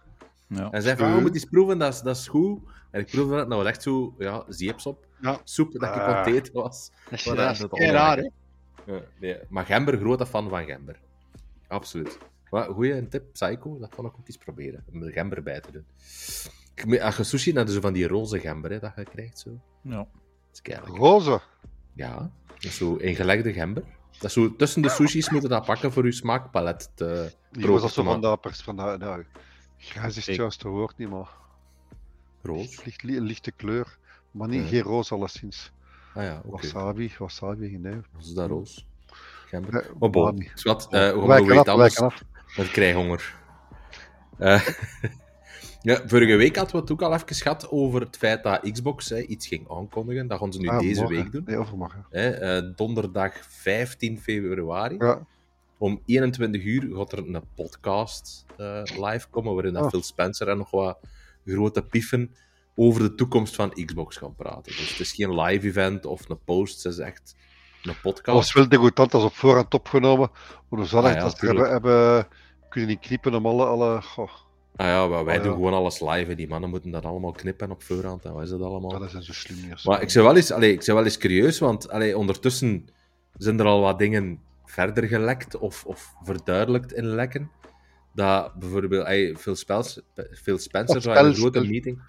[0.47, 0.69] Ja.
[0.71, 1.11] En zei van, Pho?
[1.11, 2.59] oh, je moet eens proeven, dat is, dat is goed.
[2.91, 5.05] En ik proefde dat, nou was echt zo, ja, zeepsop.
[5.21, 5.39] Ja.
[5.43, 6.07] Soep dat ik Ah.
[6.07, 6.91] aan het eten was.
[7.09, 8.27] Dat is, dat is raar, hè?
[8.85, 9.37] Ja, nee.
[9.49, 10.99] Maar gember, grote fan van gember.
[11.67, 12.17] Absoluut.
[12.49, 14.83] Maar goeie tip, Psycho, dat kan ik ook eens proberen.
[14.93, 15.85] Om er gember bij te doen.
[17.01, 19.59] Als je sushi, dan is zo van die roze gember, hè, dat je krijgt zo.
[19.81, 19.97] Ja.
[19.97, 20.07] Dat
[20.53, 20.97] is keihard.
[20.97, 21.41] Roze.
[21.93, 23.83] Ja, dat is zo ingelegde gember.
[24.11, 27.81] Dat is zo, tussen de sushis moeten dat pakken voor je smaakpalet te Die was
[27.81, 29.25] dat zo van dat van dat, nou,
[29.77, 31.29] grijs is het Ik- juiste woord niet, maar
[32.41, 32.83] Roos.
[32.85, 33.97] licht, lichte kleur.
[34.31, 35.71] Maar niet, geen roze alleszins.
[36.15, 36.41] Ah ja.
[36.45, 37.95] Wasabi, wasabi, nee.
[38.13, 38.85] Wat is dat roos?
[39.45, 39.91] Gember.
[39.99, 40.47] Oh, bon.
[40.53, 42.23] Zwat, eh we gaan Wijken nog af,
[42.71, 43.35] krijg honger.
[44.37, 44.67] Eh,
[45.81, 49.09] ja, vorige week hadden we het ook al even gehad over het feit dat Xbox
[49.09, 50.27] hè, iets ging aankondigen.
[50.27, 51.17] Dat gaan ze nu Ah, deze morgen.
[51.23, 51.43] week doen.
[51.45, 52.05] Nee, overmorgen.
[52.09, 54.95] Hè, eh, donderdag 15 februari.
[54.97, 55.25] Ja,
[55.77, 59.89] Om 21 uur gaat er een podcast eh, live komen, waarin dat Oh.
[59.89, 60.97] Phil Spencer en nog wat
[61.45, 62.35] grote pieven
[62.75, 64.63] over de toekomst van Xbox gaan praten.
[64.75, 67.35] Dus het is geen live event of een post, het is echt
[67.83, 68.37] een podcast.
[68.37, 70.29] was wel degoutant als op voorhand opgenomen.
[70.67, 72.27] Hoe we Ah ja, dat hebben, hebben
[72.69, 73.65] kunnen niet knippen om alle...
[73.65, 74.31] alle goh,
[74.75, 75.57] Ah ja, wij Oh, doen ja.
[75.57, 76.25] gewoon alles live.
[76.29, 76.35] hè.
[76.35, 78.25] Die mannen moeten dat allemaal knippen op voorhand.
[78.25, 78.99] En wat is dat allemaal?
[78.99, 79.83] dat zijn zo slim niet.
[79.85, 82.87] Maar ik ben wel eens, allee, ik ben wel eens curieus, want allee, ondertussen
[83.37, 87.51] zijn er al wat dingen verder gelekt of, of verduidelijkt in lekken.
[88.15, 90.01] Dat bijvoorbeeld allee, Phil, Spels,
[90.31, 92.01] Phil Spencer zou in een grote meeting.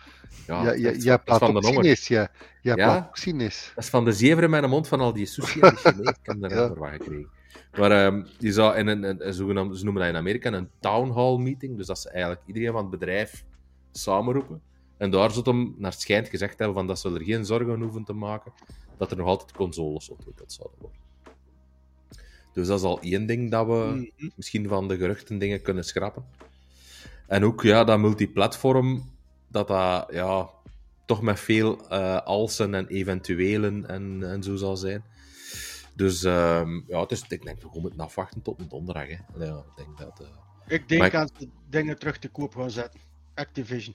[0.46, 1.98] Ja, Ja, ja, is- jij dat is van de honger.
[2.08, 2.30] Ja.
[2.60, 3.10] Ja?
[3.74, 6.08] Dat is van de zever in mijn mond van al die sushi en die Chinees.
[6.08, 6.74] Ik heb daar Ja.
[6.74, 7.28] wat gekregen.
[7.78, 9.44] Maar ehm, die zou in een, een, een ze
[9.84, 11.76] noemen dat in Amerika een town hall meeting.
[11.76, 13.44] Dus dat ze eigenlijk iedereen van het bedrijf
[13.92, 14.60] samenroepen.
[14.96, 18.04] En daar zou hem naar schijnt gezegd hebben van dat ze er geen zorgen hoeven
[18.04, 18.52] te maken.
[18.98, 20.98] Dat er nog altijd consoles ontwikkeld zouden worden.
[22.56, 24.28] Dus dat is al één ding dat we Mhm.
[24.36, 26.24] misschien van de geruchten dingen kunnen schrappen.
[27.26, 29.10] En ook ja, dat multiplatform,
[29.48, 30.48] dat dat ja,
[31.06, 35.02] toch met veel eh alsen en eventuelen en, en zo zal zijn.
[35.94, 39.06] Dus ehm, ja, het is, ik denk dat we moeten afwachten tot een donderdag.
[39.08, 39.44] Hè.
[39.44, 42.70] Ja, ik denk dat, eh, Ik denk Maar aan ze dingen terug te koop gaan
[42.70, 43.00] zetten.
[43.34, 43.94] Activision.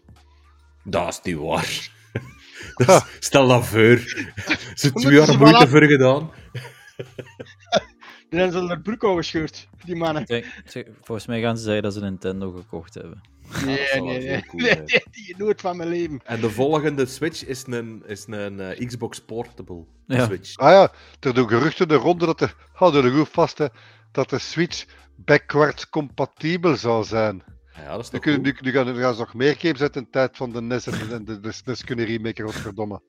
[0.83, 1.89] dat is niet waar.
[2.75, 3.97] Dat is- stel dat voor.
[4.75, 6.29] Ze twee jaar moeite voor gedaan.
[8.31, 10.25] Die hebben ze er broek al gescheurd, die mannen.
[10.65, 13.21] Zeg, volgens mij gaan ze zeggen dat ze Nintendo gekocht hebben.
[13.65, 14.45] Nee, nee, nee.
[14.45, 14.85] cool nee, zijn.
[14.85, 16.21] nee, die nooit van mijn leven.
[16.23, 20.25] En de volgende Switch is een, is een eh, Xbox Portable Ja.
[20.25, 20.57] Switch.
[20.57, 23.67] Ah ja, er doen geruchten de ronde dat de, houden er goed vast, hè,
[24.11, 27.43] dat de Switch backwards compatibel zou zijn.
[27.75, 29.81] Ja, dat is Nu, toch kunnen, nu, nu gaan er gaan ze nog meer games
[29.81, 33.01] uit de tijd van de NES en de, de, de SNES kunnen remaken, godverdomme.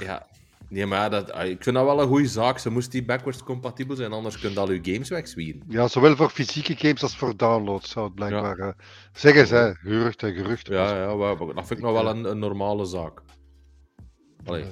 [0.00, 0.26] Ja.
[0.74, 2.58] Nee, maar dat, ah, ik vind dat wel een goede zaak.
[2.58, 5.62] Ze moest die backwards compatibel zijn, anders kun je al je games wegzwieren.
[5.68, 8.72] Ja, zowel voor fysieke games als voor downloads zou het blijkbaar eh,
[9.12, 9.46] zeggen.
[9.46, 10.66] Ze, gerucht en gerucht.
[10.66, 13.20] Ja, ja maar dat vind ik nog wel een, een normale zaak.
[14.44, 14.62] Allee,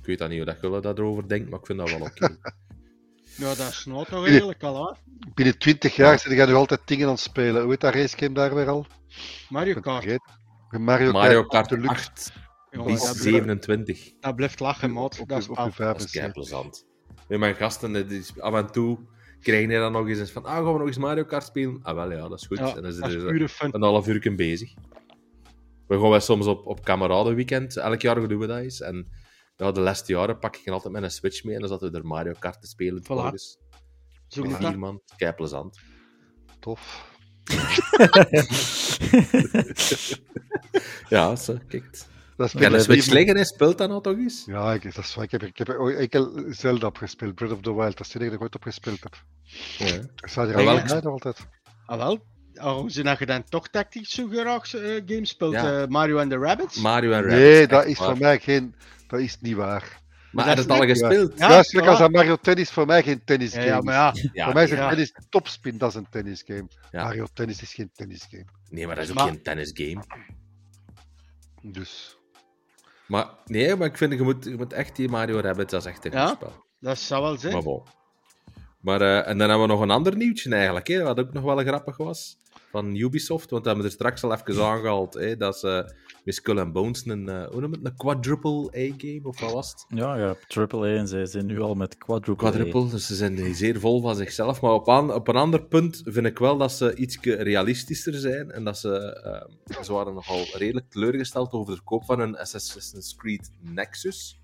[0.00, 2.36] ik weet dat niet hoe dat jullie daarover denkt, maar ik vind dat wel oké.
[3.36, 4.94] Ja, dat is nou toch eigenlijk al, hè?
[5.34, 7.62] Binnen 20 jaar zijn jij nu altijd dingen aan het spelen.
[7.62, 8.86] Hoe heet dat racegame daar weer al?
[9.48, 10.18] Mario Kart.
[10.70, 14.12] Mario, Mario Kart Deluxe 8 Jongen, die is dat, blijft, 27.
[14.20, 15.22] dat blijft lachen, maat.
[15.26, 16.20] Dat is op, Dat is 75.
[16.20, 16.86] kei plezant.
[17.28, 18.98] Met mijn gasten, is, af en toe
[19.40, 21.78] krijgen die dan nog eens van, ah, gaan we nog eens Mario Kart spelen?
[21.82, 22.58] Ah, wel ja, dat is goed.
[22.58, 23.74] Ja, en dan dat er pure fun.
[23.74, 24.74] een half uur bezig.
[25.86, 28.80] We gaan wel soms op, op kameradenweekend, elk jaar doen we dat eens.
[28.80, 29.08] En
[29.56, 31.98] ja, de laatste jaren pak ik altijd met een Switch mee en dan zaten we
[31.98, 33.02] er Mario Kart te spelen.
[33.02, 33.34] Voilà.
[34.28, 34.76] Zo Met vier dat.
[34.76, 35.78] man, kei plezant.
[36.58, 37.10] Tof.
[41.08, 42.04] Ja, zo, kijk.
[42.36, 44.42] Dat is een met- Switch liggen en speelt dat nou toch eens?
[44.46, 45.24] Ja, ik, dat is waar.
[45.24, 47.34] Ik heb, ik heb ooit enkel Zelda opgespeeld.
[47.34, 47.96] Breath of the Wild.
[47.96, 49.22] Dat is het enige dat ik ooit opgespeeld heb.
[49.78, 49.86] Ja.
[49.94, 51.46] Ik sta hier Maar al altijd.
[51.86, 52.24] Ah, wel.
[52.54, 55.52] Oh, ze dat je dan toch tactisch zo graag eh, games speelt?
[55.52, 55.82] Ja.
[55.82, 56.76] eh, Mario and the Rabbits?
[56.80, 57.40] Mario en Rabbids.
[57.40, 58.08] Nee, dat is waar.
[58.08, 58.74] voor mij geen...
[59.06, 60.00] Dat is niet waar.
[60.32, 60.88] Maar dat is het al ja.
[60.88, 61.38] gespeeld?
[61.38, 61.84] Ja, Ja, Juist voilà.
[61.86, 64.22] als Mario Tennis voor mij geen tennisgame ja, ja, maar is.
[64.22, 64.30] ja.
[64.32, 64.88] Ja, voor mij is een ja.
[64.88, 66.68] tennis topspin, dat is een tennisgame.
[66.90, 67.02] Ja.
[67.04, 68.44] Mario Tennis is geen tennisgame.
[68.70, 70.04] nee, maar dat is ook Maar- geen tennisgame.
[71.62, 72.16] Dus...
[73.12, 75.90] Maar nee, maar ik vind, je moet, je moet echt die Mario Rabbids, dat is
[75.90, 76.26] echt een Ja?
[76.26, 76.52] goed spel.
[76.80, 77.52] Dat zou wel zijn.
[77.52, 77.82] Maar bon.
[78.80, 81.44] Maar, eh, en dan hebben we nog een ander nieuwtje eigenlijk, hè, wat ook nog
[81.44, 82.38] wel grappig was.
[82.72, 83.50] Van Ubisoft.
[83.50, 85.14] Want we hebben er straks al even aangehaald.
[85.14, 85.94] Hè, dat ze
[86.24, 89.70] met Skull and Bones een, uh, hoe noem het, een quadruple A-game, of wat was
[89.70, 89.84] het?
[89.88, 93.54] Ja, ja, triple A en zij zijn nu al met quadruple, quadruple Dus ze zijn
[93.54, 94.60] zeer vol van zichzelf.
[94.60, 98.50] Maar op, aan, op een ander punt vind ik wel dat ze iets realistischer zijn.
[98.50, 99.22] En dat ze,
[99.68, 104.40] uh, ze waren nogal redelijk teleurgesteld over de koop van een Assassin's Creed Nexus.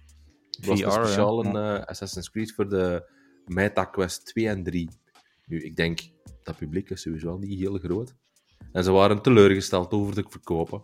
[0.50, 1.48] Dat was speciaal ja.
[1.48, 3.10] een uh, Assassin's Creed voor de
[3.46, 4.88] MetaQuest 2 en 3.
[5.48, 6.00] Nu, ik denk,
[6.42, 8.14] dat publiek is sowieso niet heel groot.
[8.72, 10.82] En ze waren teleurgesteld over de verkopen.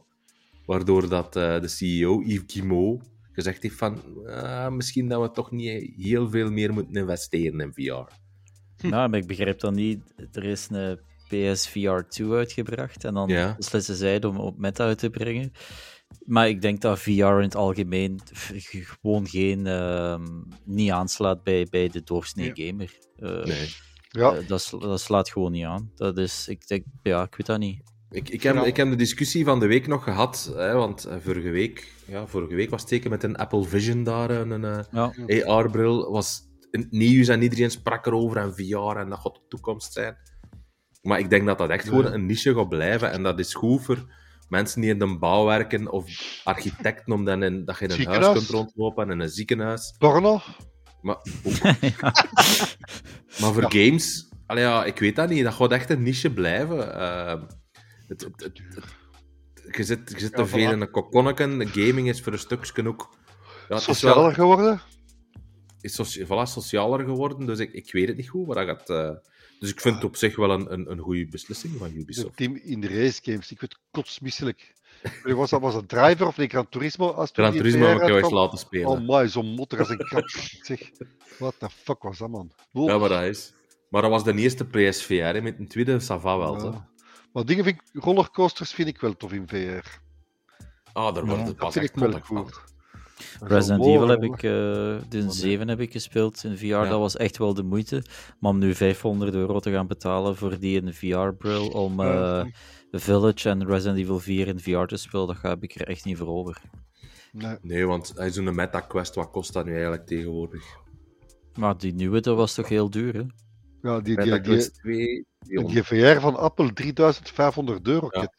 [0.66, 5.50] Waardoor dat, uh, de CEO, Yves Guillemot, gezegd heeft van uh, misschien dat we toch
[5.50, 8.12] niet heel veel meer moeten investeren in VR.
[8.76, 8.88] Hm.
[8.88, 10.14] Nou, maar ik begrijp dan niet.
[10.32, 13.54] Er is een PSVR 2 uitgebracht en dan ja.
[13.56, 15.52] beslissen zij om op meta uit te brengen.
[16.24, 18.20] Maar ik denk dat VR in het algemeen
[19.00, 20.18] gewoon geen, uh,
[20.64, 22.98] niet aanslaat bij, bij de doorsnee gamer.
[23.18, 23.68] Uh, nee.
[24.20, 24.36] Ja.
[24.36, 25.90] Uh, dat, dat, slaat gewoon niet aan.
[25.94, 27.82] Dat is, ik denk, ja, ik weet dat niet.
[28.10, 31.50] Ik, ik, heb, ik heb de discussie van de week nog gehad, hè, want vorige
[31.50, 35.12] week, ja, vorige week was het teken met een Apple Vision daar, een ja.
[35.44, 36.40] AR-bril, was
[36.90, 40.16] nieuws en iedereen sprak erover en VR en dat gaat de toekomst zijn.
[41.02, 43.82] Maar ik denk dat dat echt gewoon een niche gaat blijven en dat is goed
[43.82, 44.12] voor
[44.48, 46.06] mensen die in de bouw werken of
[46.44, 49.94] architecten, om dan in, dat je in een huis kunt rondlopen en in een ziekenhuis.
[49.98, 50.40] Porno?
[51.04, 51.16] Maar,
[53.40, 56.78] maar voor games, allee, ja, ik weet dat niet, dat gaat echt een niche blijven.
[56.78, 57.42] Uh,
[58.08, 58.60] het, het, het,
[59.76, 61.68] je zit, je zit te veel in een kokonneken.
[61.68, 63.16] Gaming is voor een stukje ook...
[63.68, 64.80] Ja, socialer wel, geworden?
[65.80, 68.46] Is socia voilà, socialer geworden, dus ik, ik weet het niet goed.
[68.46, 69.10] Maar dat gaat, uh,
[69.58, 72.36] dus ik vind het op zich wel een, een, een goede beslissing van Ubisoft.
[72.36, 74.74] team in de race games, ik word kotsmisselijk.
[75.22, 77.10] Was dat was een driver of een Gran Turismo?
[77.10, 78.88] Als Gran Turismo heb ik jou eens laten spelen.
[78.88, 80.30] Oh my, zo'n motor als een kat.
[80.62, 80.90] zeg,
[81.38, 82.52] what the fuck was dat, man?
[82.72, 83.52] Ja, maar dat is...
[83.88, 86.64] Maar dat was de eerste PSVR, met een tweede Sava wel.
[86.64, 86.88] Ja.
[87.32, 89.88] Maar dingen vind ik, rollercoasters vind ik wel tof in VR.
[90.92, 92.62] Ah, daar wordt ja, het pas echt wel goed.
[93.40, 94.50] Resident Evil heb ik, uh,
[95.08, 96.88] de 7 heb ik gespeeld in VR, ja.
[96.88, 98.02] dat was echt wel de moeite.
[98.38, 102.44] Maar om nu 500 euro te gaan betalen voor die in VR-bril om uh,
[102.90, 106.16] Village en Resident Evil 4 in VR te spelen, dat heb ik er echt niet
[106.16, 106.60] voor over.
[107.32, 110.64] Nee, nee want zo'n MetaQuest, wat kost dat nu eigenlijk tegenwoordig?
[111.54, 113.22] Maar die nieuwe, dat was toch heel duur, hè?
[113.82, 118.08] Ja, die, die, die, 2, die VR van Apple 3500 euro.
[118.10, 118.32] Ja.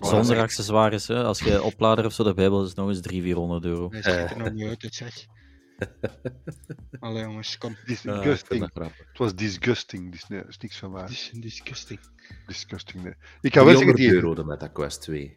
[0.00, 1.24] Zonder accessoires, hè.
[1.24, 3.88] als je oplader of zo de Bijbel is nog eens 300, 400 euro.
[3.88, 5.26] Nee, ziet er nog niet uit, het zeg.
[7.00, 7.76] Allee jongens, kom.
[7.86, 8.62] Disgusting.
[8.62, 11.06] Uh, het was disgusting, dus nee, dat is niks van waar.
[11.06, 12.00] Dis disgusting.
[12.46, 13.14] Disgusting, nee.
[13.40, 14.12] Ik kan wel zeggen die...
[14.12, 15.36] euro de MetaQuest 2.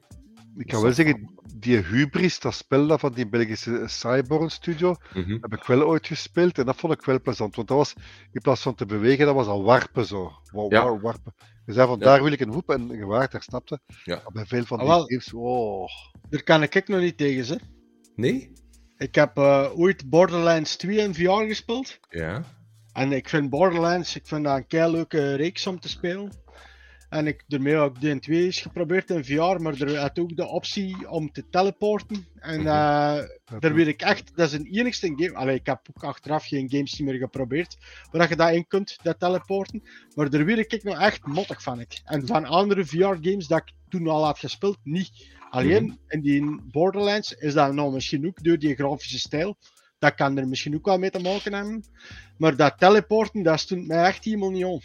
[0.58, 5.38] Ik kan wel zeggen, die Hubris, dat spel van die Belgische Cyborn Studio, mm -hmm.
[5.42, 7.56] heb ik wel ooit gespeeld en dat vond ik wel plezant.
[7.56, 7.94] Want dat was,
[8.32, 10.32] in plaats van te bewegen, dat was al warpen zo.
[10.52, 11.00] Wow, ja.
[11.00, 11.34] warpen.
[11.66, 12.06] Je zei van, ja.
[12.06, 13.80] daar wil ik een hoep en gewaard, daar snapte.
[14.04, 14.16] Ja.
[14.16, 15.90] Maar bij veel van die ah, games, oh.
[16.30, 17.64] Daar kan ik nog niet tegen, hè.
[18.16, 18.52] Nee?
[18.98, 22.00] Ik heb uh, ooit Borderlands 2 in VR gespeeld.
[22.10, 22.44] Ja.
[22.94, 26.32] En ik vind Borderlands, ik vind dat een kei leuke reeks om te spelen.
[27.12, 30.48] En ik, daarmee heb ik DN2 eens geprobeerd in VR, maar er had ook de
[30.48, 32.28] optie om te teleporten.
[32.36, 32.66] En uh,
[33.60, 35.34] daar weet ik echt, dat is een enigste game.
[35.34, 37.78] Allee, ik heb ook achteraf geen games meer geprobeerd,
[38.12, 39.84] waar je dat in kunt, dat teleporten.
[40.16, 41.80] Maar daar weet ik nog echt mottig van.
[41.80, 42.02] Ik.
[42.04, 45.12] En van andere VR-games dat ik toen al had gespeeld, niet.
[45.50, 45.98] Alleen -hmm.
[46.08, 49.58] in die Borderlands is dat nou misschien ook door die grafische stijl.
[50.02, 51.84] Dat kan er misschien ook wel mee te maken hebben.
[52.38, 54.82] Maar dat teleporten, dat stond mij echt helemaal niet om.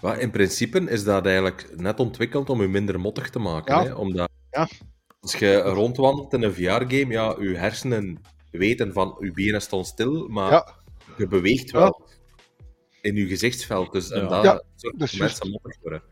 [0.00, 3.74] Maar in principe is dat eigenlijk net ontwikkeld om je minder mottig te maken.
[3.74, 3.82] Ja.
[3.82, 3.94] Hè?
[3.94, 4.68] Omdat ja.
[5.20, 10.28] als je rondwandelt in een VR-game, ja, je hersenen weten van je benen staan stil,
[10.28, 10.74] maar ja.
[11.16, 12.08] je beweegt wel
[13.00, 13.92] in je gezichtsveld.
[13.92, 16.02] Dus en dat ja, zorgt dat mensen mottig worden.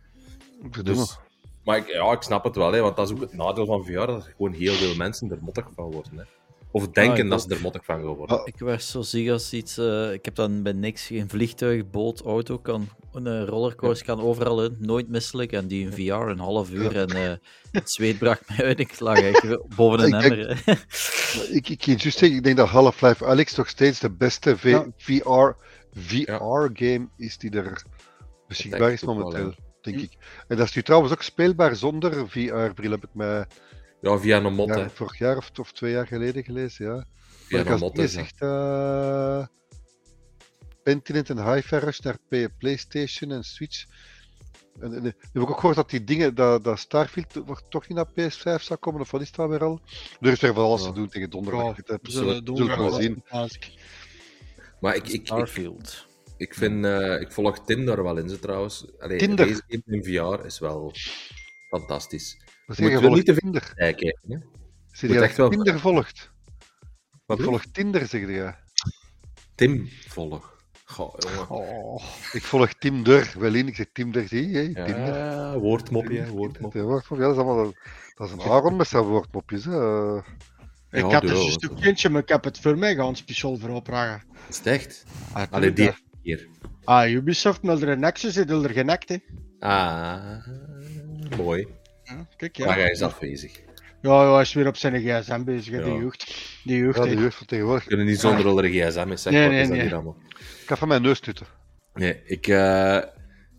[0.82, 1.18] Dus,
[1.64, 3.84] maar ik, ja, ik snap het wel, hè, want dat is ook het nadeel van
[3.84, 6.18] VR, dat er gewoon heel veel mensen er mottig van worden.
[6.18, 6.24] Hè.
[6.72, 8.42] Of denken ah, dat ze er mottig van gaan worden.
[8.44, 9.78] Ik werd zo ziek als iets.
[9.78, 12.58] Uh, ik heb dan bij niks geen vliegtuig, boot, auto.
[12.58, 14.76] Kan, een rollercoaster kan overal in.
[14.78, 15.52] Nooit misselijk.
[15.52, 16.96] En die in VR een half uur.
[16.96, 17.32] En uh,
[17.72, 18.80] het zweet bracht mij uit.
[18.80, 20.62] Ik lag echt boven een emmer.
[21.58, 24.64] ik, ik, ik, just zeggen, ik denk dat Half-Life Alex nog steeds de beste v
[24.64, 24.86] ja.
[24.96, 25.56] VR,
[25.94, 27.82] VR game is die er
[28.48, 29.44] beschikbaar is momenteel.
[29.44, 30.12] Wel, denk ik.
[30.48, 33.46] En dat is nu trouwens ook speelbaar zonder VR-bril, heb ik mij.
[34.02, 34.68] Ja, via een mot.
[34.68, 37.06] Ja, vorig jaar of, of, twee jaar geleden gelezen, ja.
[37.46, 37.96] Via een mot.
[37.96, 39.46] Je zegt uh,
[40.82, 42.18] Pentiment en Hi-Fi Rush naar
[42.58, 43.84] PlayStation en Switch.
[44.80, 48.30] En, en, heb ik ook gehoord dat die dingen, dat, dat Starfield toch niet naar
[48.30, 49.80] PS5 zou komen, of wat is dat weer al?
[50.20, 50.86] Er is weer van alles ja.
[50.88, 51.76] te doen tegen donderdag.
[51.76, 53.24] Ja, dat zullen we zien.
[54.80, 56.06] Maar ik, ik, Starfield.
[56.26, 58.86] Ik, Ik, vind, eh, ik volg Tim daar wel in, ze trouwens.
[58.98, 59.46] Allee, Tinder.
[59.46, 60.92] Deze game in VR is wel
[61.68, 62.36] fantastisch.
[62.76, 63.72] Dat Je is niet volgt te Tinder.
[63.74, 64.18] tijd kijken.
[64.28, 64.36] Hè?
[64.36, 66.30] Moet je echt dat wel- Tinder volgt?
[67.26, 67.60] Wat Ik volg?
[67.60, 68.52] volg Tinder, zeg je.
[69.54, 70.50] Tim volg.
[70.84, 71.50] Goh, jongen.
[71.50, 72.02] Oh.
[72.32, 73.34] Ik volg Tinder.
[73.38, 74.58] Wel in, ik zeg Tinder, zie je?
[74.58, 75.14] hè, Tinder.
[75.14, 76.78] Ja, woordmopje, woordmopje.
[76.78, 77.72] Ja, woordmopje, ja, dat is allemaal...
[78.14, 79.64] Dat is een Aaron met zijn woordmopjes.
[79.64, 79.76] Hè.
[79.76, 80.22] Ja,
[80.90, 83.56] ik had er juist dat- ook eentje, maar ik heb het voor mij gaan speciaal
[83.56, 84.22] voor opdragen.
[84.48, 85.04] Is het echt?
[85.32, 86.48] Ah, Allee, die keer.
[86.84, 89.16] Ah, Ubisoft met de Nexus is er genekt, hè.
[89.58, 90.46] Ah,
[91.36, 91.66] mooi.
[92.16, 92.82] Ja, kijk, Maar ja.
[92.82, 93.60] hij is afwezig.
[94.02, 96.34] Ja, ja, hij is weer op zijn gsm bezig, hè, die jeugd.
[96.64, 97.82] Die jeugd, Ja, de jeugd van tegenwoordig.
[97.82, 99.32] We kunnen niet zonder alle gsm zeggen.
[99.32, 99.86] Nee, wat nee, is dat nee.
[99.86, 100.16] hier allemaal?
[100.38, 101.46] Ik ga van mijn neus tutten.
[101.94, 102.96] Nee, ik, eh,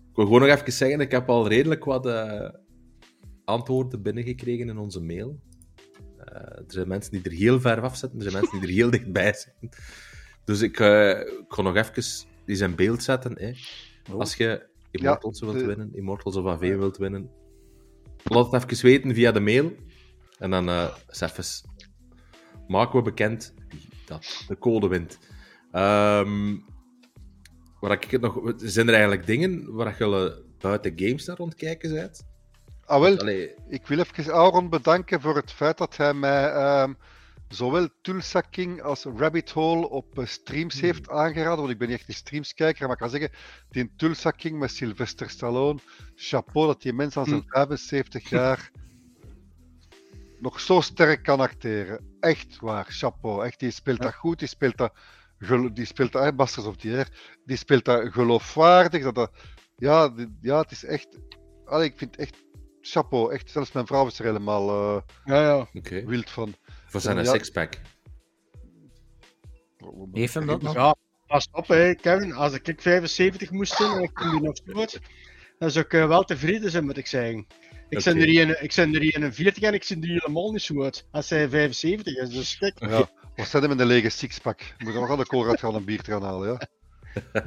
[0.10, 2.50] ik wil gewoon nog even zeggen, ik heb al redelijk wat eh,
[3.46, 5.40] antwoorden binnengekregen in onze mail.
[6.18, 8.76] Eh, er zijn mensen die er heel ver af zitten, er zijn mensen die er
[8.76, 9.70] heel dichtbij zitten.
[10.46, 12.04] Dus ik, eh, ik ga nog even
[12.46, 13.34] die zijn beeld zetten.
[13.40, 13.52] Hè.
[14.14, 17.30] Als je Immortals wilt de- winnen, Immortals of AV wilt winnen,
[18.24, 19.76] laat het even weten via de mail.
[20.40, 21.64] En dan eh eens
[22.68, 25.20] maken we bekend wie dat de code wint.
[25.72, 26.56] Ehm
[27.80, 32.26] waar ik het nog, zijn er eigenlijk dingen waar je buiten games naar rondkijken bent?
[32.86, 36.94] Ah, wel, Allee, ik wil even Aaron bedanken voor het feit dat hij mij ehm,
[37.54, 40.84] zowel Tulsa King als Rabbit Hole op eh, streams Hmm.
[40.84, 41.58] heeft aangeraden.
[41.58, 43.32] Want ik ben niet echt een streamskijker, maar ik kan zeggen,
[43.70, 45.80] die Tulsa King met Sylvester Stallone,
[46.16, 47.50] chapeau dat die mens aan zijn Hmm.
[47.50, 48.72] 75 jaar
[50.40, 52.16] nog zo sterk kan acteren.
[52.20, 53.46] Echt waar, chapeau.
[53.46, 54.94] Echt, die speelt dat goed, die speelt dat,
[55.74, 57.08] die speelt dat, Masters of the Air,
[57.46, 59.04] die speelt dat geloofwaardig.
[59.04, 59.32] Dat dat,
[59.76, 61.08] ja, die- ja, het is echt,
[61.66, 62.36] allee, ik vind echt
[62.82, 63.34] chapeau.
[63.34, 65.68] Echt, zelfs mijn vrouw is er helemaal eh, Ja, ja.
[65.74, 66.06] oké.
[66.06, 66.56] wild van.
[66.94, 67.24] Voor zijn Ja.
[67.32, 67.74] sixpack.
[70.12, 70.74] Heeft hem dat nog?
[70.74, 70.96] Ja,
[71.28, 72.34] pas op, hè, Kevin.
[72.34, 75.00] Als ik 75 moest zijn en ik kom hier nog goed,
[75.60, 77.38] dan zou ik eh, wel tevreden zijn, moet ik zeggen.
[77.90, 78.14] Ik Oké.
[78.14, 81.06] ben er hier- ik ben er 41 en ik zie er helemaal niet zo uit
[81.12, 82.30] als hij 75 is.
[82.30, 84.62] Dus kijk, Ja, wat zijn hem in de lege sixpack?
[84.78, 86.68] Moet nog aan de koolraad gaan een bier te gaan halen, ja.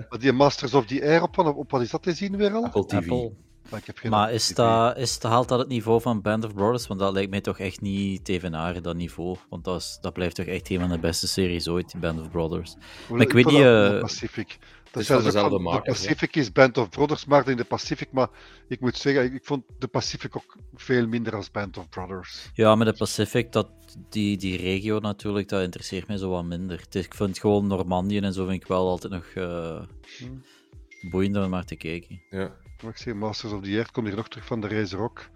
[0.18, 2.64] Die Masters of the Air, op, op wat is dat te zien weer al?
[2.64, 2.94] Apple TV.
[2.96, 3.32] Apple.
[3.70, 6.54] Ik heb geen Maar is dat, is dat, haalt dat het niveau van Band of
[6.54, 6.86] Brothers?
[6.86, 9.36] Want dat lijkt mij toch echt niet te evenaren, dat niveau.
[9.50, 12.20] Want dat, is, dat blijft toch echt een van de beste series ooit, die Band
[12.20, 12.74] of Brothers.
[13.08, 14.58] maar ik weet niet, eh, Pacific.
[14.90, 15.80] Dat is van dezelfde De?
[15.82, 18.08] Pacific is Band of Brothers, maar in de Pacific.
[18.12, 18.28] Maar
[18.68, 22.50] ik moet zeggen, ik, ik vond de Pacific ook veel minder als Band of Brothers.
[22.54, 23.68] Ja, met de Pacific, dat,
[24.10, 26.78] die, die regio natuurlijk, dat interesseert mij zo wat minder.
[26.80, 29.80] Het is- ik vind gewoon Normandië en zo vind ik wel altijd nog eh
[31.10, 32.22] boeiender om maar te kijken.
[32.30, 32.50] Ja.
[32.82, 35.28] Maar ik zeg, Masters of the Air komt hier nog terug van de Razer ook.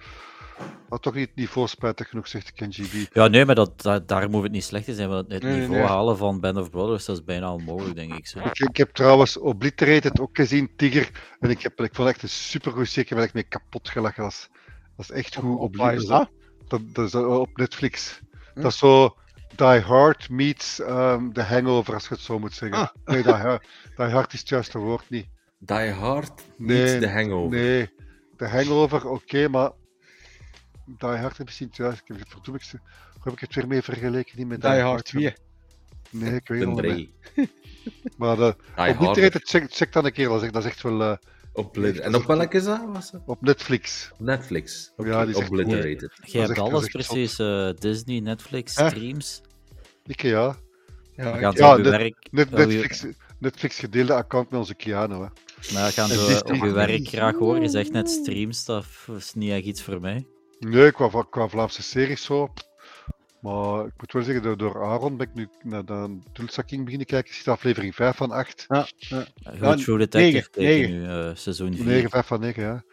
[0.88, 3.14] Had toch niet het niveau spijtig genoeg, zegt de KenGB.
[3.14, 5.08] Ja, nee, maar dat, dat, daarom hoeft het niet slecht te zijn.
[5.08, 5.86] Want het Nee, niveau nee.
[5.86, 8.26] halen van Band of Brothers, dat is bijna onmogelijk, denk ik.
[8.26, 8.38] Zo.
[8.38, 11.10] Ik, ik heb trouwens Obliterated ook gezien, Tiger.
[11.40, 13.02] En ik, heb, ik vond het echt een supergoed serie.
[13.02, 14.22] Ik heb er echt mee kapot gelachen.
[14.22, 14.48] Dat is,
[14.96, 15.58] dat is echt goed.
[15.58, 16.30] op waar is Obliterated.
[16.68, 16.80] dat?
[16.80, 18.20] Dat, dat is uh, op Netflix.
[18.54, 18.60] Hm.
[18.62, 19.16] Dat is zo
[19.56, 22.78] Die Hard meets um, The Hangover, als je het zo moet zeggen.
[22.78, 22.88] Ah.
[23.04, 23.32] Nee, Die
[23.96, 25.26] Die Hard is het juiste woord niet.
[25.62, 27.58] Die Hard Nee, The Hangover.
[27.58, 27.88] Nee,
[28.36, 29.70] The Hangover, oké, maar
[30.86, 32.00] Die Hard heb je niet juist.
[32.00, 34.38] Ik heb ik- hoe heb ik het weer mee vergeleken?
[34.38, 35.32] Niet met Die Hard 2.
[36.10, 37.12] Nee, ik weet De het niet.
[38.16, 40.82] Maar de Die Hard Obliterated, check, check dan een keer, dat is, dat is echt
[40.82, 41.16] wel eh,
[41.52, 42.80] op Obliter- En op welke is dat?
[42.92, 43.22] Was dat?
[43.26, 44.10] op Netflix.
[44.12, 44.92] Op Netflix.
[44.96, 46.10] Ja, die is Obliterated.
[46.22, 49.40] Jij hebt echt- alles precies, eh, Disney, Netflix, streams.
[50.04, 50.56] Ik ja.
[51.16, 52.28] Ja, ik- Ja, op je net- werk...
[52.30, 53.06] Net, Oh, je- Netflix,
[53.38, 55.14] Netflix gedeelde account met onze Keanu.
[55.14, 55.26] Hè.
[55.72, 56.58] Maar gaan En ze Disney.
[56.58, 57.62] op je werk graag horen.
[57.62, 58.84] Je zegt net streams, dat
[59.16, 60.26] is niet echt iets voor mij.
[60.58, 62.52] Nee, qua, qua Vlaamse series zo.
[63.40, 66.82] Maar ik moet wel zeggen, door, door Aaron ben ik nu naar de Tulsa King
[66.82, 67.30] beginnen kijken.
[67.30, 68.64] Ik zit aflevering 5 van 8.
[68.68, 69.26] ja, ja.
[69.60, 70.90] Goed, True Detective negen.
[70.90, 71.84] nu, eh, seizoen 4.
[71.84, 72.84] 9, 5 van 9, ja.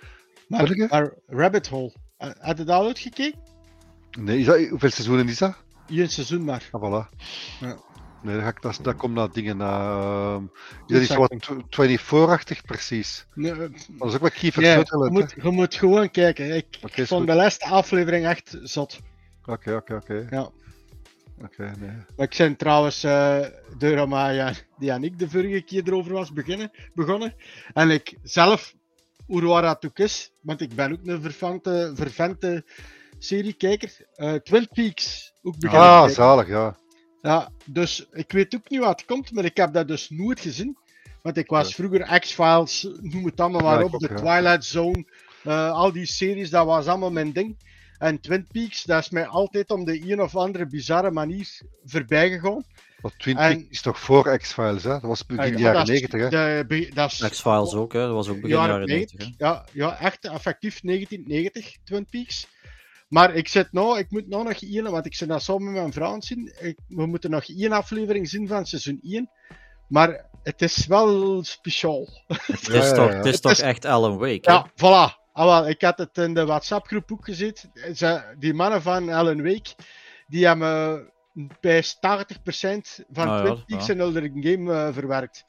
[0.47, 3.39] Maar, maar Rabbit Hole, eh, had je dat al uitgekeken?
[4.19, 5.55] Nee, is dat, hoeveel seizoenen is dat?
[5.87, 6.69] Eén seizoen maar.
[6.71, 7.15] Ah, voilà.
[7.59, 7.77] Ja.
[8.27, 9.57] Nee, dat, ga ik, dat, dat komt naar dingen.
[9.57, 10.01] Naar,
[10.35, 10.43] ehm,
[10.87, 13.25] dat is wat tw- 24-achtig precies.
[13.33, 13.57] Nee, eh,
[13.97, 16.55] dat is ook wat Kiefer nee, je, moet, je moet gewoon kijken.
[16.55, 17.27] Ik is vond goed.
[17.29, 18.99] de laatste aflevering echt zot.
[19.45, 20.27] Oké, oké, oké.
[20.29, 20.49] Ja.
[21.43, 21.89] Oké, nee.
[22.17, 23.39] Maar ik ben trouwens eh
[23.77, 27.33] door Amaya, die en ik de vorige keer erover was beginnen, begonnen.
[27.73, 28.73] En ik zelf,
[29.25, 32.65] hoe waar dat ook is, want ik ben ook een vervante, vervente
[33.19, 34.05] seriekijker.
[34.15, 36.75] eh Twin Peaks ook beginnen Ah, zalig, ja.
[37.21, 40.77] Ja, dus ik weet ook niet wat komt, maar ik heb dat dus nooit gezien.
[41.21, 41.73] Want ik was Ja.
[41.75, 44.15] vroeger X-Files, noem het allemaal maar Ja, op, ja.
[44.15, 45.05] Twilight Zone,
[45.43, 47.57] eh, al die series, dat was allemaal mijn ding.
[47.97, 52.29] En Twin Peaks, dat is mij altijd om de een of andere bizarre manier voorbij
[52.29, 52.63] gegaan.
[53.01, 54.89] Want Twin En- Peaks is toch voor X-Files, hè?
[54.89, 56.29] Dat was begin Ja, jaren dat is- 90, hè?
[56.29, 57.99] de be- dat is X-Files ook, hè.
[57.99, 59.19] dat was ook begin jaren 90.
[59.37, 59.45] hè.
[59.45, 62.47] Ja, ja, echt effectief 1990, Twin Peaks.
[63.07, 65.73] Maar ik zit nou, ik moet nou nog één, want ik zit dat samen met
[65.73, 66.53] mijn vrouw aan het zien.
[66.59, 69.29] Ik, we moeten nog één aflevering zien van seizoen 1.
[69.87, 72.07] Maar het is wel speciaal.
[72.27, 74.39] Het is toch, het is Het toch is- echt Alan Wake.
[74.41, 74.51] hè?
[74.51, 75.25] Ja, voilà.
[75.33, 77.27] Ah, wel, ik had het in de WhatsApp-groep ook.
[77.95, 79.75] Ze, die mannen van Alan Wake,
[80.27, 81.11] die hebben
[81.59, 81.87] bij 80%
[83.11, 83.93] van Ah, ja, Twin Peaks ja.
[83.93, 85.45] in hun game eh, verwerkt.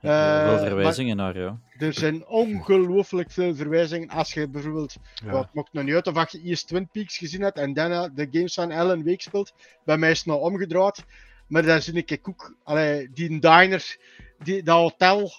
[0.00, 1.58] Veel Eh, verwijzingen naar, ja.
[1.78, 4.08] er zijn ongelooflijk veel verwijzingen.
[4.08, 5.38] Als je bijvoorbeeld Ja.
[5.38, 8.28] Het maakt nog niet uit of je eerst Twin Peaks gezien hebt en daarna de
[8.30, 9.52] games van Alan Wake speelt.
[9.84, 11.04] Bij mij is het nou omgedraaid.
[11.46, 13.96] Maar dan zie ik ook allee, die diner,
[14.38, 15.32] die, dat hotel,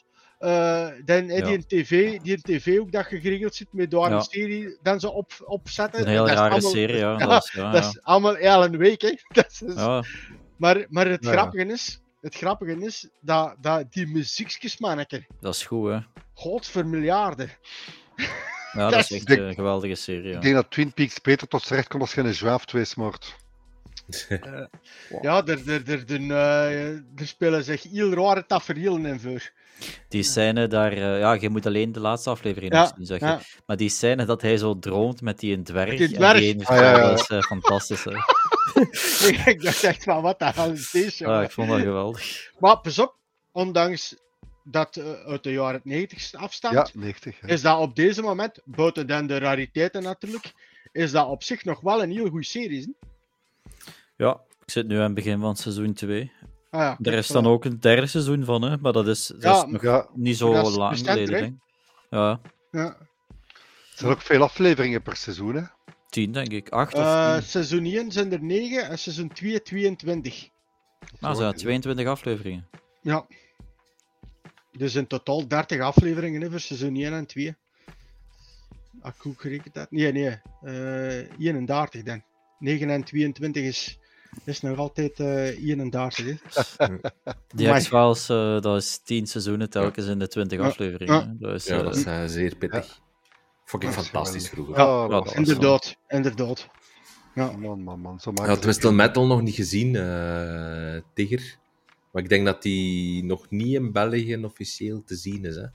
[0.44, 1.46] eh, dan, eh, Ja.
[1.46, 4.12] die, een tv, die een tv ook dat je geregeld zit met Ja.
[4.12, 6.00] een serie dan ze op, opzetten.
[6.08, 7.12] Een is rare allemaal- serie, ja.
[7.20, 9.14] Ja, Dat is, ja, Dat is allemaal Alan Wake, hè.
[9.42, 10.04] Dat is, Ja,
[10.58, 11.32] maar, maar het Ja.
[11.32, 16.00] grappige is, het grappige is dat, dat die muziekjes, manneke, dat is goed, hè.
[16.34, 17.50] god voor miljarden.
[18.74, 20.30] Ja, dat is echt Ik- een geweldige serie.
[20.30, 20.36] Ja.
[20.36, 22.86] Ik denk dat Twin Peaks beter tot z'n recht komt als je een zwaaf twee
[24.10, 24.70] smoort.
[25.22, 29.52] Ja, er, er, er, er, eh, er spelen zich heel rare tafereelen in voor.
[30.10, 33.20] Die scène daar, eh, ja, je moet alleen de laatste aflevering Ja, nog zien, zeg
[33.20, 33.26] je.
[33.26, 33.42] ja.
[33.66, 35.98] Maar die scène dat hij zo droomt met die een dwerg.
[35.98, 36.38] Die en dwerg.
[36.40, 38.04] die ene Ah, ja, dat is eh, fantastisch.
[38.04, 38.12] Hè.
[39.52, 41.24] ik dacht echt van, wat de hel is deze?
[41.24, 41.44] Ja, jongen?
[41.46, 42.52] ik vond dat geweldig.
[42.60, 43.16] Maar pas op,
[43.52, 44.16] ondanks
[44.64, 47.40] dat eh, uit de jaren 90 afstamt, Ja, 90.
[47.40, 47.48] hè.
[47.48, 50.54] is dat op deze moment, buiten dan de rariteiten natuurlijk,
[50.92, 52.82] is dat op zich nog wel een heel goede serie.
[52.82, 53.08] hè?
[54.18, 56.32] Ja, ik zit nu aan het begin van seizoen 2.
[56.70, 59.42] Ah, ja, Er is dan ook een derde seizoen van, hè, maar dat is, dat
[59.44, 61.34] Ja, is nog Ja, niet zo dat is lang geleden.
[61.34, 61.40] hè?
[61.42, 61.54] Denk.
[61.54, 61.60] ik.
[62.10, 62.40] Ja,
[62.72, 62.86] Ja.
[63.00, 63.08] er
[63.96, 65.64] zijn ook veel afleveringen per seizoen, hè?
[66.10, 66.70] tien denk ik.
[66.70, 67.44] Acht of Eh, tien.
[67.44, 70.50] seizoen 1 zijn er 9 en seizoen 2 22.
[71.20, 72.68] Nou, zijn dat 22 afleveringen.
[73.02, 73.26] Ja.
[74.72, 77.56] Dus in totaal 30 afleveringen hè, voor seizoen 1 en 2.
[79.02, 79.92] Als ik goed gerekend.
[79.92, 80.40] Nee, nee.
[80.62, 82.24] eh 31 dan.
[82.64, 84.00] 9 en 22 is,
[84.44, 86.26] is nog altijd eh 31.
[86.78, 86.88] Hè.
[87.56, 87.82] Die Amai.
[87.82, 90.66] X-Files, eh, dat is 10 seizoenen telkens in de 20 Ja.
[90.66, 91.16] afleveringen.
[91.16, 91.36] Ja.
[91.48, 93.02] Dat is, Ja, eh, dat is zeer pittig.
[93.66, 94.78] Vond ik Dat is fantastisch vroeger.
[94.78, 96.70] Ja, ja, Inderdaad, inderdaad.
[97.36, 97.52] Ja.
[97.52, 98.20] Man, man, man.
[98.20, 101.58] Zo het Twisted Metal nog niet gezien, eh Tigger.
[102.12, 105.56] Maar ik denk dat die nog niet in België officieel te zien is.
[105.56, 105.66] Hè.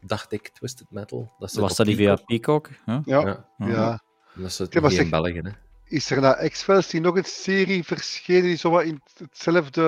[0.00, 1.32] Dacht ik, Twisted Metal.
[1.38, 2.68] Dat was dat niet via Peacock.
[2.84, 2.98] Huh?
[3.04, 3.20] Ja.
[3.58, 4.02] Ja, Ja.
[4.34, 5.40] dat nog maar niet in België.
[5.42, 5.50] Hè.
[5.88, 9.82] Is er na X-Files die nog een serie verschenen die zo wat in hetzelfde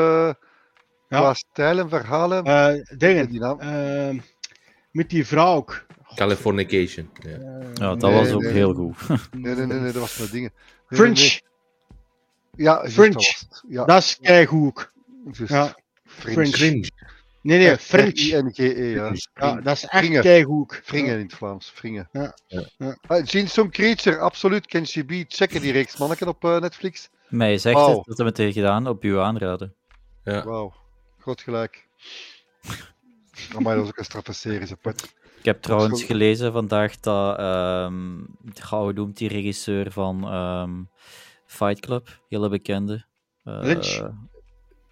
[1.08, 1.18] Ja.
[1.18, 2.44] qua stijl en verhalen?
[2.44, 3.28] Eh, dingen.
[3.30, 3.60] Die naam?
[3.60, 4.20] eh,
[4.90, 5.86] met die vrouw ook.
[6.14, 7.10] Californication.
[7.12, 7.28] Ja.
[7.30, 8.92] Eh, Ja, dat Nee, was ook nee, heel nee.
[8.94, 9.32] goed.
[9.32, 10.52] Nee, nee, nee, nee, dat was mijn dingen.
[10.88, 11.14] Fringe.
[11.14, 11.42] nee.
[12.56, 13.12] Ja, Fringe.
[13.12, 13.62] dat het.
[13.68, 14.92] Ja, Dat is keigoed ook.
[15.46, 15.74] Ja.
[16.04, 16.46] Fringe.
[16.46, 16.90] Fringe.
[17.48, 18.12] Nee, nee, Fringe.
[18.12, 19.12] I-N-G-E, ja.
[19.34, 20.20] Ja, dat is echt Fringe.
[20.20, 20.80] keigoed ook.
[20.84, 22.08] Fringen in het Vlaams, Fringen.
[22.12, 22.34] Ja.
[22.46, 22.64] Ja.
[22.78, 22.98] Ja.
[23.06, 24.66] Ah, Creature, absoluut.
[24.66, 27.10] Kenshi B, checken die reeks, manneken, op eh, Netflix.
[27.28, 27.96] Mij zegt Wauw.
[27.96, 29.74] het, dat hebben we het gedaan op uw aanraden.
[30.24, 30.44] Ja.
[30.44, 30.74] Wauw,
[31.18, 31.86] groot gelijk.
[33.58, 35.14] Maar dat was ook een straffe serie, zo pet.
[35.38, 38.20] Ik heb trouwens gelezen vandaag dat, ehm
[38.54, 40.82] gauw hoe noemt die regisseur van ehm,
[41.46, 43.04] Fight Club, hele bekende.
[43.44, 44.10] Eh, Lynch?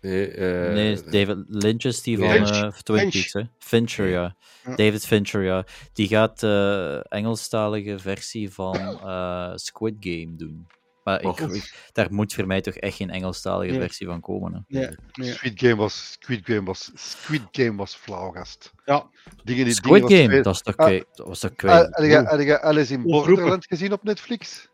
[0.07, 2.51] Nee, eh, nee, David Lynch is die van Finch.
[2.51, 3.13] eh, Twin Finch.
[3.13, 3.43] Peaks, hè?
[3.59, 4.37] Fincher, ja.
[4.65, 4.75] Ja.
[4.75, 5.65] David Fincher, ja.
[5.93, 10.67] Die gaat de Engelstalige versie van eh, Squid Game doen.
[11.05, 13.81] Maar ik, ik- daar moet voor mij toch echt geen Engelstalige Nee.
[13.81, 14.53] versie van komen.
[14.69, 14.79] Hè?
[14.79, 15.33] Nee, nee.
[15.33, 18.73] Squid Game was, Squid Game was, Squid Game was flauw, gast.
[18.85, 19.07] Ja.
[19.45, 20.87] Dingen die, Squid dingen was Game, twee- dat, is toch Ah.
[20.87, 21.97] kei- dat was toch Ah, kwijt.
[21.97, 23.03] Heb je- Alice in.
[23.03, 24.69] Borderland gezien op Netflix?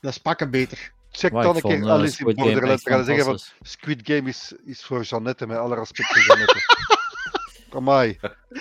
[0.00, 0.92] Dat is pakken beter.
[1.16, 2.84] Check dan een keer vond, eh, Alice in Borderland.
[2.84, 3.38] Dan gaan ze zeggen van.
[3.60, 6.60] Squid Game is, is voor Jeannette, met alle respect voor Jeannette.
[7.76, 8.18] Amai.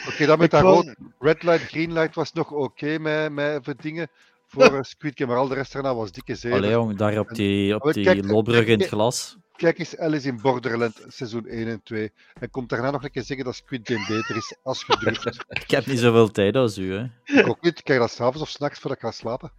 [0.08, 0.96] Oké, dan met Ik dat rood.
[1.20, 4.08] Red light, green light was nog oké met, met voor dingen.
[4.48, 6.54] Voor eh, Squid Game, maar al de rest daarna was dikke zeer.
[6.54, 9.38] Allee jong, daar op die, op die kijk, in het glas.
[9.56, 12.12] Kijk eens Alice in Borderland seizoen 1 en 2.
[12.40, 15.46] En komt daarna nog een keer zeggen dat Squid Game beter is als je durft.
[15.48, 17.06] Ik heb niet zoveel tijd als u, hè.
[17.40, 17.78] ik ook niet.
[17.78, 19.52] Ik kijk dat s'avonds of s'nachts voordat ik ga slapen.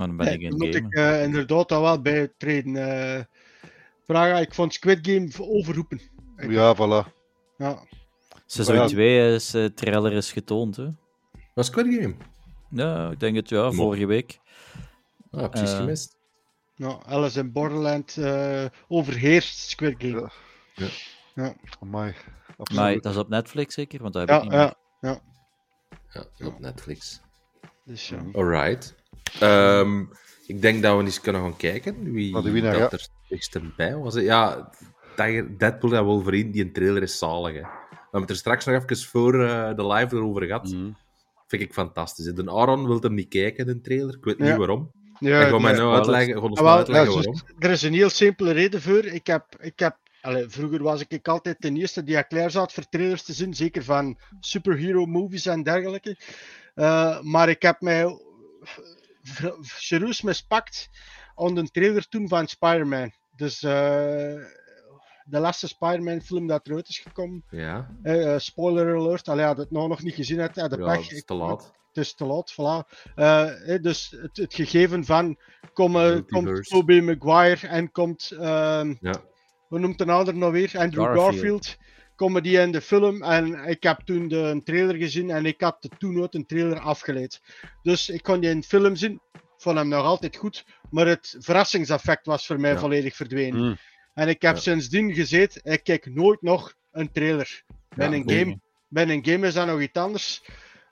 [0.00, 2.76] Maar dan ben Nee, ik in daar moet ik eh, inderdaad al wel bij treden.
[2.76, 3.24] eh
[4.06, 6.00] Praga, ik vond Squid Game overroepen.
[6.36, 7.12] Ik- Ja, voilà.
[7.56, 7.82] Ja.
[8.46, 8.86] Seizoen ja.
[8.86, 10.88] 2 is eh, trailer is getoond, hè.
[11.54, 12.14] Was Squid Game?
[12.70, 14.40] Ja, ik denk het ja, vorige week.
[15.30, 16.16] Ah, precies Eh, gemist.
[16.76, 20.30] Nou, Alice in Borderland eh, overheerst Squid Game.
[21.80, 22.14] Amai.
[22.74, 24.74] Maar dat is op Netflix zeker, want dat heb Ja, ik niet meer.
[25.00, 25.20] ja.
[26.38, 27.20] Ja, op Netflix.
[27.84, 28.24] Dus, ja.
[28.32, 28.94] Alright.
[29.40, 30.00] Ehm,
[30.46, 32.96] ik denk dat we eens kunnen gaan kijken wie Wat de winnaar, dat ja.
[32.96, 34.14] er dichtst bij was.
[34.14, 34.70] Ja,
[35.16, 37.52] Tiger, Deadpool en Wolverine, die een trailer is zalig.
[37.54, 37.60] Hè.
[37.60, 40.72] We hebben het er straks nog even voor eh, de live erover gehad.
[40.72, 40.90] Mhm.
[41.46, 42.24] Vind ik fantastisch.
[42.24, 42.32] hè.
[42.32, 44.14] De Aaron wil hem niet kijken, de trailer.
[44.16, 44.56] Ik weet niet Ja.
[44.56, 44.90] waarom.
[45.18, 47.34] Ja, Hij gaat mij nou uitleggen, Ah, wel, uitleggen waarom.
[47.58, 49.04] Er is een heel simpele reden voor.
[49.04, 52.84] Ik heb, ik heb, allee, vroeger was ik altijd de eerste die klaar zat voor
[52.88, 56.16] trailers te zien, zeker van superhero movies en dergelijke.
[56.74, 58.18] Eh, maar ik heb mij
[59.62, 60.88] serieus mispakt
[61.34, 63.12] aan de trailer toen van Spider-Man.
[63.36, 63.70] Dus eh,
[65.24, 67.44] de laatste Spider-Man film dat eruit is gekomen.
[67.50, 71.10] Ja, Eh, eh, spoiler alert, allee, had het nou nog niet gezien de ja het
[71.10, 71.72] is te laat.
[71.92, 72.88] Het is te laat, voilà.
[73.80, 75.38] Dus het, het gegeven van
[75.72, 76.68] komen, komt.
[76.68, 79.14] Tobey Maguire en komt, ehm, Ja.
[79.68, 80.70] hoe noemt de ander nou weer?
[80.78, 81.32] Andrew Garfield.
[81.34, 81.76] Garfield.
[82.20, 85.82] Komen die in de film en ik heb toen de trailer gezien en ik had
[85.82, 87.40] de toen ook een trailer afgeleid.
[87.82, 89.20] Dus ik kon die in de film zien,
[89.56, 92.78] vond hem nog altijd goed, maar het verrassingseffect was voor mij Ja.
[92.78, 93.60] volledig verdwenen.
[93.60, 93.76] Mm.
[94.14, 94.60] En ik heb Ja.
[94.60, 97.62] sindsdien gezeten, ik kijk nooit nog een trailer.
[97.94, 100.42] Bij Ja, een game bij een game is dat nog iets anders.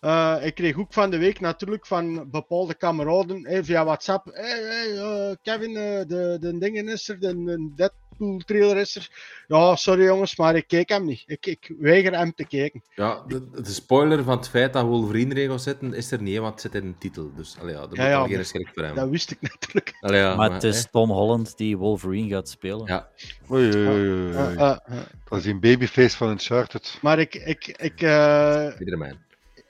[0.00, 4.26] Eh, ik kreeg ook van de week natuurlijk van bepaalde kameraden eh, via WhatsApp.
[4.32, 5.74] Hey, hey, eh, Kevin,
[6.08, 7.34] de, de dingen is er, de,
[7.74, 9.08] de Deadpool trailer is er.
[9.46, 11.22] Ja, sorry jongens, maar ik kijk hem niet.
[11.26, 12.82] Ik, ik weiger hem te kijken.
[12.94, 16.60] Ja, de, de spoiler van het feit dat Wolverine-regels zitten, is er niet, want het
[16.60, 17.34] zit in de titel.
[17.34, 19.38] Dus allee, ja, daar Ja, moet ja, al geen maar- schrik voor Dat wist ik
[19.40, 19.96] natuurlijk.
[20.00, 20.88] Allee, ja, maar het is hè.
[20.90, 22.86] Tom Holland die Wolverine gaat spelen.
[22.86, 23.08] Ja,
[23.50, 24.32] Oei, oei, oei, oei.
[24.32, 24.96] Eh, eh, eh.
[25.28, 26.98] Dat is een babyface van Uncharted.
[27.02, 29.18] maar ik, ik, ik, eh, iedereen.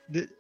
[0.07, 0.37] de-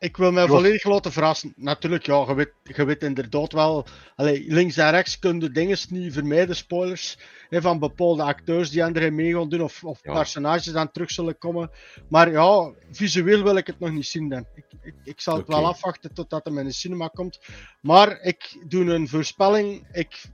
[0.00, 1.52] ik wil mij volledig laten verrassen.
[1.56, 3.86] Natuurlijk, ja, je weet, je weet inderdaad wel.
[4.16, 7.18] Allee, links en rechts kun je dingen niet vermijden, spoilers.
[7.48, 10.12] Hè, van bepaalde acteurs die anderen mee gaan doen, of, of Ja.
[10.12, 11.70] personages dan terug zullen komen.
[12.08, 14.46] Maar ja, visueel wil ik het nog niet zien dan.
[14.54, 17.40] Ik, ik, ik zal het wel afwachten totdat het in de cinema komt.
[17.80, 19.86] Maar ik doe een voorspelling.
[19.92, 20.24] Ik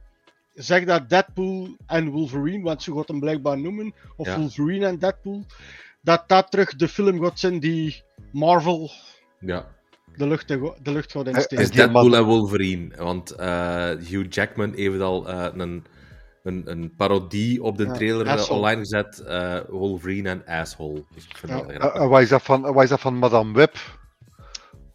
[0.55, 4.39] zeg dat Deadpool en Wolverine, want ze gaat hem blijkbaar noemen, of Ja.
[4.39, 5.45] Wolverine en Deadpool,
[6.01, 8.03] dat dat terug de film gaat zijn die
[8.33, 8.91] Marvel
[9.41, 9.67] Ja.
[10.17, 11.65] de lucht, de, de lucht gaat Eh, Het insteken.
[11.65, 12.97] is Deadpool en Wolverine.
[12.97, 15.85] Want eh, Hugh Jackman heeft al eh, een,
[16.43, 18.59] een, een parodie op de Ja, trailer eh, Asshole.
[18.61, 19.19] online gezet.
[19.21, 21.05] eh, Wolverine en Asshole.
[21.15, 21.59] Dus ik vind Ja.
[21.59, 22.01] dat wel Eh, grappig.
[22.03, 23.75] eh, wat, is dat van, wat is dat van Madame Web?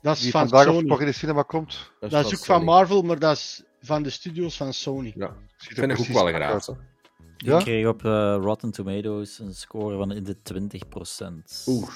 [0.01, 0.87] Dat is Die van vandaag Sony.
[0.87, 1.91] nog in de cinema komt?
[1.99, 2.37] Dat is ook Sony.
[2.43, 5.13] van Marvel, maar dat is van de studios van Sony.
[5.15, 6.35] Ja, Ziet er vind ik ook wel uit.
[6.35, 6.65] graag.
[7.45, 7.57] Ja?
[7.57, 11.67] Ik kreeg op eh, Rotten Tomatoes een score van in de 20%.
[11.67, 11.89] Oeh,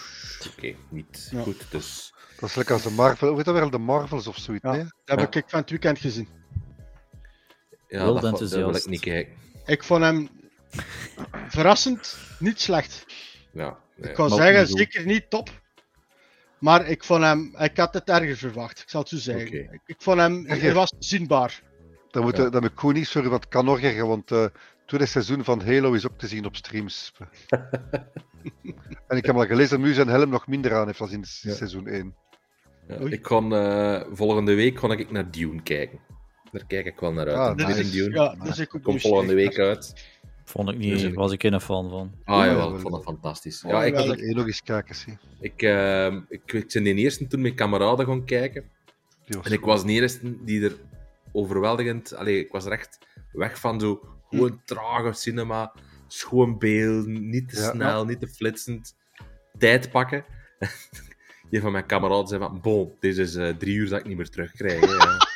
[0.57, 1.41] oké, niet Ja.
[1.41, 1.65] goed.
[1.71, 3.27] Dus Dat is lekker als de Marvel.
[3.27, 3.69] Hoe heet dat wel?
[3.69, 4.63] De Marvels of zoiets?
[4.63, 4.71] Ja.
[4.71, 4.83] Nee?
[5.05, 5.39] Dat heb Ja.
[5.39, 6.27] ik van het weekend gezien.
[7.87, 8.85] ja, Wild dat, dat wil enthousiast.
[8.85, 9.33] ik niet kijken.
[9.65, 10.29] Ik vond hem
[11.47, 13.05] verrassend niet slecht.
[13.51, 14.09] Ja, nee.
[14.09, 15.49] Ik kan zeggen, niet zeker niet top.
[16.59, 19.73] Maar ik vond hem, ik had het erger verwacht, ik zal het zo zeggen.
[19.73, 21.61] Ik, ik vond hem, hij was zinbaar.
[22.09, 22.49] Dan moet, Ja.
[22.49, 24.31] dan ik niet sorry, want het kan nog erger, want
[24.85, 27.13] eh, het tweede seizoen van Halo is ook te zien op streams.
[29.07, 31.23] en ik heb al gelezen dat nu zijn helm nog minder aan heeft als in
[31.41, 31.53] Ja.
[31.53, 32.15] seizoen 1.
[32.87, 35.99] Ja, ik kon, eh, volgende week kon ik naar Dune kijken.
[36.51, 37.37] Daar kijk ik wel naar uit.
[37.61, 37.89] Ah, nice.
[37.91, 38.15] Dune.
[38.15, 39.93] Ja, dus ik Komt volgende week uit.
[40.43, 42.11] Vond ik Dus niet, ik- was ik geen fan van.
[42.23, 43.61] Ah Ja, ik vond dat fantastisch.
[43.67, 44.11] Ja, ik, wel.
[44.13, 45.17] Ik één nog eens kijken, zie.
[45.39, 48.63] ik, eh, ik, ik ben de eerste toen met kameraden gaan kijken.
[49.41, 50.75] En ik was de eerste die er
[51.31, 52.15] overweldigend...
[52.15, 52.97] Allee, ik was er echt
[53.31, 53.99] weg van zo
[54.35, 55.73] gewoon trage cinema,
[56.07, 57.71] schoon beeld, niet te Ja.
[57.71, 58.95] snel, niet te flitsend.
[59.57, 60.25] Tijd pakken.
[61.51, 64.17] Een van mijn kameraden zei van, bon, dit is eh, drie uur dat ik niet
[64.17, 64.79] meer terugkrijg.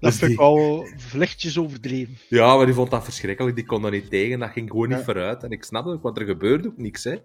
[0.00, 2.16] Dat vind ik al vlechtjes overdreven.
[2.28, 3.56] Ja, maar die vond dat verschrikkelijk.
[3.56, 4.38] Die kon dat niet tegen.
[4.38, 5.42] Dat ging gewoon niet vooruit.
[5.42, 7.16] En ik snapte ook, wat er gebeurde ook niks, hè.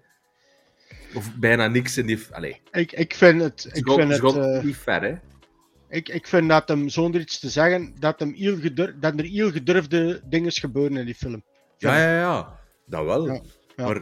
[1.14, 2.20] Of bijna niks in die...
[2.32, 5.16] Allee, Ik, ik vind het, ik vind het, eh, niet ver, hè.
[5.90, 9.26] Ik, ik vind dat hem, zonder iets te zeggen, dat, hem heel gedur- dat er
[9.26, 11.44] heel gedurfde dingen gebeuren in die film.
[11.78, 12.60] Ja, ja, ja.
[12.86, 13.26] Dat wel.
[13.28, 13.42] Ja,
[13.76, 13.86] ja.
[13.86, 14.02] Maar...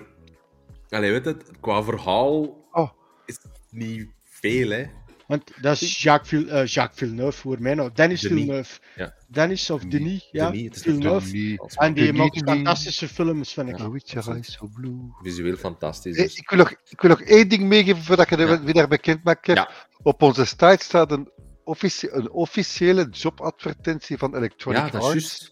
[0.89, 2.89] Allee, weet het, qua verhaal Oh.
[3.25, 4.85] is het niet veel, hè.
[5.27, 7.89] Want dat is Jacques, Vil- eh, Jacques Villeneuve, voor mij nou.
[7.93, 8.37] Dennis Denis.
[8.43, 8.79] Villeneuve.
[8.95, 9.13] Ja.
[9.27, 9.91] Dennis of Denis.
[9.99, 10.49] Denis, ja.
[10.49, 11.53] Denis, het is Villeneuve.
[11.57, 12.53] Als En die Denis, maakt Denis.
[12.53, 13.79] fantastische films, vind ik.
[13.79, 14.99] A Witcher Eyes so blue.
[15.21, 16.15] Visueel fantastisch.
[16.17, 16.35] Eh, Dus.
[16.35, 18.73] Ik wil, nog, ik wil nog één ding meegeven voordat je de Ja.
[18.73, 19.45] daar bekend maakt.
[19.47, 19.69] Ja.
[20.01, 21.31] Op onze site staat een,
[21.65, 25.51] een officiële jobadvertentie van Electronic Ja, dat is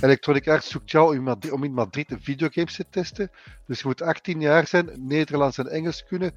[0.00, 3.30] Electronic Arts zoekt jou in Madri- om in Madrid videogames te testen.
[3.66, 6.34] Dus je moet 18 jaar zijn, Nederlands en Engels kunnen,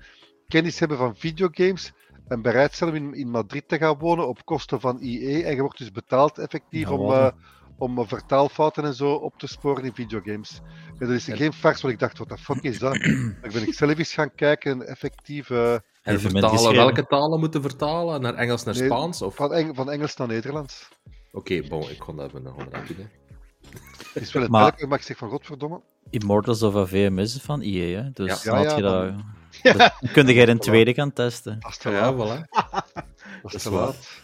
[0.47, 1.93] kennis hebben van videogames
[2.27, 5.43] en bereid zijn om in, in Madrid te gaan wonen op kosten van IE.
[5.43, 7.31] En je wordt dus betaald effectief Ja, om, eh,
[7.77, 10.61] om eh, vertaalfouten en zo op te sporen in videogames.
[10.99, 12.97] En dat is geen farce, want ik dacht, wat de fuck is dat?
[13.41, 15.75] Maar ben ik zelf eens gaan kijken en effectief eh,
[16.07, 18.21] En vertalen, welke talen moeten vertalen?
[18.21, 19.21] Naar Engels naar Nee, Spaans?
[19.21, 19.35] Of...
[19.35, 20.89] van, Eng- van Engels naar Nederlands.
[21.31, 22.63] Oké, bon, ik kon dat even nog hè.
[24.13, 24.87] Het is wel het Maar- maar...
[24.87, 25.81] maar ik zeg van godverdomme.
[26.09, 28.11] Immortals of AVM is van EA, hè?
[28.11, 28.57] dus Ja.
[28.57, 29.13] Ja, had je ja, dat...
[29.63, 29.73] Ja.
[29.73, 31.59] Dan kun jij een tweede gaan testen.
[31.59, 32.39] Dat is te Ja, laat.
[32.45, 32.49] voilà.
[33.43, 34.21] Dat is te laat.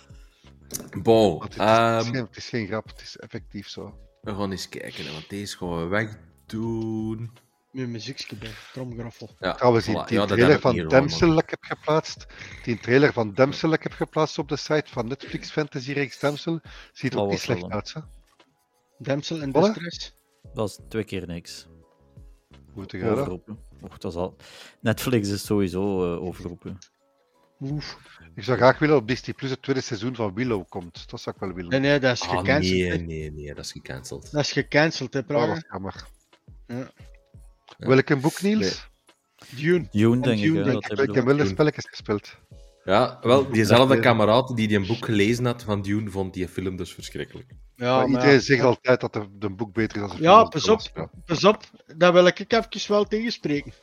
[1.01, 3.97] Bon, het, is, het, is ehm, geen, het is geen grap, het is effectief zo.
[4.21, 7.31] we gaan eens kijken, want deze gaan we wegdoen.
[7.73, 9.29] Met muziekje bij, tromgraffel.
[9.39, 10.05] Ja, Trouwens, die, voilà.
[10.05, 12.25] die Ja, dat trailer van ik heb geplaatst,
[12.63, 13.33] die trailer van
[13.73, 16.59] ik heb geplaatst op de site van Netflix Fantasy Reeks Damsel,
[16.93, 18.01] ziet er ook niet slecht uit, hè?
[18.97, 19.53] Damsel in Voilà.
[19.53, 20.15] Distress.
[20.53, 21.67] Dat is twee keer niks.
[22.73, 23.09] Hoe te gaan?
[23.09, 23.59] Overroepen.
[23.81, 24.35] Och, dat is al...
[24.81, 26.77] Netflix is sowieso eh, overroepen.
[27.59, 27.97] Oef.
[28.35, 31.09] Ik zou graag willen dat op Disney Plus het tweede seizoen van Willow komt.
[31.09, 31.69] Dat zou ik wel willen.
[31.69, 32.73] Nee, nee, dat is Ah, gecanceld.
[32.73, 34.31] nee, nee, nee, dat is gecanceld.
[34.31, 35.53] Dat is gecanceld, hè, Oh, dat Praga.
[35.55, 36.07] is jammer.
[36.67, 36.91] Ja.
[37.77, 38.87] Welk boek, Niels?
[39.55, 39.87] Dune.
[39.91, 40.43] Dune, denk ik.
[40.43, 42.37] Dune, hè, denk dat Ik, ik heb wel de spelletjes gespeeld.
[42.83, 46.75] Ja, wel, diezelfde kameraad die die een boek gelezen had van Dune, vond die film
[46.75, 47.51] dus verschrikkelijk.
[47.75, 48.39] Ja, Maar maar iedereen ja.
[48.39, 50.49] zegt altijd dat de, de boek beter is dan de Ja, film.
[50.49, 50.81] pas op.
[50.93, 51.09] Ja.
[51.25, 51.63] Pas op,
[51.97, 53.73] dat wil ik even wel tegenspreken.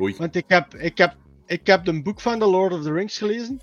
[0.00, 0.14] Oei.
[0.16, 1.16] Want ik heb, ik heb,
[1.46, 3.60] ik heb een boek van The Lord of the Rings gelezen.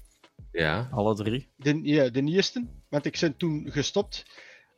[0.51, 1.49] Ja, Alle drie.
[1.55, 2.67] De, ja, de eerste.
[2.89, 4.25] Want ik ben toen gestopt.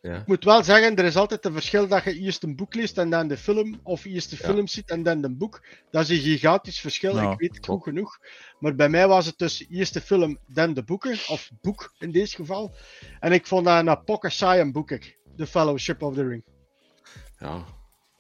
[0.02, 0.16] Ja.
[0.16, 2.98] Ik moet wel zeggen, er is altijd een verschil dat je eerst een boek leest
[2.98, 3.80] en dan de film.
[3.84, 4.46] Of eerst de Ja.
[4.54, 5.66] film ziet en dan de boek.
[5.92, 8.18] Dat is een gigantisch verschil, Ja, ik weet het goed genoeg.
[8.60, 11.12] Maar bij mij was het dus eerst de film, dan de boeken.
[11.28, 12.76] Of boek in deze geval.
[13.20, 14.92] En ik vond dat een pokken saai een boek.
[14.92, 15.18] ik.
[15.38, 16.44] The Fellowship of the Ring.
[17.38, 17.66] ja.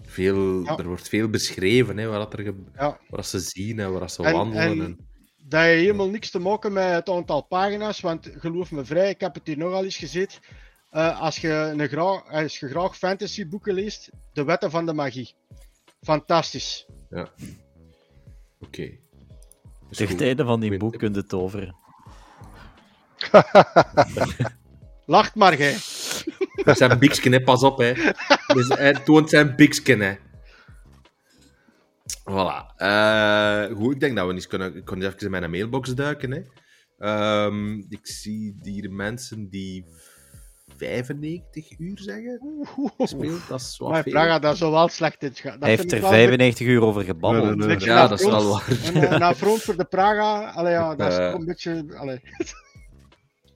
[0.01, 0.77] Veel, Ja.
[0.77, 2.99] Er wordt veel beschreven, hè, wat, er ge- Ja.
[3.09, 4.63] wat ze zien en waar ze En- wandelen.
[4.63, 5.07] en- En,
[5.49, 9.19] Dat heeft helemaal niks te maken met het aantal pagina's, want geloof me vrij, ik
[9.19, 10.39] heb het hier nogal eens gezeten.
[10.89, 15.35] Eh, als, je een graag, als je graag fantasyboeken leest, De Wetten van de Magie.
[16.01, 16.87] Fantastisch.
[18.59, 18.97] Oké.
[19.89, 21.75] Is Tegen het einde van die boek kun je toveren.
[25.05, 25.77] Lacht maar, gij.
[26.63, 27.41] Dat zijn biksken, hè.
[27.41, 27.77] pas op.
[27.77, 27.93] Hè.
[28.53, 29.99] Dus, hij toont zijn biksken.
[29.99, 30.15] Hè.
[32.29, 32.75] Voilà.
[32.75, 36.31] Eh, goed, ik denk dat we eens kunnen, ik kon even in mijn mailbox duiken.
[36.31, 36.41] Hè.
[36.97, 39.85] Ehm, ik zie hier mensen die
[40.79, 42.39] 95 uur zeggen.
[42.97, 43.47] Gespeeld.
[43.47, 44.03] Dat is Maar.
[44.03, 47.43] Praga, dat zou wel slecht in Hij heeft er ik wel 95 uur over gebabbeld.
[47.45, 47.75] Nee, nee, nee.
[47.75, 48.67] Beetje Ja, dat is wel waar.
[48.93, 51.29] En, naar front voor de Praga, allee, ja, dat is Eh.
[51.31, 51.85] toch een beetje...
[51.95, 52.21] Allee.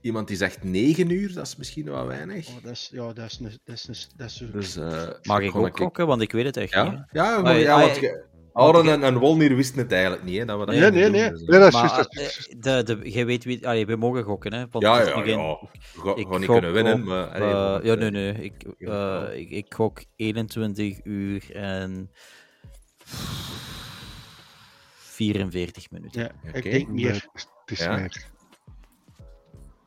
[0.02, 2.48] Iemand die zegt 9 uur, dat is misschien wel weinig.
[2.48, 5.08] Oh, dat is, ja, dat is, een, dat is, een, dat is een- Dus, eh,
[5.22, 6.08] Mag ik gewoon ook gokken?
[6.08, 6.84] Want ik weet het echt niet.
[6.84, 6.90] hè.
[6.92, 8.00] Ja, ja, maar, ja, want
[8.54, 10.38] Aaron en, en Wolnir wisten het eigenlijk niet.
[10.40, 11.30] Hè, dat we dat Nee, nee, doen, nee.
[11.30, 11.48] dus, eh.
[11.48, 11.96] Nee, dat is Maar juist.
[11.96, 12.64] dat is eh, juist.
[12.88, 13.68] de, de, jij weet wie...
[13.68, 14.66] Allee, we mogen gokken, hè.
[14.70, 15.58] Want ja, ja, nu geen- ja.
[15.96, 17.28] Ga, Ik ga niet kunnen winnen, op, maar...
[17.28, 18.34] eh, allee, gewoon, ja, nee, nee.
[18.34, 18.88] Ik, ja, eh,
[19.22, 19.32] wel.
[19.32, 22.12] ik, ik gok 21 uur en
[24.98, 26.22] 44 minuten.
[26.22, 26.58] ja, Oké.
[26.58, 27.14] ik denk meer.
[27.14, 27.96] het is- Ja.
[27.96, 28.26] meer.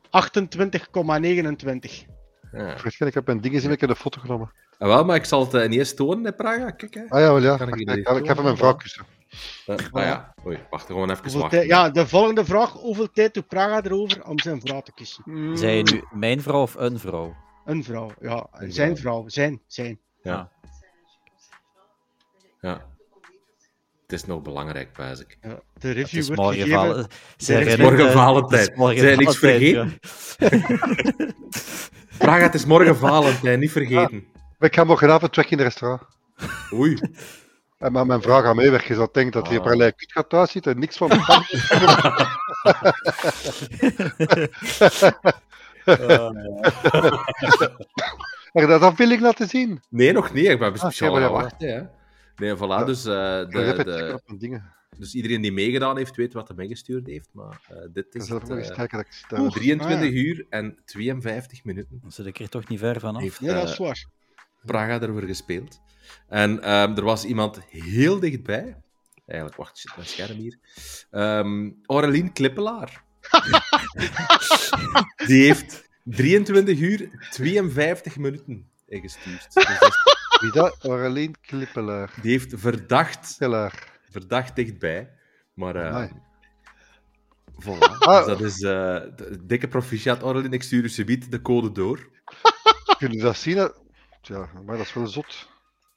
[0.09, 2.05] 28,29.
[2.51, 2.75] ja.
[3.05, 4.51] Ik heb mijn dingen zien, ik heb een foto genomen.
[4.77, 6.69] Ah, wel, maar ik zal het eh, niet eens tonen, hè, Praga.
[6.71, 7.01] Kijk, hè.
[7.09, 7.57] Ah ja, wel ja.
[7.57, 9.05] Kan ik heb hem een vrouw kussen.
[9.65, 11.67] Eh, ah ja, oei, wacht, gewoon even wachten.
[11.67, 12.71] ja, de volgende vraag.
[12.71, 15.23] Hoeveel tijd doet Praga erover om zijn vrouw te kiezen?
[15.25, 17.35] Mm, Zij nu mijn vrouw of een vrouw?
[17.65, 18.47] Een vrouw, ja.
[18.51, 19.13] Een zijn vrouw.
[19.13, 19.29] vrouw.
[19.29, 19.99] Zijn, zijn.
[20.21, 20.51] Ja.
[22.61, 22.85] ja.
[24.01, 25.37] Het is nog belangrijk, wijs ik.
[25.41, 26.97] Ja, de Het review is wordt morgen, gegeven.
[27.37, 28.97] Het is morgen Valentijn.
[28.97, 29.99] Zijn niks vergeten?
[32.17, 34.27] Praga, het is morgen Valentijn, niet vergeten.
[34.59, 36.01] Ik ga morgenavond weg in het restaurant.
[36.73, 36.97] Oei.
[37.77, 38.87] En maar mijn vrouw gaat meewerken.
[38.87, 39.59] Je zou denken dat hij Ah.
[39.61, 41.15] op allerlei kut gaat thuis zitten en niks van de
[48.51, 49.81] Heb je dat afbeelding laten zien?
[49.89, 50.45] Nee, nog niet.
[50.47, 51.69] Ik ben Ah, speciaal ja, wachten.
[51.73, 51.81] Hè.
[52.35, 52.59] Nee, voilà.
[52.59, 52.83] Ja.
[52.83, 53.83] Dus, eh, heb de,
[54.25, 54.73] de, dingen.
[54.97, 57.29] dus iedereen die meegedaan heeft, weet wat hij meegestuurd heeft.
[57.31, 59.39] Maar eh, dit is het, kijken dat ik zie.
[59.39, 59.51] Oeh.
[59.51, 63.21] 23 Ah, uur en 52 minuten Dan zit ik er toch niet ver vanaf.
[63.21, 64.05] heeft Ja, dat is waar.
[64.67, 65.79] Praga ervoor gespeeld.
[66.27, 68.77] En ehm, er was iemand heel dichtbij.
[69.25, 70.57] Eigenlijk, wacht, shit, mijn scherm hier.
[71.11, 73.03] Ehm Aurelien Klippelaar.
[75.27, 79.53] Die heeft 23 uur 52 minuten ingestuurd.
[79.53, 79.95] Dus dat
[80.41, 80.77] Wie dat?
[80.81, 82.13] Aurelien Klippelaar.
[82.21, 83.99] die heeft verdacht, Klippelaar.
[84.09, 85.09] verdacht dichtbij.
[85.53, 86.11] Maar eh Amai.
[87.63, 87.97] voilà.
[87.99, 88.17] Ah.
[88.17, 88.97] Dus dat is eh,
[89.41, 90.53] dikke proficiat, Aurelien.
[90.53, 92.09] Ik stuur u subiet de code door.
[92.97, 93.71] Kunnen dat zien?
[94.27, 95.47] Ja, maar dat is wel zot.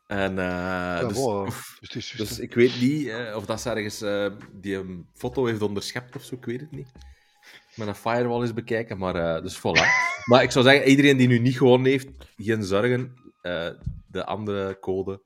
[0.07, 1.51] En, eh, Ja, dus, wow.
[1.81, 5.63] Dus Dus ik weet niet eh, of dat ze ergens eh, die een foto heeft
[5.63, 6.93] onderschept of zo, ik weet het niet.
[7.75, 9.85] Met een firewall eens bekijken, maar eh, dus voilà.
[10.31, 13.15] maar ik zou zeggen, iedereen die nu niet gewonnen heeft, geen zorgen.
[14.07, 15.23] de andere code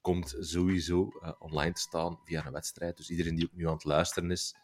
[0.00, 2.96] komt sowieso online te staan via een wedstrijd.
[2.96, 4.54] Dus iedereen die ook nu aan het luisteren is,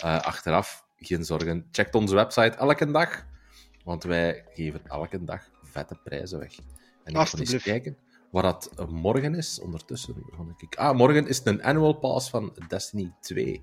[0.00, 1.68] achteraf, geen zorgen.
[1.70, 3.26] Checkt onze website elke dag,
[3.84, 6.54] want wij geven elke dag vette prijzen weg.
[7.06, 7.96] En ik ga eens kijken
[8.30, 9.60] waar dat morgen is.
[9.60, 10.14] Ondertussen
[10.58, 10.74] ik...
[10.76, 13.60] Ah, morgen is het een annual pass van Destiny 2.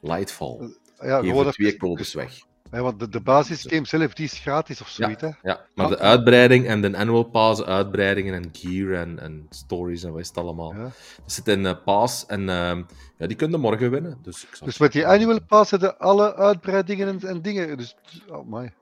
[0.00, 0.76] Lightfall.
[0.98, 2.40] Ja, gewoon er twee codes weg.
[2.70, 5.30] Ja, want de, de basisgame zelf, die is gratis of zoiets, hè?
[5.42, 10.10] Ja, maar de uitbreiding en de annual pass, uitbreidingen en gear en, en stories en
[10.10, 10.74] wat is het allemaal.
[10.74, 10.82] Ja.
[10.82, 10.92] Dat
[11.32, 12.82] zit in eh, pass en ehm,
[13.18, 14.18] ja, die kunnen morgen winnen.
[14.22, 17.76] Dus, ik Dus met die annual pass hebben alle uitbreidingen en, en dingen.
[17.76, 17.96] Dus,
[18.28, 18.72] oh my.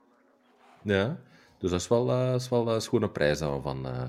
[0.83, 1.17] Ja,
[1.61, 4.03] dus dat is wel, eh, dat is wel een schone prijs dat we van eh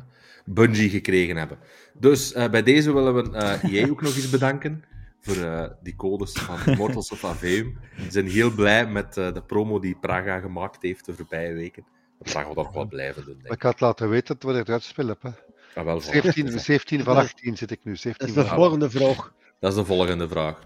[0.44, 1.58] Bungie gekregen hebben.
[1.92, 4.84] Dus eh, bij deze willen we eh EA ook nog eens bedanken
[5.22, 7.78] voor eh, die codes van Immortals of Aveum.
[7.96, 11.84] We zijn heel blij met eh, de promo die Praga gemaakt heeft de voorbije weken.
[12.18, 14.68] Dat Praga gaat ook wel blijven doen, denk ik had laten weten dat we het
[14.68, 15.36] uitspel hebben.
[15.74, 16.04] Ah, wel, voilà.
[16.04, 17.92] 17, 17 van 18 zit ik nu.
[17.92, 18.64] Dat 17 is van de 18.
[18.64, 19.32] volgende vraag.
[19.60, 20.58] Dat is de volgende vraag.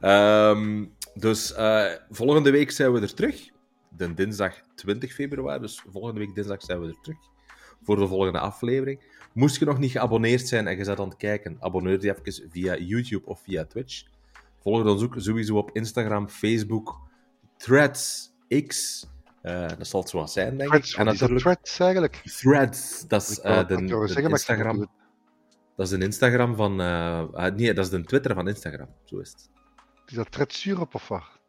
[0.00, 0.84] Ehm,
[1.14, 3.49] dus eh, volgende week zijn we er terug.
[4.00, 5.60] De dinsdag 20 februari.
[5.60, 7.18] Dus volgende week dinsdag zijn we er terug.
[7.82, 9.00] Voor de volgende aflevering.
[9.32, 12.50] Moest je nog niet geabonneerd zijn en je bent aan het kijken, abonneer je even
[12.50, 14.02] via YouTube of via Twitch.
[14.62, 17.00] Volg ons ook sowieso op Instagram, Facebook,
[17.56, 18.32] Threads,
[18.66, 19.06] X.
[19.42, 20.68] eh, dat zal het zo wat zijn, denk ik.
[20.68, 22.22] Threads, En natuurlijk Threads eigenlijk?
[22.24, 23.08] Threads.
[23.08, 23.74] Dat is eh, de,
[24.28, 24.78] Instagram.
[25.76, 26.80] Dat is de Instagram van.
[26.80, 28.88] eh, ah, nee, dat is de Twitter van Instagram.
[29.04, 29.50] Zo is het.
[30.06, 31.39] Is dat Threads Europe of wat?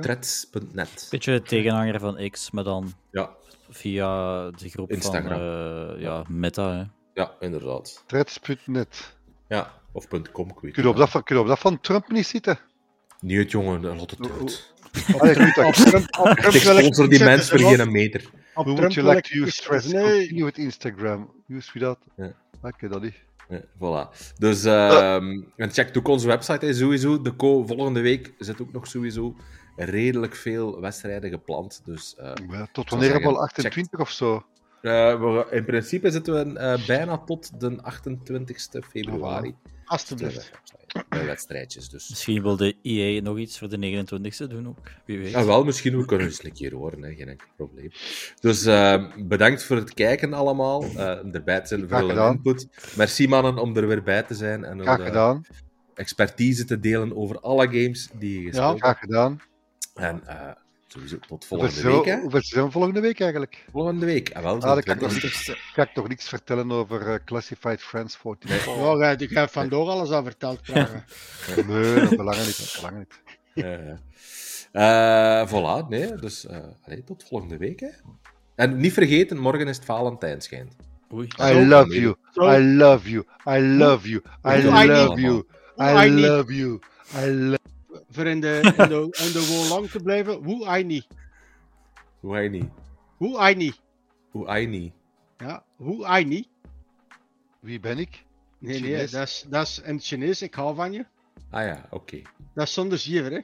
[0.00, 1.06] Threads.net.
[1.10, 3.30] Beetje de tegenhanger van X, maar dan Ja,
[3.70, 5.38] via de groep Instagram.
[5.38, 6.76] van eh, ja, Meta.
[6.76, 6.82] Hè.
[7.22, 8.02] ja, inderdaad.
[8.06, 9.16] Threads.net.
[9.48, 10.96] Ja, of .com, ik weet Kun je op niet.
[10.96, 12.58] dat van, kun je op dat van Trump niet zitten?
[13.20, 14.72] Niet het jongen, laat het uit.
[15.18, 18.30] Ah, je kunt dat- Trump, op Trump Ik sponsor die mens voor geen meter.
[18.54, 19.86] Hoe you wil like ik to use stress?
[19.92, 21.30] Nee, Continue with Instagram.
[21.48, 21.98] Use without...
[22.16, 22.32] Ja.
[22.62, 23.14] Oké, dat niet.
[23.50, 24.34] Ja, voilà.
[24.38, 27.22] Dus ehm, en check ook onze website hè, sowieso.
[27.22, 29.36] De co volgende week zit ook nog sowieso
[29.76, 31.82] redelijk veel wedstrijden gepland.
[31.84, 34.34] Dus eh, Ja, tot wanneer hebben we al zeggen, 28 of zo?
[34.82, 39.54] eh, we- in principe zitten we bijna tot de 28 februari.
[39.84, 40.50] alstublieft.
[41.08, 42.08] Bij wedstrijdjes dus.
[42.08, 44.78] Misschien wil de EA nog iets voor de 29e doen ook.
[45.04, 45.30] Wie weet.
[45.30, 47.14] Ja, wel, misschien we kunnen eens een keer horen, hè.
[47.14, 47.90] geen enkel probleem.
[48.40, 52.68] Dus eh, bedankt voor het kijken allemaal, eh erbij te zijn voor input.
[52.96, 55.44] Merci mannen om er weer bij te zijn en Graag om gedaan.
[55.94, 58.80] expertise te delen over alle games die je gespeeld hebt.
[58.80, 59.40] Graag gedaan.
[59.94, 60.50] En eh,
[60.92, 62.04] sowieso tot volgende week.
[62.04, 62.20] we- Hè?
[62.20, 63.64] hoeveel zijn we volgende week eigenlijk?
[63.72, 64.32] Volgende week.
[64.34, 65.56] Ah, wel, Ah, de dat kan ik nog 20ste.
[65.72, 68.76] Ga ik toch niks vertellen over eh, Classified Friends 44?
[68.76, 70.60] Ja, jij- ik heb vandaag alles al verteld.
[70.60, 71.04] krijgen.
[71.66, 72.58] Nee, dat belangen niet.
[72.58, 73.20] Dat belangen niet.
[73.64, 73.98] Ja, ja.
[74.72, 77.80] Eh, voilà, nee, dus eh, allee, tot volgende week.
[77.80, 77.88] Hè?
[78.54, 80.70] En niet vergeten, morgen is het Valentijnschijn.
[81.14, 81.26] Oei.
[81.40, 82.14] I love you.
[82.34, 83.24] I love you.
[83.46, 84.22] I love you.
[84.44, 85.44] I Hoe I love you.
[85.78, 86.78] I love you.
[87.16, 87.58] I love
[88.10, 90.34] Voor in de, in de, in de lang te blijven.
[90.44, 91.06] Hoe I niet.
[92.20, 92.70] Hoe hij niet.
[93.16, 93.80] Hoe I niet.
[94.30, 94.92] Hoe hij niet.
[95.36, 96.48] Ja, hoe I niet.
[97.60, 98.24] Wie ben ik?
[98.58, 100.42] Nee, nee, dat is, dat is in het Chinees.
[100.42, 101.06] Ik hou van je.
[101.50, 102.22] Ah ja, oké.
[102.54, 103.40] Dat is zonder zeven, hè.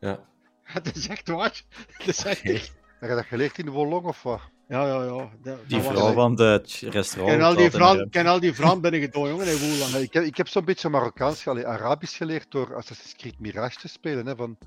[0.00, 0.26] Ja.
[0.82, 1.62] Dat is echt waar.
[1.98, 2.42] Dat is echt...
[2.42, 4.40] Heb je dat geleerd in de Wolong of wat?
[4.68, 5.30] Ja, ja, ja.
[5.42, 7.30] Dat, Die dat vrouw van het Ik restaurant.
[7.36, 9.58] ken al die vrouwen, ken al die vrouwen binnen gedaan, jongen.
[9.58, 9.94] Woelang.
[9.94, 13.88] Ik heb, ik heb zo'n beetje Marokkaans, allee, Arabisch geleerd door Assassin's Creed Mirage te
[13.88, 14.26] spelen.
[14.26, 14.58] Hè, van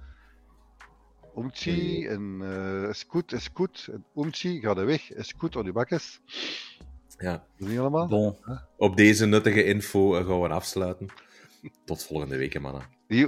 [1.37, 6.19] Umchi en eh Scoot, Scoot, en Umchi, ga er weg, Scoot, on je bakkes.
[7.17, 7.43] ja.
[7.57, 8.07] Niet allemaal?
[8.07, 8.35] Bon.
[8.77, 11.07] Op deze nuttige info eh, gaan we afsluiten.
[11.85, 12.81] Tot volgende week, mannen.
[13.07, 13.27] Die-